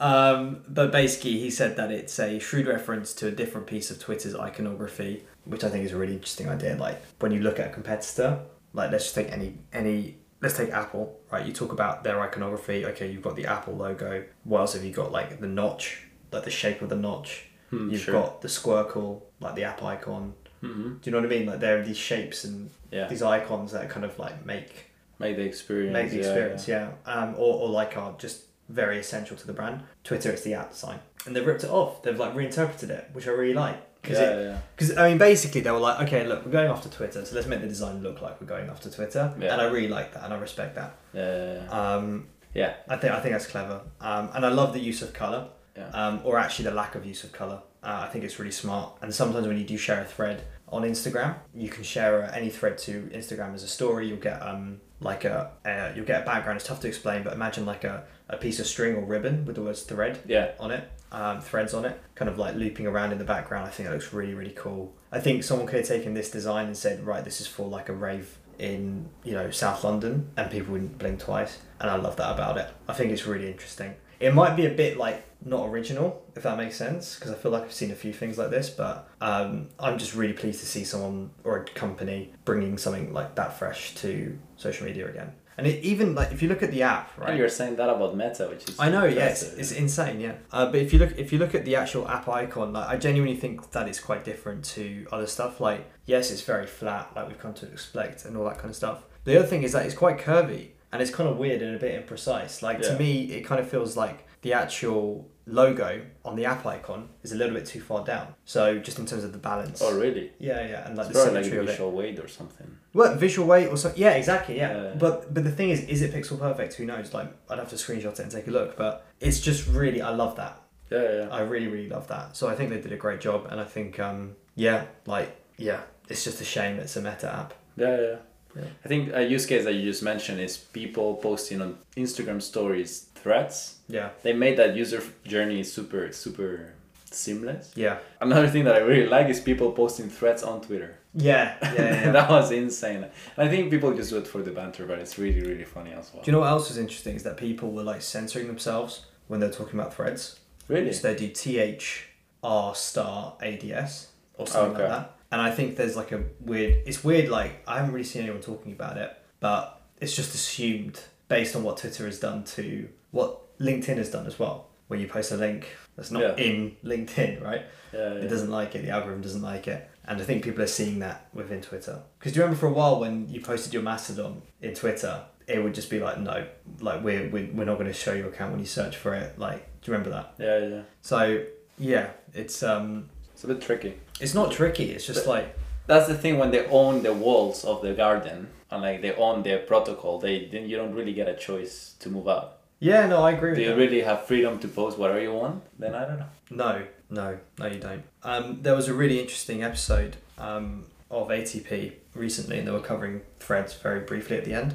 Um, 0.00 0.62
but 0.68 0.90
basically, 0.92 1.38
he 1.38 1.50
said 1.50 1.76
that 1.76 1.90
it's 1.90 2.18
a 2.18 2.38
shrewd 2.38 2.66
reference 2.66 3.14
to 3.14 3.28
a 3.28 3.30
different 3.30 3.66
piece 3.66 3.90
of 3.90 3.98
Twitter's 3.98 4.34
iconography, 4.34 5.24
which 5.44 5.64
I 5.64 5.70
think 5.70 5.84
is 5.84 5.92
a 5.92 5.96
really 5.96 6.14
interesting 6.14 6.48
idea. 6.48 6.76
Like 6.76 7.00
when 7.20 7.32
you 7.32 7.40
look 7.40 7.58
at 7.60 7.68
a 7.68 7.72
competitor, 7.72 8.40
like 8.74 8.90
let's 8.90 9.04
just 9.04 9.14
take 9.14 9.30
any 9.30 9.58
any 9.72 10.16
let's 10.40 10.56
take 10.56 10.70
Apple, 10.70 11.18
right? 11.30 11.46
You 11.46 11.52
talk 11.52 11.72
about 11.72 12.04
their 12.04 12.20
iconography. 12.20 12.84
Okay, 12.86 13.10
you've 13.10 13.22
got 13.22 13.36
the 13.36 13.46
Apple 13.46 13.74
logo. 13.74 14.24
What 14.44 14.60
else 14.60 14.74
have 14.74 14.84
you 14.84 14.92
got? 14.92 15.12
Like 15.12 15.40
the 15.40 15.46
notch, 15.46 16.02
like 16.32 16.44
the 16.44 16.50
shape 16.50 16.82
of 16.82 16.88
the 16.88 16.96
notch. 16.96 17.46
Hmm, 17.70 17.90
You've 17.90 18.02
sure. 18.02 18.14
got 18.14 18.42
the 18.42 18.48
squircle, 18.48 19.22
like 19.40 19.54
the 19.54 19.64
app 19.64 19.82
icon. 19.82 20.34
Hmm 20.62 20.94
Do 20.94 21.00
you 21.04 21.12
know 21.12 21.18
what 21.18 21.26
I 21.26 21.36
mean? 21.36 21.46
Like 21.46 21.60
there 21.60 21.78
are 21.78 21.82
these 21.84 21.98
shapes 21.98 22.44
and 22.44 22.70
Yeah. 22.90 23.08
these 23.08 23.22
icons 23.22 23.72
that 23.72 23.90
kind 23.90 24.04
of 24.06 24.18
like 24.18 24.46
make 24.46 24.86
Make 25.18 25.36
the 25.36 25.42
experience. 25.42 25.92
make 25.92 26.10
the 26.10 26.16
yeah, 26.16 26.22
experience, 26.22 26.68
yeah. 26.68 26.88
Um, 27.06 27.34
or, 27.36 27.54
or 27.62 27.68
like 27.68 27.96
are 27.96 28.14
just 28.18 28.42
very 28.68 28.98
essential 28.98 29.36
to 29.36 29.46
the 29.46 29.52
brand. 29.52 29.82
Twitter, 30.02 30.30
it's 30.30 30.42
the 30.42 30.54
at 30.54 30.74
sign, 30.74 30.98
and 31.26 31.36
they've 31.36 31.46
ripped 31.46 31.62
it 31.64 31.70
off. 31.70 32.02
They've 32.02 32.18
like 32.18 32.34
reinterpreted 32.34 32.90
it, 32.90 33.08
which 33.12 33.28
I 33.28 33.30
really 33.30 33.54
like. 33.54 33.76
Yeah, 33.76 33.80
Because 34.02 34.18
yeah, 34.18 34.40
yeah. 34.40 34.58
because 34.74 34.96
I 34.96 35.08
mean, 35.10 35.18
basically 35.18 35.60
they 35.60 35.70
were 35.70 35.78
like, 35.78 36.00
okay, 36.08 36.26
look, 36.26 36.44
we're 36.44 36.50
going 36.50 36.68
after 36.70 36.88
Twitter, 36.88 37.24
so 37.24 37.34
let's 37.36 37.46
make 37.46 37.60
the 37.60 37.68
design 37.68 38.02
look 38.02 38.20
like 38.20 38.40
we're 38.40 38.48
going 38.48 38.68
after 38.68 38.90
Twitter, 38.90 39.32
Yeah. 39.38 39.52
and 39.52 39.60
I 39.62 39.66
really 39.66 39.88
like 39.88 40.12
that, 40.14 40.24
and 40.24 40.32
I 40.34 40.38
respect 40.38 40.74
that. 40.74 40.96
Yeah, 41.14 41.36
yeah, 41.36 41.54
yeah. 41.62 41.70
Um, 41.94 42.26
yeah. 42.54 42.72
I 42.88 42.96
think 42.96 43.12
I 43.12 43.20
think 43.20 43.32
that's 43.34 43.46
clever, 43.46 43.82
um, 44.00 44.30
and 44.34 44.44
I 44.44 44.48
love 44.48 44.72
the 44.72 44.80
use 44.80 45.02
of 45.02 45.12
color, 45.12 45.48
Yeah. 45.76 45.88
um, 45.90 46.20
or 46.24 46.38
actually 46.38 46.64
the 46.64 46.74
lack 46.74 46.94
of 46.96 47.06
use 47.06 47.22
of 47.22 47.30
color. 47.32 47.60
Uh, 47.82 48.06
I 48.06 48.08
think 48.08 48.24
it's 48.24 48.38
really 48.38 48.52
smart. 48.52 48.96
And 49.02 49.12
sometimes 49.14 49.46
when 49.46 49.58
you 49.58 49.64
do 49.64 49.76
share 49.76 50.00
a 50.00 50.04
thread 50.04 50.42
on 50.68 50.82
Instagram, 50.82 51.34
you 51.54 51.68
can 51.68 51.82
share 51.82 52.24
uh, 52.24 52.30
any 52.32 52.48
thread 52.48 52.78
to 52.78 53.10
Instagram 53.12 53.54
as 53.54 53.62
a 53.62 53.68
story. 53.68 54.08
You'll 54.08 54.18
get 54.18 54.40
um 54.42 54.80
like 55.00 55.24
a 55.24 55.50
uh, 55.66 55.92
you'll 55.94 56.04
get 56.06 56.22
a 56.22 56.24
background. 56.24 56.58
It's 56.58 56.66
tough 56.66 56.80
to 56.80 56.88
explain, 56.88 57.22
but 57.24 57.32
imagine 57.32 57.66
like 57.66 57.84
a, 57.84 58.04
a 58.28 58.36
piece 58.36 58.60
of 58.60 58.66
string 58.66 58.94
or 58.94 59.04
ribbon 59.04 59.44
with 59.44 59.56
the 59.56 59.62
words 59.62 59.82
thread 59.82 60.20
Yeah. 60.26 60.52
on 60.60 60.70
it, 60.70 60.88
um, 61.10 61.40
threads 61.40 61.74
on 61.74 61.84
it, 61.84 62.00
kind 62.14 62.28
of 62.30 62.38
like 62.38 62.54
looping 62.54 62.86
around 62.86 63.10
in 63.12 63.18
the 63.18 63.24
background. 63.24 63.66
I 63.66 63.70
think 63.70 63.88
it 63.88 63.92
looks 63.92 64.12
really, 64.12 64.34
really 64.34 64.52
cool. 64.56 64.94
I 65.10 65.18
think 65.18 65.42
someone 65.42 65.66
could 65.66 65.80
have 65.80 65.88
taken 65.88 66.14
this 66.14 66.30
design 66.30 66.66
and 66.66 66.76
said, 66.76 67.04
right, 67.04 67.24
this 67.24 67.40
is 67.40 67.48
for 67.48 67.66
like 67.68 67.88
a 67.88 67.92
rave 67.92 68.38
in, 68.60 69.08
you 69.24 69.32
know, 69.32 69.50
South 69.50 69.82
London, 69.82 70.30
and 70.36 70.48
people 70.50 70.72
wouldn't 70.72 70.98
blink 70.98 71.18
twice. 71.18 71.58
And 71.80 71.90
I 71.90 71.96
love 71.96 72.14
that 72.16 72.32
about 72.32 72.56
it. 72.58 72.68
I 72.88 72.92
think 72.92 73.10
it's 73.10 73.26
really 73.26 73.50
interesting. 73.50 73.94
It 74.20 74.32
might 74.34 74.54
be 74.54 74.66
a 74.66 74.70
bit 74.70 74.96
like 74.98 75.24
not 75.44 75.68
original, 75.68 76.24
if 76.36 76.42
that 76.44 76.56
makes 76.56 76.76
sense, 76.76 77.14
because 77.16 77.30
I 77.30 77.34
feel 77.34 77.50
like 77.52 77.62
I've 77.64 77.72
seen 77.72 77.90
a 77.90 77.94
few 77.94 78.12
things 78.12 78.38
like 78.38 78.50
this, 78.50 78.70
but 78.70 79.08
um, 79.20 79.68
I'm 79.78 79.98
just 79.98 80.14
really 80.14 80.32
pleased 80.32 80.60
to 80.60 80.66
see 80.66 80.84
someone 80.84 81.30
or 81.44 81.58
a 81.58 81.64
company 81.64 82.32
bringing 82.44 82.78
something 82.78 83.12
like 83.12 83.34
that 83.36 83.58
fresh 83.58 83.94
to 83.96 84.38
social 84.56 84.86
media 84.86 85.08
again. 85.08 85.32
And 85.58 85.66
it, 85.66 85.84
even 85.84 86.14
like 86.14 86.32
if 86.32 86.40
you 86.42 86.48
look 86.48 86.62
at 86.62 86.70
the 86.70 86.82
app, 86.82 87.16
right? 87.18 87.30
And 87.30 87.38
you're 87.38 87.48
saying 87.48 87.76
that 87.76 87.88
about 87.90 88.16
Meta, 88.16 88.46
which 88.48 88.68
is 88.70 88.80
I 88.80 88.88
know, 88.88 89.04
yeah, 89.04 89.26
it's, 89.26 89.42
it's 89.42 89.70
insane, 89.72 90.18
yeah. 90.18 90.36
Uh, 90.50 90.66
but 90.66 90.76
if 90.76 90.94
you 90.94 90.98
look, 90.98 91.12
if 91.18 91.30
you 91.30 91.38
look 91.38 91.54
at 91.54 91.66
the 91.66 91.76
actual 91.76 92.08
app 92.08 92.26
icon, 92.26 92.72
like 92.72 92.88
I 92.88 92.96
genuinely 92.96 93.36
think 93.36 93.70
that 93.72 93.86
it's 93.86 94.00
quite 94.00 94.24
different 94.24 94.64
to 94.76 95.06
other 95.12 95.26
stuff. 95.26 95.60
Like, 95.60 95.90
yes, 96.06 96.30
it's 96.30 96.40
very 96.40 96.66
flat, 96.66 97.10
like 97.14 97.28
we've 97.28 97.38
come 97.38 97.52
to 97.54 97.66
expect, 97.66 98.24
and 98.24 98.34
all 98.36 98.44
that 98.44 98.56
kind 98.56 98.70
of 98.70 98.76
stuff. 98.76 99.04
The 99.24 99.38
other 99.38 99.46
thing 99.46 99.62
is 99.62 99.72
that 99.72 99.84
it's 99.84 99.94
quite 99.94 100.18
curvy 100.18 100.70
and 100.90 101.00
it's 101.02 101.10
kind 101.10 101.28
of 101.28 101.36
weird 101.36 101.62
and 101.62 101.76
a 101.76 101.78
bit 101.78 102.06
imprecise. 102.06 102.62
Like 102.62 102.82
Yeah. 102.82 102.88
to 102.92 102.98
me, 102.98 103.24
it 103.32 103.42
kind 103.42 103.60
of 103.60 103.68
feels 103.68 103.96
like 103.96 104.26
the 104.40 104.54
actual 104.54 105.28
logo 105.46 106.02
on 106.24 106.36
the 106.36 106.44
app 106.44 106.64
icon 106.66 107.08
is 107.22 107.32
a 107.32 107.36
little 107.36 107.54
bit 107.54 107.66
too 107.66 107.80
far 107.80 108.04
down. 108.04 108.34
So 108.44 108.78
just 108.78 108.98
in 108.98 109.06
terms 109.06 109.24
of 109.24 109.32
the 109.32 109.38
balance. 109.38 109.80
Oh, 109.82 109.98
really? 109.98 110.32
Yeah, 110.38 110.66
yeah, 110.66 110.86
and 110.86 110.96
like 110.96 111.08
It's 111.08 111.18
the 111.18 111.24
probably 111.24 111.34
like 111.34 111.44
symmetry 111.44 111.58
a 111.58 111.60
of 111.62 111.68
it. 111.68 111.70
visual 111.72 111.90
weight 111.92 112.18
or 112.18 112.28
something. 112.28 112.76
Well, 112.94 113.14
visual 113.16 113.48
weight 113.48 113.68
or 113.68 113.76
something. 113.76 114.00
Yeah, 114.00 114.12
exactly. 114.12 114.56
Yeah. 114.56 114.82
Yeah. 114.82 114.94
But 114.98 115.32
but 115.34 115.44
the 115.44 115.50
thing 115.50 115.70
is, 115.70 115.80
is 115.84 116.02
it 116.02 116.12
pixel 116.12 116.38
perfect? 116.38 116.74
Who 116.74 116.84
knows? 116.86 117.12
Like, 117.12 117.32
I'd 117.50 117.58
have 117.58 117.70
to 117.70 117.76
screenshot 117.76 118.12
it 118.12 118.20
and 118.20 118.30
take 118.30 118.46
a 118.46 118.50
look. 118.50 118.76
But 118.76 119.04
it's 119.20 119.40
just 119.40 119.66
really, 119.68 120.00
I 120.02 120.10
love 120.10 120.36
that. 120.36 120.60
Yeah, 120.90 121.02
yeah. 121.02 121.28
I 121.30 121.40
really, 121.40 121.68
really 121.68 121.88
love 121.88 122.06
that. 122.08 122.36
So 122.36 122.48
I 122.48 122.54
think 122.54 122.70
they 122.70 122.80
did 122.80 122.92
a 122.92 122.96
great 122.96 123.20
job, 123.20 123.46
and 123.50 123.58
I 123.58 123.64
think, 123.64 123.98
um, 123.98 124.36
yeah, 124.54 124.84
like, 125.06 125.34
yeah, 125.56 125.80
it's 126.08 126.22
just 126.22 126.40
a 126.42 126.44
shame 126.44 126.76
it's 126.78 126.96
a 126.96 127.00
meta 127.00 127.32
app. 127.34 127.54
Yeah, 127.76 127.96
yeah. 128.00 128.16
Yeah. 128.54 128.64
I 128.84 128.88
think 128.88 129.14
a 129.14 129.22
use 129.24 129.46
case 129.46 129.64
that 129.64 129.72
you 129.72 129.82
just 129.90 130.02
mentioned 130.02 130.38
is 130.38 130.58
people 130.58 131.14
posting 131.14 131.62
on 131.62 131.78
Instagram 131.96 132.42
stories 132.42 133.06
threads. 133.22 133.76
Yeah, 133.88 134.10
They 134.22 134.32
made 134.32 134.56
that 134.58 134.74
user 134.76 135.02
journey 135.24 135.62
super, 135.64 136.12
super 136.12 136.74
seamless. 137.10 137.72
yeah, 137.76 137.98
Another 138.20 138.48
thing 138.48 138.64
that 138.64 138.74
I 138.74 138.78
really 138.80 139.06
like 139.08 139.28
is 139.28 139.40
people 139.40 139.72
posting 139.72 140.08
threads 140.08 140.42
on 140.42 140.60
Twitter. 140.62 140.96
yeah, 141.14 141.56
yeah. 141.62 141.72
yeah. 141.74 142.10
that 142.16 142.28
was 142.30 142.50
insane. 142.50 143.04
I 143.36 143.48
think 143.48 143.70
people 143.70 143.92
just 143.94 144.10
do 144.10 144.18
it 144.18 144.26
for 144.26 144.42
the 144.42 144.50
banter, 144.50 144.86
but 144.86 144.98
it's 144.98 145.18
really, 145.18 145.40
really 145.42 145.64
funny 145.64 145.92
as 145.92 146.10
well. 146.12 146.22
Do 146.22 146.30
you 146.30 146.32
know 146.32 146.40
what 146.40 146.48
else 146.48 146.70
is 146.70 146.78
interesting? 146.78 147.16
Is 147.16 147.22
that 147.24 147.36
people 147.36 147.70
were 147.70 147.82
like 147.82 148.02
censoring 148.02 148.46
themselves 148.46 149.06
when 149.28 149.40
they're 149.40 149.50
talking 149.50 149.78
about 149.78 149.94
threads. 149.94 150.38
Really? 150.68 150.92
So 150.92 151.08
they 151.08 151.16
do 151.16 151.28
th 151.28 152.06
r 152.42 152.74
star 152.74 153.36
ads 153.42 154.08
or 154.38 154.46
something 154.46 154.72
Okay. 154.74 154.82
like 154.82 154.90
that. 154.92 155.14
And 155.30 155.40
I 155.40 155.50
think 155.50 155.76
there's 155.76 155.96
like 155.96 156.12
a 156.12 156.22
weird. 156.40 156.82
It's 156.86 157.02
weird. 157.04 157.28
Like 157.30 157.62
I 157.66 157.76
haven't 157.78 157.92
really 157.92 158.04
seen 158.04 158.22
anyone 158.22 158.40
talking 158.40 158.72
about 158.72 158.96
it, 158.96 159.10
but 159.40 159.80
it's 160.00 160.14
just 160.16 160.34
assumed 160.34 161.00
based 161.28 161.54
on 161.56 161.62
what 161.62 161.76
Twitter 161.78 162.06
has 162.06 162.18
done 162.20 162.44
to 162.56 162.88
what 163.12 163.56
LinkedIn 163.58 163.96
has 163.98 164.10
done 164.10 164.26
as 164.26 164.38
well. 164.38 164.68
Where 164.88 164.98
you 164.98 165.06
post 165.06 165.30
a 165.32 165.36
link 165.36 165.68
that's 165.96 166.10
not 166.10 166.20
Yeah. 166.22 166.34
in 166.44 166.76
LinkedIn, 166.84 167.42
right? 167.42 167.62
Yeah, 167.94 168.14
It 168.14 168.28
doesn't 168.28 168.50
like 168.50 168.74
it. 168.74 168.82
The 168.82 168.90
algorithm 168.90 169.22
doesn't 169.22 169.40
like 169.42 169.66
it. 169.68 169.88
And 170.04 170.20
I 170.20 170.24
think 170.24 170.42
people 170.44 170.62
are 170.62 170.66
seeing 170.66 170.98
that 170.98 171.28
within 171.32 171.62
Twitter. 171.62 172.00
Because 172.18 172.32
do 172.32 172.38
you 172.38 172.42
remember 172.42 172.58
for 172.60 172.66
a 172.66 172.72
while 172.72 172.98
when 173.00 173.28
you 173.28 173.40
posted 173.40 173.72
your 173.72 173.82
Mastodon 173.82 174.42
in 174.60 174.74
Twitter, 174.74 175.22
it 175.46 175.62
would 175.62 175.74
just 175.74 175.88
be 175.90 175.98
like, 176.00 176.18
no, 176.18 176.46
like 176.80 177.02
we're, 177.04 177.28
we're, 177.30 177.48
we're 177.52 177.64
not 177.64 177.74
going 177.78 177.86
to 177.86 177.92
show 177.92 178.12
your 178.12 178.28
account 178.28 178.50
when 178.50 178.60
you 178.60 178.66
search 178.66 178.96
for 178.96 179.14
it. 179.14 179.38
Like, 179.38 179.60
do 179.80 179.90
you 179.90 179.96
remember 179.96 180.10
that? 180.10 180.34
Yeah, 180.38 180.58
yeah. 180.76 180.82
So 181.02 181.44
yeah, 181.78 182.10
it's 182.34 182.62
um, 182.62 183.08
It's 183.32 183.44
a 183.44 183.46
bit 183.46 183.60
tricky. 183.60 183.94
it's 184.20 184.34
not 184.34 184.50
tricky. 184.52 184.90
It's 184.90 185.06
just 185.06 185.26
like 185.26 185.56
that's 185.86 186.06
the 186.08 186.14
thing 186.16 186.38
when 186.38 186.50
they 186.50 186.66
own 186.66 187.02
the 187.02 187.12
walls 187.12 187.64
of 187.64 187.82
the 187.82 187.92
garden 187.94 188.48
and 188.70 188.82
like 188.82 189.02
they 189.02 189.14
own 189.14 189.42
their 189.42 189.58
protocol, 189.60 190.18
they 190.18 190.46
then 190.52 190.68
you 190.68 190.76
don't 190.76 190.94
really 190.94 191.12
get 191.14 191.28
a 191.28 191.34
choice 191.36 191.94
to 192.00 192.08
move 192.10 192.28
out. 192.28 192.58
Yeah, 192.82 193.06
no, 193.06 193.22
I 193.22 193.30
agree 193.30 193.50
with 193.50 193.58
Do 193.58 193.62
you 193.62 193.68
that. 193.70 193.76
really 193.76 194.00
have 194.02 194.26
freedom 194.26 194.58
to 194.58 194.66
post 194.66 194.98
whatever 194.98 195.20
you 195.20 195.32
want? 195.32 195.62
Then 195.78 195.94
I 195.94 196.04
don't 196.04 196.18
know. 196.18 196.26
No, 196.50 196.82
no, 197.10 197.38
no, 197.56 197.66
you 197.66 197.78
don't. 197.78 198.02
Um, 198.24 198.58
there 198.62 198.74
was 198.74 198.88
a 198.88 198.94
really 198.94 199.20
interesting 199.20 199.62
episode 199.62 200.16
um, 200.36 200.86
of 201.08 201.28
ATP 201.28 201.92
recently, 202.14 202.58
and 202.58 202.66
they 202.66 202.72
were 202.72 202.80
covering 202.80 203.20
threads 203.38 203.72
very 203.74 204.00
briefly 204.00 204.36
at 204.36 204.44
the 204.44 204.54
end. 204.54 204.74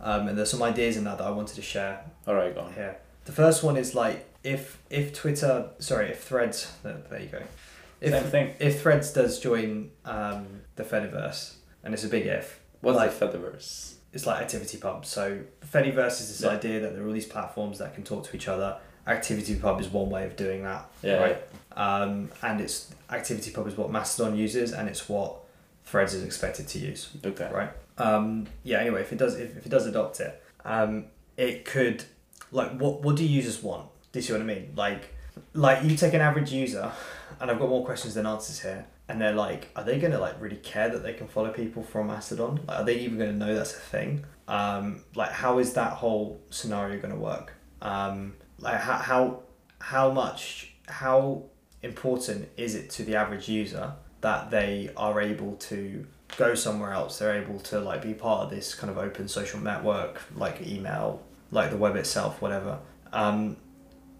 Um, 0.00 0.28
and 0.28 0.38
there's 0.38 0.50
some 0.52 0.62
ideas 0.62 0.96
in 0.96 1.02
that 1.04 1.18
that 1.18 1.26
I 1.26 1.30
wanted 1.30 1.56
to 1.56 1.62
share 1.62 2.04
All 2.28 2.34
right, 2.36 2.54
go 2.54 2.60
on. 2.60 2.74
here. 2.74 2.98
The 3.24 3.32
first 3.32 3.64
one 3.64 3.76
is 3.76 3.92
like 3.92 4.24
if 4.44 4.78
if 4.88 5.12
Twitter, 5.12 5.70
sorry, 5.80 6.10
if 6.10 6.22
Threads, 6.22 6.72
there, 6.84 7.02
there 7.10 7.20
you 7.20 7.26
go. 7.28 7.42
If 8.00 8.12
Same 8.12 8.22
thing. 8.30 8.54
if 8.60 8.82
Threads 8.82 9.12
does 9.12 9.40
join 9.40 9.90
um, 10.04 10.46
the 10.76 10.84
Fediverse, 10.84 11.54
and 11.82 11.92
it's 11.92 12.04
a 12.04 12.08
big 12.08 12.26
if, 12.26 12.60
What's 12.82 12.96
like, 12.96 13.18
the 13.18 13.26
Fediverse? 13.26 13.94
It's 14.12 14.26
like 14.26 14.46
ActivityPub. 14.46 15.04
So 15.04 15.40
Fediverse 15.72 16.20
is 16.20 16.28
this 16.28 16.40
Yeah. 16.42 16.50
idea 16.56 16.80
that 16.80 16.94
there 16.94 17.02
are 17.04 17.06
all 17.06 17.12
these 17.12 17.26
platforms 17.26 17.78
that 17.78 17.94
can 17.94 18.04
talk 18.04 18.24
to 18.28 18.36
each 18.36 18.48
other. 18.48 18.76
ActivityPub 19.06 19.80
is 19.80 19.88
one 19.88 20.10
way 20.10 20.24
of 20.26 20.36
doing 20.36 20.62
that. 20.64 20.88
Yeah. 21.02 21.16
Right. 21.16 21.42
Um, 21.76 22.30
and 22.42 22.60
it's 22.60 22.90
ActivityPub 23.10 23.66
is 23.68 23.76
what 23.76 23.90
Mastodon 23.90 24.36
uses, 24.36 24.72
and 24.72 24.88
it's 24.88 25.08
what 25.08 25.36
Threads 25.84 26.12
is 26.12 26.22
expected 26.22 26.68
to 26.68 26.78
use. 26.78 27.08
Okay. 27.24 27.48
Right. 27.50 27.70
Um, 27.96 28.46
yeah. 28.62 28.78
Anyway, 28.80 29.00
if 29.00 29.12
it 29.12 29.18
does, 29.18 29.36
if, 29.38 29.56
if 29.56 29.64
it 29.64 29.70
does 29.70 29.86
adopt 29.86 30.20
it, 30.20 30.42
um, 30.64 31.06
it 31.36 31.64
could 31.64 32.04
like 32.52 32.78
what 32.78 33.00
what 33.02 33.16
do 33.16 33.24
users 33.24 33.62
want? 33.62 33.88
Do 34.12 34.18
you 34.18 34.22
see 34.22 34.32
what 34.34 34.42
I 34.42 34.44
mean? 34.44 34.72
Like, 34.76 35.14
like 35.54 35.82
you 35.84 35.96
take 35.96 36.12
an 36.14 36.20
average 36.20 36.52
user, 36.52 36.90
and 37.40 37.50
I've 37.50 37.58
got 37.58 37.68
more 37.70 37.84
questions 37.86 38.14
than 38.14 38.26
answers 38.26 38.60
here. 38.60 38.84
And 39.08 39.20
they're 39.20 39.32
like, 39.32 39.68
are 39.74 39.84
they 39.84 39.98
gonna 39.98 40.18
like 40.18 40.40
really 40.40 40.56
care 40.56 40.88
that 40.90 41.02
they 41.02 41.14
can 41.14 41.28
follow 41.28 41.50
people 41.50 41.82
from 41.82 42.08
Mastodon? 42.08 42.60
Like, 42.66 42.80
are 42.80 42.84
they 42.84 42.98
even 42.98 43.18
gonna 43.18 43.32
know 43.32 43.54
that's 43.54 43.74
a 43.74 43.80
thing? 43.80 44.24
Um, 44.46 45.04
like, 45.14 45.30
how 45.30 45.58
is 45.58 45.72
that 45.74 45.92
whole 45.92 46.40
scenario 46.50 47.00
gonna 47.00 47.16
work? 47.16 47.54
Um, 47.80 48.34
like, 48.58 48.80
how 48.80 48.96
how 48.98 49.42
how 49.80 50.10
much 50.10 50.74
how 50.88 51.44
important 51.82 52.48
is 52.56 52.74
it 52.74 52.90
to 52.90 53.04
the 53.04 53.16
average 53.16 53.48
user 53.48 53.92
that 54.20 54.50
they 54.50 54.90
are 54.96 55.20
able 55.20 55.54
to 55.56 56.04
go 56.36 56.54
somewhere 56.54 56.92
else 56.92 57.18
they're 57.18 57.40
able 57.40 57.58
to 57.58 57.78
like 57.80 58.02
be 58.02 58.12
part 58.12 58.44
of 58.44 58.50
this 58.50 58.74
kind 58.74 58.90
of 58.90 58.98
open 58.98 59.28
social 59.28 59.60
network 59.60 60.20
like 60.34 60.60
email 60.66 61.22
like 61.50 61.70
the 61.70 61.76
web 61.76 61.96
itself 61.96 62.42
whatever 62.42 62.78
um, 63.12 63.56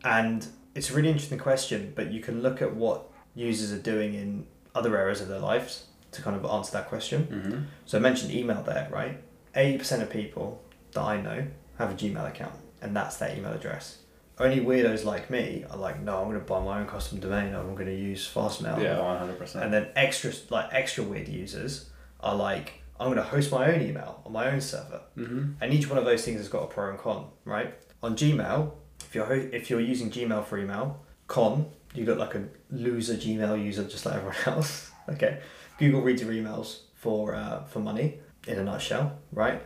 and 0.05 0.47
it's 0.75 0.91
a 0.91 0.95
really 0.95 1.09
interesting 1.09 1.39
question 1.39 1.93
but 1.95 2.13
you 2.13 2.21
can 2.21 2.41
look 2.43 2.63
at 2.63 2.75
what 2.75 3.11
users 3.35 3.73
are 3.73 3.83
doing 3.83 4.15
in 4.15 4.47
other 4.75 4.97
areas 4.97 5.21
of 5.21 5.29
their 5.29 5.39
lives 5.41 5.87
to 6.13 6.23
kind 6.23 6.37
of 6.37 6.45
answer 6.51 6.73
that 6.73 6.89
question 6.89 7.27
Mm-hmm. 7.27 7.63
so 7.87 7.99
I 7.99 8.01
mentioned 8.01 8.33
email 8.33 8.63
there, 8.63 8.89
right? 8.91 9.21
80% 9.55 10.03
of 10.03 10.11
people 10.11 10.63
that 10.93 11.03
I 11.03 11.21
know 11.21 11.47
have 11.79 11.91
a 11.91 11.95
Gmail 11.95 12.27
account, 12.29 12.55
and 12.83 12.95
that's 12.97 13.17
their 13.17 13.35
email 13.37 13.53
address. 13.53 13.99
Only 14.39 14.61
weirdos 14.61 15.05
like 15.05 15.31
me 15.31 15.65
are 15.69 15.77
like, 15.77 16.01
no, 16.01 16.19
I'm 16.19 16.29
going 16.29 16.39
to 16.39 16.45
buy 16.45 16.63
my 16.63 16.81
own 16.81 16.87
custom 16.87 17.19
domain, 17.19 17.55
I'm 17.55 17.75
going 17.75 17.87
to 17.87 17.95
use 17.95 18.29
Fastmail. 18.33 18.81
Yeah, 18.83 19.01
one 19.01 19.19
hundred 19.19 19.39
percent. 19.39 19.65
And 19.65 19.73
then 19.75 19.89
extra, 19.97 20.33
like 20.51 20.69
extra 20.73 21.03
weird 21.05 21.29
users 21.29 21.91
are 22.21 22.35
like, 22.37 22.75
I'm 23.01 23.07
going 23.09 23.17
to 23.19 23.23
host 23.25 23.51
my 23.51 23.73
own 23.73 23.81
email 23.83 24.23
on 24.25 24.33
my 24.33 24.51
own 24.51 24.61
server. 24.61 25.03
Mm-hmm. 25.17 25.53
And 25.61 25.73
each 25.75 25.89
one 25.89 25.99
of 25.99 26.05
those 26.05 26.25
things 26.25 26.39
has 26.39 26.49
got 26.49 26.63
a 26.65 26.67
pro 26.69 26.91
and 26.91 26.99
con, 26.99 27.27
right? 27.45 27.75
On 28.03 28.15
Gmail, 28.17 28.73
if 29.05 29.15
you're 29.15 29.27
ho- 29.27 29.49
if 29.53 29.71
you're 29.71 29.81
using 29.81 30.09
Gmail 30.11 30.45
for 30.45 30.57
email, 30.59 31.05
con, 31.27 31.67
you 31.95 32.05
look 32.05 32.19
like 32.19 32.35
a 32.35 32.45
loser 32.71 33.15
Gmail 33.15 33.63
user 33.65 33.85
just 33.85 34.05
like 34.07 34.17
everyone 34.17 34.37
else. 34.47 34.91
okay, 35.09 35.41
Google 35.79 36.03
reads 36.03 36.23
your 36.23 36.33
emails 36.33 36.81
for 36.95 37.35
uh, 37.35 37.65
for 37.65 37.81
money 37.81 38.19
in 38.47 38.59
a 38.59 38.65
nutshell, 38.65 39.19
right? 39.33 39.63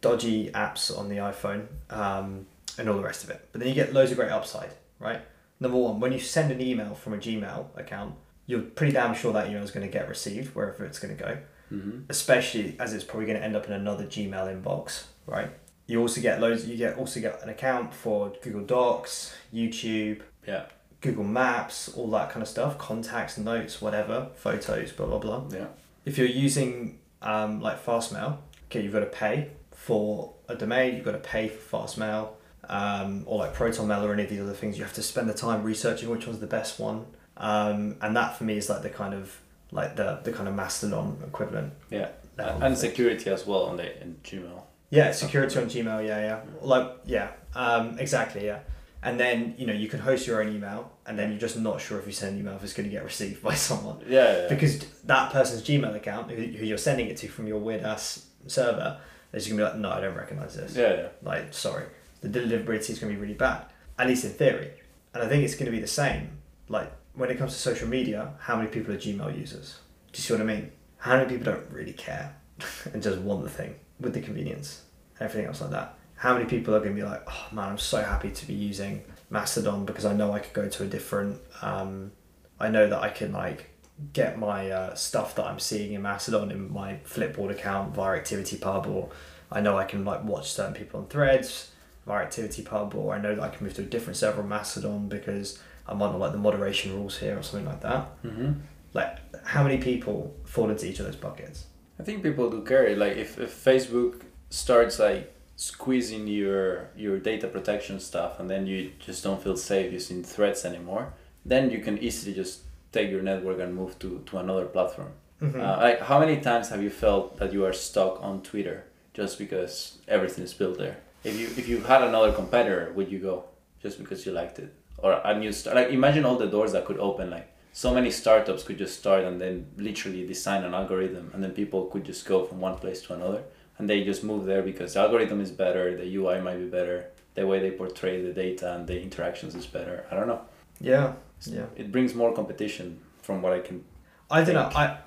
Dodgy 0.00 0.50
apps 0.50 0.96
on 0.96 1.08
the 1.08 1.16
iPhone 1.16 1.66
um, 1.90 2.46
and 2.78 2.88
all 2.88 2.96
the 2.96 3.02
rest 3.02 3.22
of 3.24 3.30
it. 3.30 3.48
But 3.52 3.60
then 3.60 3.68
you 3.68 3.74
get 3.74 3.92
loads 3.92 4.10
of 4.10 4.16
great 4.16 4.30
upside, 4.32 4.70
right? 4.98 5.20
Number 5.60 5.78
one, 5.78 6.00
when 6.00 6.12
you 6.12 6.18
send 6.18 6.50
an 6.50 6.60
email 6.60 6.94
from 6.94 7.14
a 7.14 7.18
Gmail 7.18 7.78
account, 7.78 8.14
you're 8.46 8.62
pretty 8.62 8.92
damn 8.92 9.14
sure 9.14 9.32
that 9.32 9.48
email 9.48 9.62
is 9.62 9.70
going 9.70 9.86
to 9.86 9.92
get 9.92 10.08
received 10.08 10.54
wherever 10.56 10.84
it's 10.84 10.98
going 10.98 11.16
to 11.16 11.22
go 11.22 11.38
Mm-hmm. 11.72 12.00
especially 12.10 12.76
as 12.78 12.92
it's 12.92 13.02
probably 13.02 13.24
going 13.24 13.38
to 13.38 13.42
end 13.42 13.56
up 13.56 13.64
in 13.66 13.72
another 13.72 14.04
Gmail 14.04 14.62
inbox, 14.62 15.04
right? 15.26 15.48
You 15.86 16.00
also 16.02 16.20
get 16.20 16.38
loads. 16.38 16.66
You 16.68 16.76
get 16.76 16.98
also 16.98 17.18
get 17.18 17.42
an 17.42 17.48
account 17.48 17.94
for 17.94 18.30
Google 18.42 18.60
Docs, 18.64 19.34
YouTube, 19.54 20.20
Yeah. 20.46 20.66
Google 21.02 21.24
Maps, 21.24 21.92
all 21.94 22.08
that 22.12 22.30
kind 22.30 22.42
of 22.42 22.48
stuff, 22.48 22.78
contacts, 22.78 23.36
notes, 23.36 23.82
whatever, 23.82 24.28
photos, 24.36 24.92
blah 24.92 25.06
blah 25.06 25.18
blah. 25.18 25.44
Yeah. 25.50 25.66
If 26.04 26.16
you're 26.16 26.26
using 26.26 26.98
um, 27.20 27.60
like 27.60 27.84
Fastmail, 27.84 28.38
okay, 28.66 28.82
you've 28.82 28.92
got 28.92 29.00
to 29.00 29.06
pay 29.06 29.50
for 29.72 30.32
a 30.48 30.54
domain. 30.54 30.94
You've 30.94 31.04
got 31.04 31.12
to 31.12 31.18
pay 31.18 31.48
for 31.48 31.78
Fastmail, 31.78 32.30
um, 32.68 33.24
or 33.26 33.38
like 33.38 33.54
ProtonMail 33.54 34.02
or 34.04 34.12
any 34.12 34.22
of 34.22 34.30
these 34.30 34.40
other 34.40 34.54
things. 34.54 34.78
You 34.78 34.84
have 34.84 34.94
to 34.94 35.02
spend 35.02 35.28
the 35.28 35.34
time 35.34 35.64
researching 35.64 36.08
which 36.08 36.26
one's 36.26 36.38
the 36.38 36.46
best 36.46 36.78
one, 36.78 37.06
um, 37.36 37.96
and 38.00 38.16
that 38.16 38.38
for 38.38 38.44
me 38.44 38.56
is 38.56 38.70
like 38.70 38.82
the 38.82 38.90
kind 38.90 39.12
of 39.12 39.36
like 39.72 39.96
the 39.96 40.20
the 40.22 40.32
kind 40.32 40.48
of 40.48 40.54
Mastodon 40.54 41.18
equivalent. 41.26 41.72
Yeah. 41.90 42.10
and 42.38 42.78
security 42.78 43.28
as 43.28 43.44
well 43.44 43.64
on 43.64 43.76
the 43.76 44.00
in 44.00 44.16
Gmail. 44.22 44.62
Yeah, 44.90 45.10
security 45.10 45.58
on 45.58 45.66
Gmail. 45.66 46.06
Yeah, 46.06 46.20
yeah. 46.20 46.40
Like, 46.60 46.92
yeah, 47.06 47.30
um, 47.56 47.98
exactly. 47.98 48.46
Yeah, 48.46 48.60
and 49.02 49.18
then 49.18 49.54
you 49.58 49.66
know 49.66 49.72
you 49.72 49.88
can 49.88 49.98
host 49.98 50.26
your 50.26 50.40
own 50.42 50.54
email, 50.54 50.91
and 51.06 51.18
then 51.18 51.30
you're 51.30 51.38
just 51.40 51.58
not 51.58 51.80
sure 51.80 51.98
if 51.98 52.06
you 52.06 52.12
send 52.12 52.34
an 52.34 52.40
email 52.40 52.54
if 52.56 52.62
it's 52.62 52.72
going 52.72 52.88
to 52.88 52.94
get 52.94 53.04
received 53.04 53.42
by 53.42 53.54
someone 53.68 53.98
Yeah. 54.08 54.42
yeah, 54.42 54.48
because 54.48 54.78
that 55.04 55.32
person's 55.32 55.62
Gmail 55.62 55.94
account, 55.96 56.30
who, 56.30 56.42
you're 56.42 56.78
sending 56.78 57.06
it 57.08 57.16
to 57.18 57.28
from 57.28 57.46
your 57.46 57.58
weird 57.58 57.82
ass 57.82 58.26
server, 58.46 59.00
they're 59.30 59.38
just 59.40 59.48
gonna 59.50 59.60
be 59.62 59.64
like, 59.64 59.76
no, 59.78 59.90
I 59.90 60.00
don't 60.00 60.14
recognize 60.16 60.54
this. 60.56 60.76
yeah. 60.76 60.94
Yeah. 60.94 61.08
Like, 61.22 61.54
sorry, 61.54 61.86
the 62.20 62.28
deliverability 62.28 62.90
is 62.90 62.98
gonna 62.98 63.12
be 63.12 63.18
really 63.18 63.34
bad, 63.34 63.64
at 63.98 64.06
least 64.06 64.24
in 64.24 64.30
theory. 64.30 64.70
And 65.14 65.22
I 65.22 65.28
think 65.28 65.42
it's 65.44 65.54
gonna 65.54 65.70
be 65.70 65.80
the 65.80 65.86
same. 65.86 66.38
Like 66.68 66.92
when 67.14 67.30
it 67.30 67.38
comes 67.38 67.52
to 67.52 67.58
social 67.58 67.88
media, 67.88 68.32
how 68.38 68.56
many 68.56 68.68
people 68.68 68.94
are 68.94 68.98
Gmail 68.98 69.38
users? 69.38 69.78
Do 70.12 70.18
you 70.18 70.22
see 70.22 70.32
what 70.34 70.40
I 70.42 70.44
mean? 70.44 70.70
How 70.98 71.16
many 71.16 71.28
people 71.28 71.52
don't 71.52 71.70
really 71.70 71.92
care 71.94 72.34
and 72.92 73.02
just 73.02 73.18
want 73.18 73.42
the 73.42 73.50
thing 73.50 73.74
with 74.00 74.14
the 74.14 74.20
convenience 74.20 74.82
and 75.18 75.28
everything 75.28 75.48
else 75.48 75.60
like 75.60 75.70
that? 75.70 75.96
How 76.14 76.34
many 76.34 76.44
people 76.44 76.74
are 76.74 76.78
going 76.78 76.94
to 76.94 77.02
be 77.02 77.02
like, 77.02 77.22
oh 77.26 77.48
man, 77.52 77.70
I'm 77.70 77.78
so 77.78 78.00
happy 78.00 78.30
to 78.30 78.46
be 78.46 78.54
using 78.54 79.02
Mastodon 79.32 79.86
because 79.86 80.04
I 80.04 80.12
know 80.12 80.32
I 80.32 80.38
could 80.38 80.52
go 80.52 80.68
to 80.68 80.82
a 80.84 80.86
different. 80.86 81.40
Um, 81.62 82.12
I 82.60 82.68
know 82.68 82.86
that 82.86 83.02
I 83.02 83.08
can 83.08 83.32
like 83.32 83.70
get 84.12 84.38
my 84.38 84.70
uh, 84.70 84.94
stuff 84.94 85.34
that 85.36 85.46
I'm 85.46 85.58
seeing 85.58 85.94
in 85.94 86.02
Mastodon 86.02 86.50
in 86.50 86.70
my 86.72 86.98
Flipboard 87.06 87.50
account 87.50 87.94
via 87.94 88.20
ActivityPub, 88.20 88.86
or 88.86 89.08
I 89.50 89.60
know 89.60 89.78
I 89.78 89.84
can 89.84 90.04
like 90.04 90.22
watch 90.22 90.52
certain 90.52 90.74
people 90.74 91.00
on 91.00 91.06
Threads 91.06 91.72
via 92.06 92.26
ActivityPub, 92.26 92.94
or 92.94 93.14
I 93.14 93.18
know 93.18 93.34
that 93.34 93.42
I 93.42 93.48
can 93.48 93.64
move 93.64 93.74
to 93.74 93.82
a 93.82 93.86
different 93.86 94.18
server 94.18 94.42
on 94.42 94.48
Mastodon 94.50 95.08
because 95.08 95.58
I'm 95.86 96.02
on 96.02 96.18
like 96.18 96.32
the 96.32 96.38
moderation 96.38 96.94
rules 96.94 97.18
here 97.18 97.38
or 97.38 97.42
something 97.42 97.66
like 97.66 97.80
that. 97.80 98.22
Mm-hmm. 98.22 98.52
Like, 98.92 99.16
how 99.46 99.62
many 99.62 99.78
people 99.78 100.36
fall 100.44 100.68
into 100.68 100.86
each 100.86 101.00
of 101.00 101.06
those 101.06 101.16
buckets? 101.16 101.66
I 101.98 102.02
think 102.02 102.22
people 102.22 102.50
do 102.50 102.62
care. 102.62 102.94
Like 102.96 103.16
if, 103.16 103.38
if 103.38 103.64
Facebook 103.64 104.20
starts 104.50 104.98
like 104.98 105.31
squeezing 105.56 106.26
your 106.26 106.88
your 106.96 107.18
data 107.18 107.46
protection 107.46 108.00
stuff 108.00 108.40
and 108.40 108.48
then 108.50 108.66
you 108.66 108.92
just 108.98 109.22
don't 109.22 109.42
feel 109.42 109.56
safe 109.56 109.92
using 109.92 110.22
threads 110.22 110.64
anymore, 110.64 111.14
then 111.44 111.70
you 111.70 111.78
can 111.80 111.98
easily 111.98 112.34
just 112.34 112.60
take 112.92 113.10
your 113.10 113.22
network 113.22 113.58
and 113.60 113.74
move 113.74 113.98
to, 113.98 114.22
to 114.26 114.38
another 114.38 114.66
platform. 114.66 115.12
Mhm. 115.40 115.56
Uh, 115.60 115.76
like 115.80 116.00
how 116.00 116.18
many 116.20 116.40
times 116.40 116.68
have 116.68 116.82
you 116.82 116.90
felt 116.90 117.36
that 117.38 117.52
you 117.52 117.64
are 117.64 117.72
stuck 117.72 118.22
on 118.22 118.42
Twitter 118.42 118.84
just 119.14 119.38
because 119.38 119.98
everything 120.08 120.44
is 120.44 120.54
built 120.54 120.78
there? 120.78 120.96
If 121.24 121.38
you 121.38 121.46
if 121.46 121.68
you 121.68 121.80
had 121.80 122.02
another 122.02 122.32
competitor, 122.32 122.92
would 122.94 123.10
you 123.10 123.18
go 123.18 123.44
just 123.82 123.98
because 123.98 124.24
you 124.26 124.32
liked 124.32 124.58
it 124.58 124.72
or 124.98 125.20
a 125.24 125.36
new 125.38 125.52
start? 125.52 125.76
Like 125.76 125.90
imagine 125.90 126.24
all 126.24 126.36
the 126.36 126.46
doors 126.46 126.72
that 126.72 126.84
could 126.84 126.98
open. 126.98 127.30
Like 127.30 127.48
so 127.72 127.92
many 127.94 128.10
startups 128.10 128.62
could 128.64 128.78
just 128.78 128.98
start 128.98 129.24
and 129.24 129.40
then 129.40 129.66
literally 129.76 130.26
design 130.26 130.62
an 130.64 130.74
algorithm, 130.74 131.30
and 131.34 131.42
then 131.42 131.52
people 131.52 131.86
could 131.86 132.04
just 132.04 132.26
go 132.26 132.44
from 132.44 132.60
one 132.60 132.76
place 132.78 133.00
to 133.06 133.14
another, 133.14 133.42
and 133.82 133.90
they 133.90 134.04
just 134.04 134.22
move 134.22 134.44
there 134.44 134.62
because 134.62 134.94
the 134.94 135.00
algorithm 135.00 135.40
is 135.40 135.50
better, 135.50 135.96
the 135.96 136.14
UI 136.14 136.40
might 136.40 136.56
be 136.56 136.66
better, 136.66 137.06
the 137.34 137.44
way 137.44 137.58
they 137.58 137.72
portray 137.72 138.22
the 138.22 138.32
data 138.32 138.74
and 138.74 138.86
the 138.86 139.02
interactions 139.02 139.56
is 139.56 139.66
better. 139.66 140.06
I 140.08 140.14
don't 140.14 140.28
know. 140.28 140.42
Yeah, 140.80 141.14
yeah. 141.46 141.64
It 141.74 141.90
brings 141.90 142.14
more 142.14 142.32
competition 142.32 143.00
from 143.22 143.42
what 143.42 143.52
I 143.52 143.58
can. 143.58 143.82
I 144.30 144.44
don't 144.44 144.54
know. 144.54 144.66
think. 144.66 144.76
I, 144.76 144.98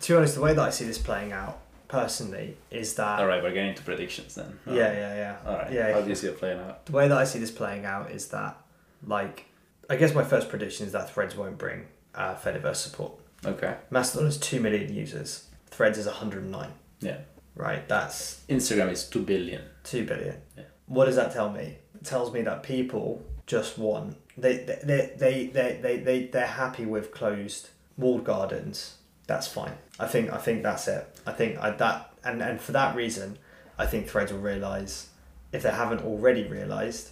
to 0.00 0.12
be 0.12 0.16
honest, 0.16 0.34
the 0.36 0.40
way 0.40 0.54
that 0.54 0.62
I 0.62 0.70
see 0.70 0.86
this 0.86 0.96
playing 0.96 1.32
out 1.32 1.58
personally 1.88 2.56
is 2.70 2.94
that. 2.94 3.20
All 3.20 3.26
right, 3.26 3.42
we're 3.42 3.52
getting 3.52 3.74
to 3.74 3.82
predictions 3.82 4.34
then. 4.34 4.58
Uh, 4.66 4.72
Yeah, 4.72 4.92
yeah, 4.92 5.14
yeah. 5.14 5.36
All 5.46 5.58
right. 5.58 5.70
Yeah. 5.70 5.92
How 5.92 6.00
do 6.00 6.08
you 6.08 6.14
see 6.14 6.28
it 6.28 6.38
playing 6.38 6.58
out? 6.58 6.86
The 6.86 6.92
way 6.92 7.08
that 7.08 7.18
I 7.18 7.24
see 7.24 7.38
this 7.38 7.50
playing 7.50 7.84
out 7.84 8.10
is 8.12 8.28
that, 8.28 8.56
like, 9.06 9.44
I 9.90 9.96
guess 9.96 10.14
my 10.14 10.24
first 10.24 10.48
prediction 10.48 10.86
is 10.86 10.92
that 10.92 11.10
Threads 11.12 11.36
won't 11.36 11.58
bring 11.58 11.84
uh, 12.14 12.34
Fediverse 12.34 12.76
support. 12.76 13.12
Okay. 13.44 13.76
Mastodon 13.90 14.24
has 14.24 14.38
2 14.38 14.58
million 14.58 14.94
users, 14.94 15.48
Threads 15.66 15.98
is 15.98 16.06
109. 16.06 16.70
Yeah 17.00 17.18
right? 17.54 17.86
That's 17.88 18.42
Instagram 18.48 18.90
is 18.90 19.08
2 19.08 19.22
billion. 19.22 19.62
2 19.84 20.04
billion. 20.06 20.36
Yeah. 20.56 20.64
What 20.86 21.06
does 21.06 21.16
that 21.16 21.32
tell 21.32 21.50
me? 21.50 21.78
It 21.94 22.04
tells 22.04 22.32
me 22.32 22.42
that 22.42 22.62
people 22.62 23.22
just 23.46 23.78
want, 23.78 24.16
they 24.36 24.58
they 24.58 25.12
they 25.14 25.50
they 25.52 25.78
they 25.82 25.96
they 25.98 26.26
they're 26.26 26.46
happy 26.46 26.86
with 26.86 27.12
closed 27.12 27.68
walled 27.96 28.24
gardens. 28.24 28.96
That's 29.26 29.46
fine. 29.46 29.74
I 29.98 30.06
think, 30.06 30.32
I 30.32 30.38
think 30.38 30.62
that's 30.62 30.88
it. 30.88 31.06
I 31.26 31.32
think 31.32 31.58
I, 31.58 31.70
that, 31.70 32.12
and, 32.24 32.42
and 32.42 32.60
for 32.60 32.72
that 32.72 32.96
reason, 32.96 33.38
I 33.78 33.86
think 33.86 34.08
Threads 34.08 34.32
will 34.32 34.40
realize, 34.40 35.08
if 35.52 35.62
they 35.62 35.70
haven't 35.70 36.02
already 36.02 36.44
realized, 36.44 37.10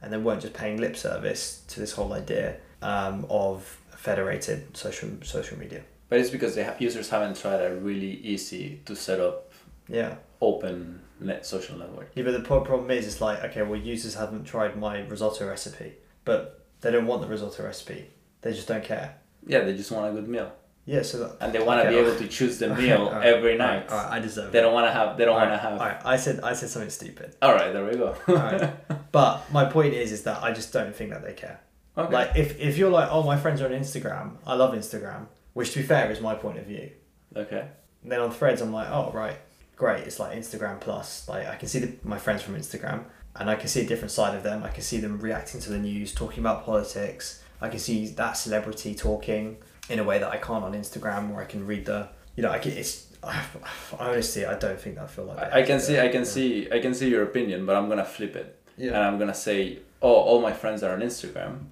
and 0.00 0.12
they 0.12 0.18
weren't 0.18 0.42
just 0.42 0.54
paying 0.54 0.78
lip 0.78 0.96
service 0.96 1.62
to 1.68 1.80
this 1.80 1.92
whole 1.92 2.12
idea 2.12 2.56
um, 2.82 3.24
of 3.30 3.78
federated 3.96 4.76
social 4.76 5.10
social 5.22 5.58
media. 5.58 5.82
But 6.08 6.18
it's 6.18 6.30
because 6.30 6.56
the 6.56 6.74
users 6.78 7.08
haven't 7.08 7.36
tried 7.36 7.60
a 7.60 7.74
really 7.76 8.16
easy 8.16 8.80
to 8.84 8.96
set 8.96 9.20
up 9.20 9.51
yeah. 9.92 10.16
open 10.40 11.00
net 11.20 11.46
social 11.46 11.76
network. 11.78 12.10
Yeah, 12.14 12.24
but 12.24 12.32
the 12.32 12.40
pro- 12.40 12.62
problem 12.62 12.90
is, 12.90 13.06
it's 13.06 13.20
like 13.20 13.44
okay, 13.44 13.62
well, 13.62 13.78
users 13.78 14.14
haven't 14.14 14.44
tried 14.44 14.76
my 14.76 15.00
risotto 15.12 15.46
recipe, 15.48 15.92
but 16.24 16.66
they 16.80 16.90
don't 16.90 17.06
want 17.06 17.22
the 17.22 17.28
risotto 17.28 17.62
recipe. 17.64 18.10
They 18.42 18.52
just 18.52 18.66
don't 18.68 18.82
care. 18.84 19.08
Yeah, 19.46 19.60
they 19.60 19.74
just 19.76 19.90
want 19.92 20.10
a 20.10 20.20
good 20.20 20.28
meal, 20.28 20.50
Yeah, 20.84 21.02
so 21.02 21.18
that. 21.20 21.36
and 21.40 21.52
they 21.52 21.60
want 21.62 21.80
to 21.82 21.88
Okay, 21.88 21.94
be 22.02 22.06
able 22.08 22.18
to 22.18 22.28
choose 22.28 22.58
the 22.58 22.68
meal 22.82 23.08
every 23.22 23.56
night. 23.56 23.90
alright, 23.90 24.12
I 24.14 24.18
deserve 24.18 24.50
They 24.52 24.58
it. 24.58 24.62
don't 24.62 24.74
want 24.74 24.86
to 24.88 24.92
have. 24.92 25.16
They 25.16 25.24
don't 25.26 25.36
want 25.36 25.50
to 25.50 25.58
have. 25.58 25.72
alright, 25.80 26.00
I 26.04 26.16
said 26.16 26.40
I 26.42 26.52
said 26.54 26.68
something 26.70 26.90
stupid. 26.90 27.36
All 27.42 27.54
right, 27.54 27.72
there 27.72 27.84
we 27.84 27.94
go. 28.04 28.14
Alright. 28.28 28.70
But 29.12 29.52
my 29.52 29.66
point 29.66 29.92
is, 29.94 30.10
is 30.10 30.22
that 30.22 30.42
I 30.42 30.52
just 30.52 30.72
don't 30.72 30.94
think 30.96 31.10
that 31.10 31.22
they 31.22 31.34
care. 31.34 31.60
okay. 31.98 32.12
Like 32.18 32.30
if 32.34 32.58
if 32.58 32.78
you're 32.78 32.90
like, 32.98 33.08
oh, 33.12 33.22
my 33.22 33.36
friends 33.36 33.60
are 33.60 33.66
on 33.66 33.72
Instagram. 33.72 34.26
I 34.46 34.54
love 34.54 34.74
Instagram, 34.74 35.26
which 35.52 35.72
to 35.72 35.80
be 35.80 35.84
fair 35.84 36.10
is 36.10 36.20
my 36.20 36.34
point 36.34 36.58
of 36.58 36.66
view. 36.66 36.90
okay. 37.36 37.68
then 38.02 38.20
on 38.20 38.30
Threads, 38.32 38.60
I'm 38.62 38.72
like, 38.72 38.88
oh 38.90 39.10
right, 39.12 39.38
great. 39.76 40.04
It's 40.06 40.18
like 40.20 40.36
Instagram 40.36 40.80
plus. 40.80 41.28
Like 41.28 41.46
I 41.48 41.56
can 41.56 41.68
see 41.68 41.78
the, 41.80 41.92
my 42.04 42.18
friends 42.18 42.42
from 42.42 42.56
Instagram, 42.56 43.04
and 43.36 43.50
I 43.50 43.54
can 43.56 43.68
see 43.68 43.80
a 43.82 43.86
different 43.86 44.10
side 44.12 44.34
of 44.36 44.42
them. 44.42 44.62
I 44.62 44.68
can 44.68 44.82
see 44.82 44.98
them 44.98 45.18
reacting 45.20 45.60
to 45.60 45.70
the 45.70 45.78
news, 45.78 46.14
talking 46.14 46.40
about 46.40 46.64
politics. 46.64 47.42
I 47.60 47.68
can 47.68 47.78
see 47.78 48.06
that 48.08 48.32
celebrity 48.32 48.94
talking 48.94 49.56
in 49.88 49.98
a 49.98 50.04
way 50.04 50.18
that 50.18 50.30
I 50.30 50.36
can't 50.36 50.64
on 50.64 50.72
Instagram, 50.74 51.32
where 51.32 51.42
I 51.42 51.46
can 51.46 51.66
read 51.66 51.86
the, 51.86 52.08
you 52.36 52.42
know, 52.42 52.50
I 52.50 52.58
can. 52.58 52.72
It's 52.72 53.06
I, 53.22 53.40
honestly, 53.98 54.44
I 54.46 54.58
don't 54.58 54.80
think 54.80 54.96
that 54.96 55.04
I 55.04 55.06
feel 55.06 55.24
like. 55.26 55.38
I, 55.38 55.60
I 55.60 55.62
can 55.62 55.78
see. 55.80 55.98
I 55.98 56.08
can 56.08 56.22
Yeah. 56.22 56.24
see. 56.36 56.68
I 56.72 56.78
can 56.80 56.94
see 56.94 57.08
your 57.08 57.22
opinion, 57.24 57.66
but 57.66 57.76
I'm 57.76 57.88
gonna 57.88 58.04
flip 58.04 58.34
it, 58.36 58.58
yeah. 58.76 58.88
and 58.88 58.98
I'm 58.98 59.18
gonna 59.18 59.34
say, 59.34 59.78
oh, 60.00 60.12
all 60.14 60.40
my 60.40 60.52
friends 60.52 60.82
are 60.82 60.92
on 60.92 61.00
Instagram, 61.00 61.66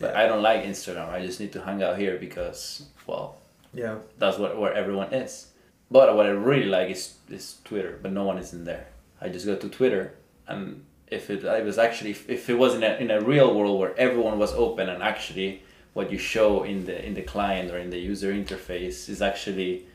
but 0.00 0.12
Yeah. 0.12 0.20
I 0.20 0.26
don't 0.26 0.42
like 0.42 0.64
Instagram. 0.64 1.08
I 1.10 1.24
just 1.24 1.40
need 1.40 1.52
to 1.52 1.60
hang 1.62 1.82
out 1.82 1.98
here 1.98 2.16
because, 2.18 2.86
well, 3.06 3.36
Yeah. 3.74 3.96
that's 4.18 4.38
what 4.38 4.58
where 4.58 4.72
everyone 4.72 5.12
is. 5.12 5.48
But 5.90 6.16
what 6.16 6.26
I 6.26 6.30
really 6.30 6.66
like 6.66 6.90
is 6.90 7.14
is 7.30 7.58
Twitter, 7.64 7.98
but 8.02 8.12
no 8.12 8.24
one 8.24 8.38
is 8.38 8.52
in 8.52 8.64
there. 8.64 8.86
I 9.20 9.28
just 9.28 9.46
go 9.46 9.56
to 9.56 9.68
Twitter, 9.68 10.14
and 10.48 10.84
if 11.08 11.30
it 11.30 11.44
I 11.44 11.60
was 11.60 11.78
actually 11.78 12.10
if, 12.10 12.28
if 12.28 12.48
it 12.50 12.54
was 12.54 12.74
in 12.74 12.82
a 12.82 12.94
in 12.96 13.10
a 13.10 13.20
real 13.20 13.54
world 13.54 13.78
where 13.78 13.98
everyone 13.98 14.38
was 14.38 14.52
open 14.52 14.88
and 14.88 15.02
actually 15.02 15.62
what 15.92 16.10
you 16.10 16.18
show 16.18 16.64
in 16.64 16.86
the 16.86 17.04
in 17.06 17.14
the 17.14 17.22
client 17.22 17.70
or 17.70 17.78
in 17.78 17.90
the 17.90 17.98
user 17.98 18.32
interface 18.32 19.08
is 19.08 19.22
actually 19.22 19.86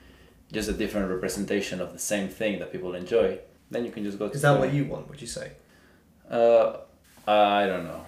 just 0.52 0.70
a 0.70 0.74
different 0.74 1.10
representation 1.12 1.82
of 1.82 1.94
the 1.94 2.00
same 2.00 2.28
thing 2.28 2.60
that 2.60 2.72
people 2.72 2.96
enjoy, 2.96 3.38
then 3.70 3.86
you 3.86 3.92
can 3.92 4.04
just 4.04 4.18
go 4.18 4.28
to 4.28 4.34
Is 4.34 4.42
that 4.42 4.58
Twitter. 4.58 4.66
what 4.68 4.74
you 4.74 4.86
want? 4.86 5.10
Would 5.10 5.22
you 5.22 5.28
say? 5.28 5.52
Uh, 6.30 6.78
I 7.28 7.68
don't 7.68 7.84
know. 7.84 8.06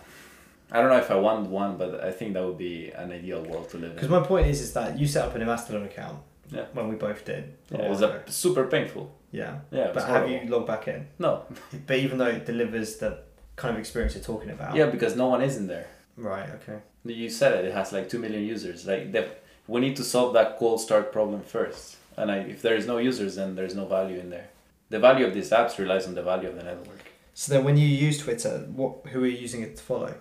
I 0.71 0.79
don't 0.79 0.89
know 0.89 0.97
if 0.97 1.11
I 1.11 1.15
want 1.15 1.49
one, 1.49 1.77
but 1.77 2.03
I 2.03 2.11
think 2.11 2.34
that 2.34 2.43
would 2.43 2.57
be 2.57 2.89
an 2.91 3.11
ideal 3.11 3.43
world 3.43 3.69
to 3.71 3.77
live 3.77 3.91
in. 3.91 3.95
Because 3.95 4.09
my 4.09 4.21
point 4.21 4.47
is, 4.47 4.61
is 4.61 4.73
that 4.73 4.97
you 4.97 5.05
set 5.05 5.27
up 5.27 5.36
an 5.36 5.45
Mastodon 5.45 5.84
account. 5.84 6.19
Yeah. 6.52 6.66
When 6.74 6.89
we 6.89 6.95
both 6.95 7.24
did. 7.26 7.54
Yeah, 7.72 7.84
it 7.84 7.89
was 7.89 8.02
a, 8.02 8.24
super 8.28 8.66
painful. 8.68 9.16
Yeah. 9.32 9.60
Yeah, 9.72 9.91
But 9.93 10.06
have 10.06 10.30
you 10.30 10.41
logged 10.47 10.68
back 10.68 10.88
in? 10.88 11.08
No. 11.18 11.45
But 11.88 11.97
even 11.97 12.18
though 12.18 12.28
it 12.28 12.45
delivers 12.45 12.97
the 12.97 13.20
kind 13.56 13.74
of 13.74 13.80
experience 13.80 14.16
you're 14.16 14.24
talking 14.24 14.49
about. 14.49 14.76
Yeah, 14.76 14.88
because 14.88 15.16
no 15.16 15.28
one 15.28 15.41
is 15.41 15.58
in 15.58 15.68
there. 15.68 15.88
Right. 16.18 16.49
Okay. 16.58 16.80
You 17.06 17.30
said 17.30 17.54
it. 17.54 17.66
It 17.66 17.74
has 17.74 17.93
like 17.93 18.10
two 18.10 18.20
million 18.20 18.43
users. 18.43 18.86
Like 18.86 19.12
the, 19.12 19.30
we 19.68 19.80
need 19.80 19.95
to 19.95 20.04
solve 20.04 20.34
that 20.34 20.58
cold 20.60 20.82
start 20.82 21.12
problem 21.12 21.41
first. 21.41 21.97
And 22.18 22.30
I, 22.32 22.38
if 22.39 22.62
there 22.62 22.76
is 22.76 22.86
no 22.86 22.97
users, 22.97 23.36
then 23.36 23.56
there 23.56 23.66
is 23.66 23.76
no 23.76 23.86
value 23.86 24.20
in 24.20 24.30
there. 24.30 24.49
The 24.89 24.99
value 24.99 25.26
of 25.26 25.34
these 25.34 25.49
apps 25.52 25.78
relies 25.78 26.06
on 26.06 26.16
the 26.16 26.22
value 26.22 26.49
of 26.49 26.56
the 26.56 26.64
network. 26.64 27.06
So 27.34 27.54
then, 27.54 27.64
when 27.64 27.78
you 27.78 27.88
use 27.88 28.18
Twitter, 28.18 28.68
what 28.76 29.08
who 29.08 29.24
are 29.24 29.28
you 29.28 29.38
using 29.38 29.62
it 29.62 29.78
to 29.78 29.84
follow? 29.84 30.14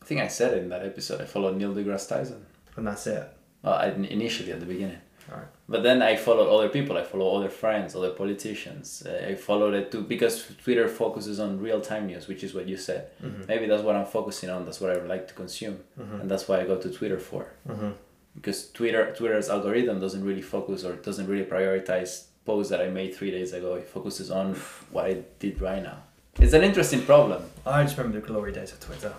I 0.00 0.04
think 0.06 0.20
I 0.20 0.28
said 0.28 0.54
it 0.54 0.62
in 0.62 0.70
that 0.70 0.84
episode. 0.84 1.20
I 1.20 1.26
followed 1.26 1.56
Neil 1.56 1.74
deGrasse 1.74 2.08
Tyson. 2.08 2.46
And 2.76 2.86
that's 2.86 3.06
it. 3.06 3.28
Well, 3.62 3.74
I, 3.74 3.88
initially 3.88 4.50
at 4.52 4.60
the 4.60 4.66
beginning. 4.66 4.98
Alright. 5.30 5.48
But 5.66 5.82
then 5.82 6.02
I 6.02 6.16
follow 6.16 6.58
other 6.58 6.68
people. 6.68 6.98
I 6.98 7.04
follow 7.04 7.36
other 7.36 7.48
friends, 7.48 7.96
other 7.96 8.10
politicians. 8.10 9.02
Uh, 9.06 9.28
I 9.30 9.34
follow 9.34 9.72
it 9.72 9.90
too 9.90 10.02
because 10.02 10.44
Twitter 10.62 10.88
focuses 10.88 11.40
on 11.40 11.58
real 11.58 11.80
time 11.80 12.06
news, 12.06 12.28
which 12.28 12.44
is 12.44 12.52
what 12.54 12.68
you 12.68 12.76
said. 12.76 13.08
Mm-hmm. 13.22 13.44
Maybe 13.48 13.66
that's 13.66 13.82
what 13.82 13.96
I'm 13.96 14.04
focusing 14.04 14.50
on. 14.50 14.66
That's 14.66 14.80
what 14.80 14.90
I 14.90 15.00
like 15.02 15.26
to 15.28 15.34
consume, 15.34 15.80
and 15.96 16.30
that's 16.30 16.48
why 16.48 16.60
I 16.60 16.64
go 16.64 16.76
to 16.76 16.90
Twitter 16.90 17.18
for. 17.18 17.46
Mm-hmm. 17.66 17.92
Because 18.34 18.70
Twitter 18.72 19.14
Twitter's 19.16 19.48
algorithm 19.48 20.00
doesn't 20.00 20.22
really 20.22 20.42
focus 20.42 20.84
or 20.84 20.96
doesn't 20.96 21.28
really 21.28 21.46
prioritize 21.46 22.26
posts 22.44 22.68
that 22.70 22.82
I 22.82 22.88
made 22.88 23.14
three 23.14 23.30
days 23.30 23.54
ago. 23.54 23.76
It 23.76 23.88
focuses 23.88 24.30
on 24.30 24.54
what 24.90 25.06
I 25.06 25.22
did 25.38 25.62
right 25.62 25.82
now. 25.82 26.02
It's 26.38 26.52
an 26.52 26.62
interesting 26.62 27.00
problem. 27.02 27.42
I 27.64 27.84
just 27.84 27.96
remember 27.96 28.20
the 28.20 28.26
glory 28.26 28.52
days 28.52 28.72
of 28.72 28.80
Twitter. 28.80 29.14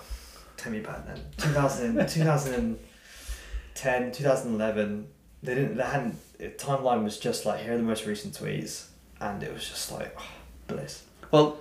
Tell 0.58 0.72
me 0.72 0.80
back 0.80 1.08
then. 1.08 1.20
2000, 1.38 2.08
2010, 2.08 4.12
2011. 4.12 5.08
They 5.46 5.56
didn't. 5.56 5.78
They 5.78 5.84
hadn't. 5.84 6.38
The 6.38 6.50
timeline 6.50 7.04
was 7.04 7.18
just 7.18 7.46
like 7.46 7.62
here 7.62 7.74
are 7.74 7.78
the 7.78 7.84
most 7.84 8.06
recent 8.06 8.34
tweets, 8.34 8.88
and 9.20 9.42
it 9.44 9.54
was 9.54 9.68
just 9.68 9.92
like 9.92 10.16
oh, 10.20 10.24
bliss. 10.68 11.04
Well, 11.32 11.60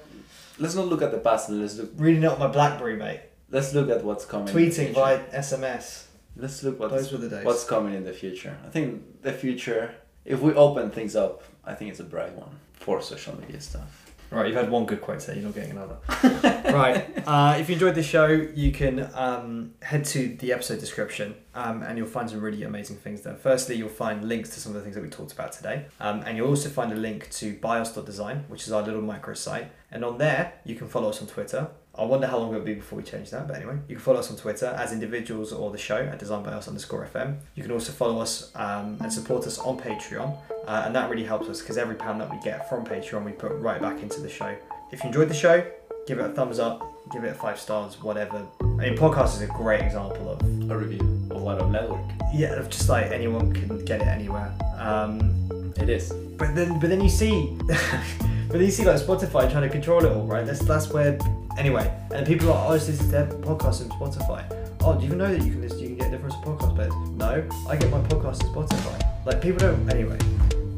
let's 0.58 0.74
not 0.74 0.86
look 0.86 1.02
at 1.02 1.10
the 1.10 1.18
past. 1.18 1.50
Let's 1.50 1.76
look. 1.76 1.90
Reading 1.96 2.24
on 2.24 2.38
my 2.38 2.48
BlackBerry, 2.48 2.96
mate. 2.96 3.20
Let's 3.50 3.72
look 3.74 3.88
at 3.88 4.04
what's 4.04 4.24
coming. 4.24 4.52
Tweeting 4.52 4.94
by 4.94 5.18
SMS. 5.18 6.06
Let's 6.36 6.62
look 6.64 6.80
what's 6.80 6.92
Those 6.92 7.12
were 7.12 7.18
the 7.18 7.28
days. 7.28 7.44
what's 7.44 7.64
coming 7.64 7.94
in 7.94 8.04
the 8.04 8.12
future. 8.12 8.56
I 8.66 8.70
think 8.70 9.22
the 9.22 9.32
future, 9.32 9.94
if 10.24 10.40
we 10.40 10.52
open 10.54 10.90
things 10.90 11.14
up, 11.14 11.44
I 11.64 11.74
think 11.74 11.90
it's 11.90 12.00
a 12.00 12.04
bright 12.04 12.32
one 12.32 12.58
for 12.72 13.00
social 13.00 13.38
media 13.38 13.60
stuff. 13.60 14.12
Right, 14.30 14.48
you've 14.48 14.56
had 14.56 14.70
one 14.70 14.86
good 14.86 15.00
quote 15.00 15.20
there, 15.20 15.36
you're 15.36 15.44
not 15.44 15.54
getting 15.54 15.72
another. 15.72 15.96
right, 16.72 17.06
uh, 17.26 17.56
if 17.58 17.68
you 17.68 17.74
enjoyed 17.74 17.94
this 17.94 18.06
show, 18.06 18.26
you 18.26 18.72
can 18.72 19.08
um, 19.14 19.74
head 19.82 20.04
to 20.06 20.36
the 20.36 20.52
episode 20.52 20.80
description 20.80 21.34
um, 21.54 21.82
and 21.82 21.96
you'll 21.96 22.06
find 22.06 22.28
some 22.28 22.40
really 22.40 22.64
amazing 22.64 22.96
things 22.96 23.22
there. 23.22 23.34
Firstly, 23.34 23.76
you'll 23.76 23.88
find 23.88 24.28
links 24.28 24.50
to 24.50 24.60
some 24.60 24.70
of 24.72 24.76
the 24.76 24.82
things 24.82 24.96
that 24.96 25.02
we 25.02 25.08
talked 25.08 25.32
about 25.32 25.52
today. 25.52 25.86
Um, 26.00 26.20
and 26.22 26.36
you'll 26.36 26.48
also 26.48 26.68
find 26.68 26.92
a 26.92 26.96
link 26.96 27.30
to 27.32 27.54
byus.design, 27.54 28.44
which 28.48 28.66
is 28.66 28.72
our 28.72 28.82
little 28.82 29.02
microsite. 29.02 29.68
And 29.90 30.04
on 30.04 30.18
there, 30.18 30.54
you 30.64 30.74
can 30.74 30.88
follow 30.88 31.10
us 31.10 31.20
on 31.20 31.28
Twitter. 31.28 31.68
I 31.96 32.04
wonder 32.04 32.26
how 32.26 32.38
long 32.38 32.52
it'll 32.52 32.64
be 32.64 32.74
before 32.74 32.96
we 32.98 33.04
change 33.04 33.30
that, 33.30 33.46
but 33.46 33.56
anyway, 33.56 33.76
you 33.88 33.94
can 33.96 34.04
follow 34.04 34.18
us 34.18 34.30
on 34.30 34.36
Twitter 34.36 34.66
as 34.66 34.92
individuals 34.92 35.52
or 35.52 35.70
the 35.70 35.78
show 35.78 35.96
at 35.96 36.18
designbyus 36.18 36.66
underscore 36.66 37.06
FM. 37.12 37.38
You 37.54 37.62
can 37.62 37.70
also 37.72 37.92
follow 37.92 38.20
us 38.20 38.50
um, 38.56 38.98
and 39.00 39.12
support 39.12 39.46
us 39.46 39.58
on 39.60 39.78
Patreon, 39.78 40.36
uh, 40.66 40.82
and 40.86 40.94
that 40.96 41.08
really 41.08 41.24
helps 41.24 41.48
us 41.48 41.60
because 41.60 41.78
every 41.78 41.94
pound 41.94 42.20
that 42.20 42.30
we 42.30 42.38
get 42.40 42.68
from 42.68 42.84
Patreon, 42.84 43.24
we 43.24 43.32
put 43.32 43.52
right 43.52 43.80
back 43.80 44.02
into 44.02 44.20
the 44.20 44.28
show. 44.28 44.54
If 44.90 45.02
you 45.04 45.08
enjoyed 45.08 45.28
the 45.28 45.34
show, 45.34 45.64
give 46.08 46.18
it 46.18 46.24
a 46.24 46.30
thumbs 46.30 46.58
up, 46.58 46.82
give 47.12 47.22
it 47.22 47.28
a 47.30 47.34
five 47.34 47.60
stars, 47.60 48.02
whatever. 48.02 48.44
I 48.60 48.64
mean, 48.64 48.96
podcast 48.96 49.36
is 49.36 49.42
a 49.42 49.46
great 49.46 49.80
example 49.82 50.30
of 50.30 50.40
A 50.70 50.76
review 50.76 51.00
of 51.30 51.42
what 51.42 51.62
a 51.62 51.66
network. 51.70 52.04
yeah, 52.34 52.54
of 52.54 52.68
just 52.70 52.88
like 52.88 53.12
anyone 53.12 53.52
can 53.52 53.84
get 53.84 54.00
it 54.00 54.08
anywhere. 54.08 54.52
Um, 54.78 55.72
It 55.76 55.88
is. 55.88 56.12
but 56.38 56.54
then, 56.56 56.80
but 56.80 56.90
then 56.90 57.00
you 57.00 57.08
see, 57.08 57.56
but 58.54 58.60
you 58.60 58.70
see 58.70 58.84
like 58.84 59.00
Spotify 59.00 59.50
trying 59.50 59.64
to 59.64 59.68
control 59.68 60.04
it 60.04 60.12
all, 60.12 60.28
right? 60.28 60.46
That's 60.46 60.60
that's 60.60 60.88
where 60.90 61.18
anyway. 61.58 61.92
And 62.12 62.24
people 62.24 62.52
are, 62.52 62.68
oh, 62.68 62.74
this 62.74 62.88
is 62.88 63.10
their 63.10 63.26
podcast 63.26 63.82
on 63.82 63.88
Spotify. 63.98 64.44
Oh, 64.84 64.94
do 64.94 65.00
you 65.00 65.06
even 65.06 65.18
know 65.18 65.34
that 65.34 65.44
you 65.44 65.50
can 65.50 65.60
listen, 65.60 65.80
you 65.80 65.88
can 65.88 65.96
get 65.96 66.12
different 66.12 66.36
podcast 66.36 66.76
players? 66.76 66.94
No, 67.16 67.44
I 67.68 67.74
get 67.74 67.90
my 67.90 67.98
podcast 68.02 68.44
on 68.44 68.54
Spotify. 68.54 69.26
Like 69.26 69.42
people 69.42 69.58
don't. 69.58 69.90
Anyway, 69.90 70.16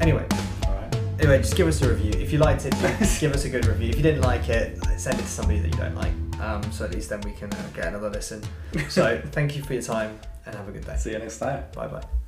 anyway, 0.01 0.27
All 0.67 0.73
right. 0.73 0.97
anyway, 1.21 1.37
just 1.37 1.55
give 1.55 1.69
us 1.69 1.83
a 1.83 1.91
review. 1.91 2.13
If 2.19 2.33
you 2.33 2.39
liked 2.39 2.65
it, 2.65 2.73
give 3.21 3.35
us 3.35 3.45
a 3.45 3.51
good 3.51 3.67
review. 3.67 3.91
If 3.91 3.97
you 3.97 4.03
didn't 4.03 4.23
like 4.23 4.49
it, 4.49 4.83
send 4.97 5.19
it 5.19 5.25
to 5.25 5.29
somebody 5.29 5.59
that 5.59 5.69
you 5.69 5.77
don't 5.77 5.97
like. 5.97 6.41
Um, 6.41 6.63
so 6.73 6.87
at 6.87 6.95
least 6.95 7.11
then 7.11 7.21
we 7.21 7.33
can 7.33 7.53
uh, 7.53 7.69
get 7.75 7.89
another 7.89 8.09
listen. 8.09 8.43
So 8.89 9.21
thank 9.33 9.55
you 9.55 9.63
for 9.63 9.75
your 9.75 9.83
time 9.83 10.19
and 10.47 10.55
have 10.55 10.67
a 10.67 10.73
good 10.73 10.87
day. 10.87 10.97
See 10.97 11.13
you 11.13 11.19
next 11.19 11.41
time. 11.41 11.65
Bye 11.75 11.89
bye. 11.89 12.26